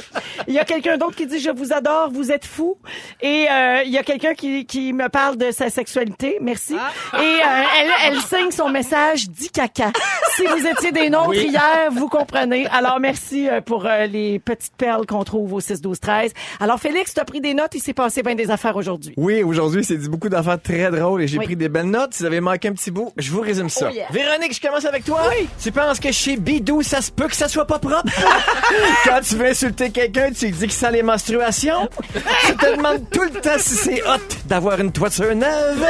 Il 0.47 0.54
y 0.54 0.60
a 0.60 0.65
quelqu'un 0.65 0.97
d'autre 0.97 1.15
qui 1.15 1.26
dit, 1.26 1.39
je 1.39 1.49
vous 1.49 1.73
adore, 1.73 2.10
vous 2.12 2.32
êtes 2.32 2.45
fous. 2.45 2.78
Et 3.21 3.47
euh, 3.49 3.82
il 3.86 3.91
y 3.91 3.97
a 3.97 4.04
quelqu'un 4.04 4.34
qui, 4.36 4.65
qui 4.65 4.93
me 4.93 5.10
parle 5.10 5.38
de 5.38 5.52
sa 5.52 5.69
sexualité. 5.69 6.38
Merci. 6.41 6.73
Et 6.73 7.17
euh, 7.17 7.63
elle, 7.80 7.91
elle 8.06 8.19
signe 8.21 8.52
son 8.52 8.69
message, 8.69 9.30
dit 9.30 9.49
caca. 9.49 9.91
Si 10.36 10.44
vous 10.48 10.66
étiez 10.66 10.92
des 10.92 11.12
nôtres 11.12 11.36
hier, 11.36 11.92
vous 11.92 12.08
comprenez. 12.10 12.66
Alors, 12.72 13.00
merci 13.00 13.48
euh, 13.48 13.62
pour 13.62 13.86
euh, 13.86 14.08
les 14.08 14.39
petites 14.39 14.76
perles 14.76 15.06
qu'on 15.06 15.24
trouve 15.24 15.54
au 15.54 15.60
6, 15.60 15.80
12, 15.80 16.00
13. 16.00 16.32
Alors, 16.60 16.80
Félix, 16.80 17.13
tu 17.13 17.20
as 17.20 17.24
pris 17.26 17.39
des 17.39 17.54
notes. 17.54 17.70
Il 17.76 17.82
s'est 17.82 17.94
passé 17.94 18.24
bien 18.24 18.34
des 18.34 18.50
affaires 18.50 18.76
aujourd'hui. 18.76 19.13
Oui, 19.16 19.44
aujourd'hui, 19.44 19.84
c'est 19.84 19.96
dit 19.96 20.10
beaucoup 20.10 20.30
d'affaires 20.30 20.60
très 20.60 20.89
drôles 20.89 21.22
et 21.22 21.28
j'ai 21.28 21.38
Oui. 21.38 21.46
pris 21.46 21.56
des 21.56 21.70
belles 21.70 21.86
notes. 21.86 22.16
Si 22.16 22.22
vous 22.24 22.26
avez 22.26 22.42
manqué 22.42 22.70
un 22.70 22.74
petit 22.74 22.89
bout, 22.89 23.12
je 23.16 23.30
vous 23.32 23.42
résume 23.42 23.70
ça. 23.70 23.89
Oh 23.92 23.94
yeah. 23.94 24.08
Véronique, 24.10 24.56
je 24.56 24.62
commence 24.68 24.86
avec 24.86 25.06
toi. 25.06 25.22
Tu 25.62 25.72
penses 25.72 26.00
que 26.00 26.12
chez 26.12 26.36
Bidou, 26.36 26.82
ça 26.82 27.02
se 27.02 27.12
peut 27.12 27.28
que 27.28 27.36
ça 27.36 27.48
soit 27.48 27.68
pas 27.68 27.78
propre? 27.78 28.10
Quand 29.06 29.20
tu 29.22 29.36
veux 29.36 29.46
insulter 29.46 29.92
quelqu'un, 29.92 30.32
tu 30.32 30.46
lui 30.46 30.52
dis 30.54 30.68
que 30.68 30.74
ça 30.74 30.89
les 30.89 31.04
menstruations. 31.04 31.88
tu 32.48 32.56
te 32.56 32.76
demandes 32.76 33.08
tout 33.12 33.22
le 33.22 33.30
temps 33.39 33.52
si 33.60 33.76
c'est 33.76 34.02
hot 34.02 34.18
d'avoir 34.46 34.80
une 34.80 34.92
toiture 34.92 35.36
neuve. 35.36 35.86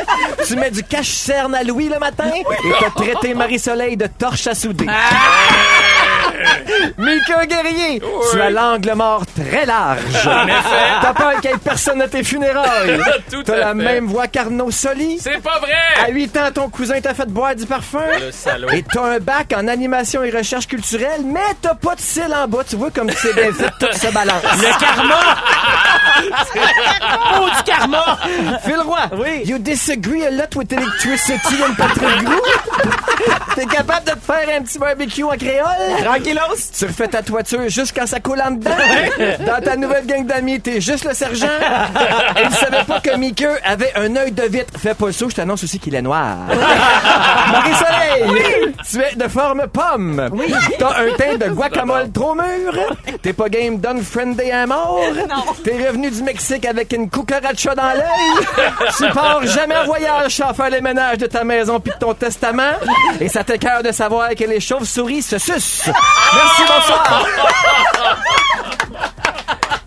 Tu 0.46 0.58
mets 0.58 0.72
du 0.72 0.84
cache-cerne 0.84 1.56
à 1.56 1.64
Louis 1.64 1.88
le 1.88 2.00
matin 2.00 2.26
et 2.36 2.44
t'as 2.82 2.90
traité 2.90 3.34
Marie-Soleil 3.34 3.96
de 4.04 4.08
torche 4.08 4.48
à 4.48 4.56
souder. 4.56 4.86
Mika 6.98 7.46
Guerrier, 7.46 8.02
tu 8.32 8.42
as 8.42 8.50
l'angle 8.50 8.94
mort 8.96 9.24
très 9.26 9.66
large. 9.66 10.00
T'as 11.02 11.14
peur 11.14 11.40
qu'il 11.42 11.52
ait 11.52 11.58
personne 11.64 12.02
à 12.02 12.08
tes 12.08 12.24
funérailles. 12.24 13.00
Tout 13.32 13.44
T'as 13.44 13.54
à 13.54 13.58
la 13.58 13.68
fait. 13.68 13.74
même 13.76 14.08
voix 14.08 14.28
qu'Arnaud 14.28 14.72
Soli. 14.72 15.20
C'est 15.20 15.42
pas 15.42 15.56
À 15.56 15.60
vrai! 16.06 16.12
8 16.12 16.38
ans, 16.38 16.52
ton 16.54 16.70
cousin 16.70 17.00
t'a 17.02 17.14
fait 17.14 17.28
boire 17.28 17.56
du 17.56 17.66
parfum. 17.66 18.00
Le 18.20 18.32
salaud. 18.32 18.70
Et 18.70 18.84
t'as 18.84 19.04
un 19.04 19.20
bac 19.20 19.54
en 19.56 19.68
animation 19.68 20.24
et 20.24 20.32
recherche 20.32 20.68
culturelle, 20.68 21.22
mais 21.26 21.40
t'as 21.62 21.76
pas 21.76 21.96
de 21.96 22.02
cils 22.02 22.34
en 22.34 22.48
bas. 22.48 22.64
Tu 22.68 22.76
vois 22.76 22.92
comme 22.92 23.10
c'est 23.12 23.34
bien 23.34 23.52
fait, 23.54 23.72
tout 23.80 23.92
se 23.98 24.12
balance. 24.14 24.42
Le 24.58 24.80
karma! 24.80 25.20
oh, 27.42 27.48
du 27.58 27.64
karma! 27.64 28.18
Phil 28.66 28.80
Roy, 28.82 29.00
Oui. 29.14 29.42
you 29.46 29.58
disagree 29.60 30.26
a 30.26 30.32
lot 30.32 30.56
with 30.56 30.72
electricity 30.72 31.64
and 31.68 31.74
Patrick 31.76 32.24
Gou. 32.24 32.42
T'es 33.56 33.66
capable 33.66 34.06
de 34.06 34.12
te 34.12 34.20
faire 34.20 34.50
un 34.58 34.62
petit 34.64 34.80
barbecue 34.80 35.24
en 35.24 35.38
créole? 35.38 36.13
Tu 36.78 36.86
refais 36.86 37.08
ta 37.08 37.22
toiture 37.22 37.68
juste 37.70 37.94
quand 37.96 38.06
ça 38.08 38.20
coule 38.20 38.42
en 38.42 38.52
dedans. 38.52 38.72
Dans 39.46 39.62
ta 39.64 39.76
nouvelle 39.76 40.06
gang 40.06 40.26
d'amis, 40.26 40.60
t'es 40.60 40.80
juste 40.82 41.06
le 41.06 41.14
sergent. 41.14 41.48
Et 42.38 42.44
il 42.44 42.52
savait 42.52 42.84
pas 42.84 43.00
que 43.00 43.16
Mickey 43.18 43.48
avait 43.64 43.94
un 43.96 44.16
œil 44.16 44.32
de 44.32 44.44
vitre. 44.44 44.74
Fais 44.78 44.94
pas 44.94 45.12
ça, 45.12 45.26
je 45.30 45.36
t'annonce 45.36 45.64
aussi 45.64 45.80
qu'il 45.80 45.96
est 45.96 46.02
noir. 46.02 46.38
Marie-Soleil, 47.52 48.74
tu 48.90 49.00
es 49.02 49.16
de 49.16 49.28
forme 49.28 49.64
pomme. 49.72 50.30
T'as 50.80 51.00
un 51.02 51.16
teint 51.18 51.38
de 51.38 51.52
guacamole 51.52 52.12
trop 52.12 52.36
mûr. 52.36 52.74
T'es 53.22 53.34
pas 53.34 53.50
game 53.50 53.78
d'unfriendé 53.78 54.52
à 54.52 54.66
mort. 54.68 55.00
T'es 55.64 55.88
revenu 55.88 56.10
du 56.12 56.24
Mexique 56.24 56.66
avec 56.66 56.94
une 56.94 57.10
cucaracha 57.10 57.76
dans 57.76 57.94
l'œil. 57.94 58.46
Tu 58.98 59.10
pars 59.12 59.46
jamais 59.46 59.78
en 59.78 59.86
voyage 59.86 60.36
sans 60.36 60.54
faire 60.54 60.70
les 60.70 60.82
ménages 60.82 61.18
de 61.18 61.28
ta 61.28 61.44
maison 61.44 61.80
puis 61.80 61.94
de 61.94 61.98
ton 61.98 62.14
testament. 62.14 62.74
Et 63.20 63.30
ça 63.30 63.44
t'écœure 63.44 63.84
de 63.84 63.92
savoir 63.92 64.30
que 64.32 64.44
les 64.44 64.60
chauves-souris 64.60 65.22
se 65.22 65.38
sucent. 65.38 65.92
Merci, 66.36 66.62
bonsoir. 66.68 67.04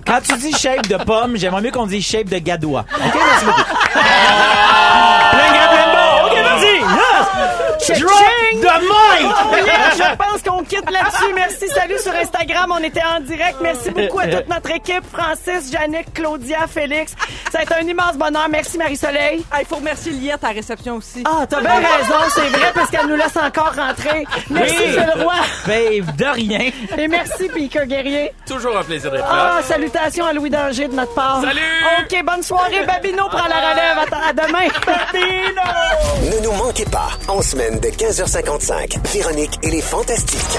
Quand 0.07 0.21
tu 0.21 0.37
dis 0.39 0.53
shape 0.57 0.87
de 0.87 0.97
pomme, 1.03 1.37
j'aimerais 1.37 1.61
mieux 1.61 1.73
qu'on 1.73 1.87
dise 1.87 2.07
shape 2.07 2.29
de 2.29 2.39
gadois. 2.39 2.85
OK, 2.95 3.15
merci 3.15 3.45
beaucoup. 3.45 3.63
plein 5.33 5.53
Drop 7.95 8.61
the 8.61 8.81
mic. 8.83 9.67
Yeah, 9.67 9.91
je 9.97 10.17
pense 10.17 10.43
qu'on 10.43 10.63
quitte 10.65 10.91
là-dessus. 10.91 11.33
Merci, 11.35 11.69
salut 11.69 11.99
sur 11.99 12.13
Instagram. 12.13 12.73
On 12.75 12.83
était 12.83 13.03
en 13.03 13.21
direct. 13.21 13.57
Merci 13.61 13.91
beaucoup 13.91 14.19
à 14.21 14.27
toute 14.29 14.49
notre 14.49 14.71
équipe. 14.71 15.03
Francis, 15.13 15.73
Jannick, 15.73 16.13
Claudia, 16.15 16.67
Félix. 16.69 17.15
Ça 17.51 17.61
a 17.61 17.63
été 17.63 17.75
un 17.75 17.87
immense 17.87 18.17
bonheur. 18.17 18.49
Merci, 18.51 18.79
Marie-Soleil. 18.79 19.45
Ah, 19.51 19.59
Il 19.61 19.67
faut 19.67 19.77
remercier 19.77 20.13
Liette 20.13 20.43
à 20.45 20.49
la 20.49 20.53
réception 20.55 20.97
aussi. 20.97 21.23
Ah, 21.27 21.47
t'as 21.49 21.61
bien 21.61 21.75
raison, 21.77 22.15
c'est 22.35 22.49
vrai, 22.49 22.73
parce 22.75 22.91
qu'elle 22.91 23.07
nous 23.07 23.17
laisse 23.17 23.37
encore 23.37 23.75
rentrer. 23.75 24.25
Merci, 24.51 24.77
Oui. 24.79 24.93
Phil 24.93 25.23
Roy. 25.23 25.35
Ben, 25.67 26.05
de 26.17 26.25
rien. 26.25 26.71
Et 26.99 27.09
merci, 27.09 27.49
Piqueur 27.49 27.87
Guerrier. 27.87 28.33
Toujours 28.47 28.77
un 28.77 28.83
plaisir 28.85 29.11
d'être 29.11 29.25
là. 29.29 29.57
Ah, 29.59 29.63
salutations 29.63 30.27
à 30.27 30.33
Louis 30.33 30.51
Danger 30.51 30.89
de 30.89 30.95
notre 30.95 31.15
part. 31.15 31.41
Salut! 31.41 31.61
OK, 32.05 32.25
bonne 32.25 32.43
soirée. 32.43 32.85
Babino 32.87 33.29
prend 33.29 33.47
la 33.49 33.57
relève. 33.71 33.99
À, 34.13 34.29
à 34.29 34.33
demain. 34.33 34.69
Babino! 34.87 36.37
Ne 36.37 36.45
nous 36.45 36.53
manquez 36.53 36.85
pas, 36.87 37.09
en 37.29 37.41
de 37.81 37.89
15h55, 37.89 38.99
Véronique 39.13 39.59
et 39.63 39.71
les 39.71 39.81
Fantastiques. 39.83 40.59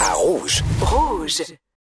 À 0.00 0.14
Rouge. 0.14 0.62
Rouge. 0.80 1.42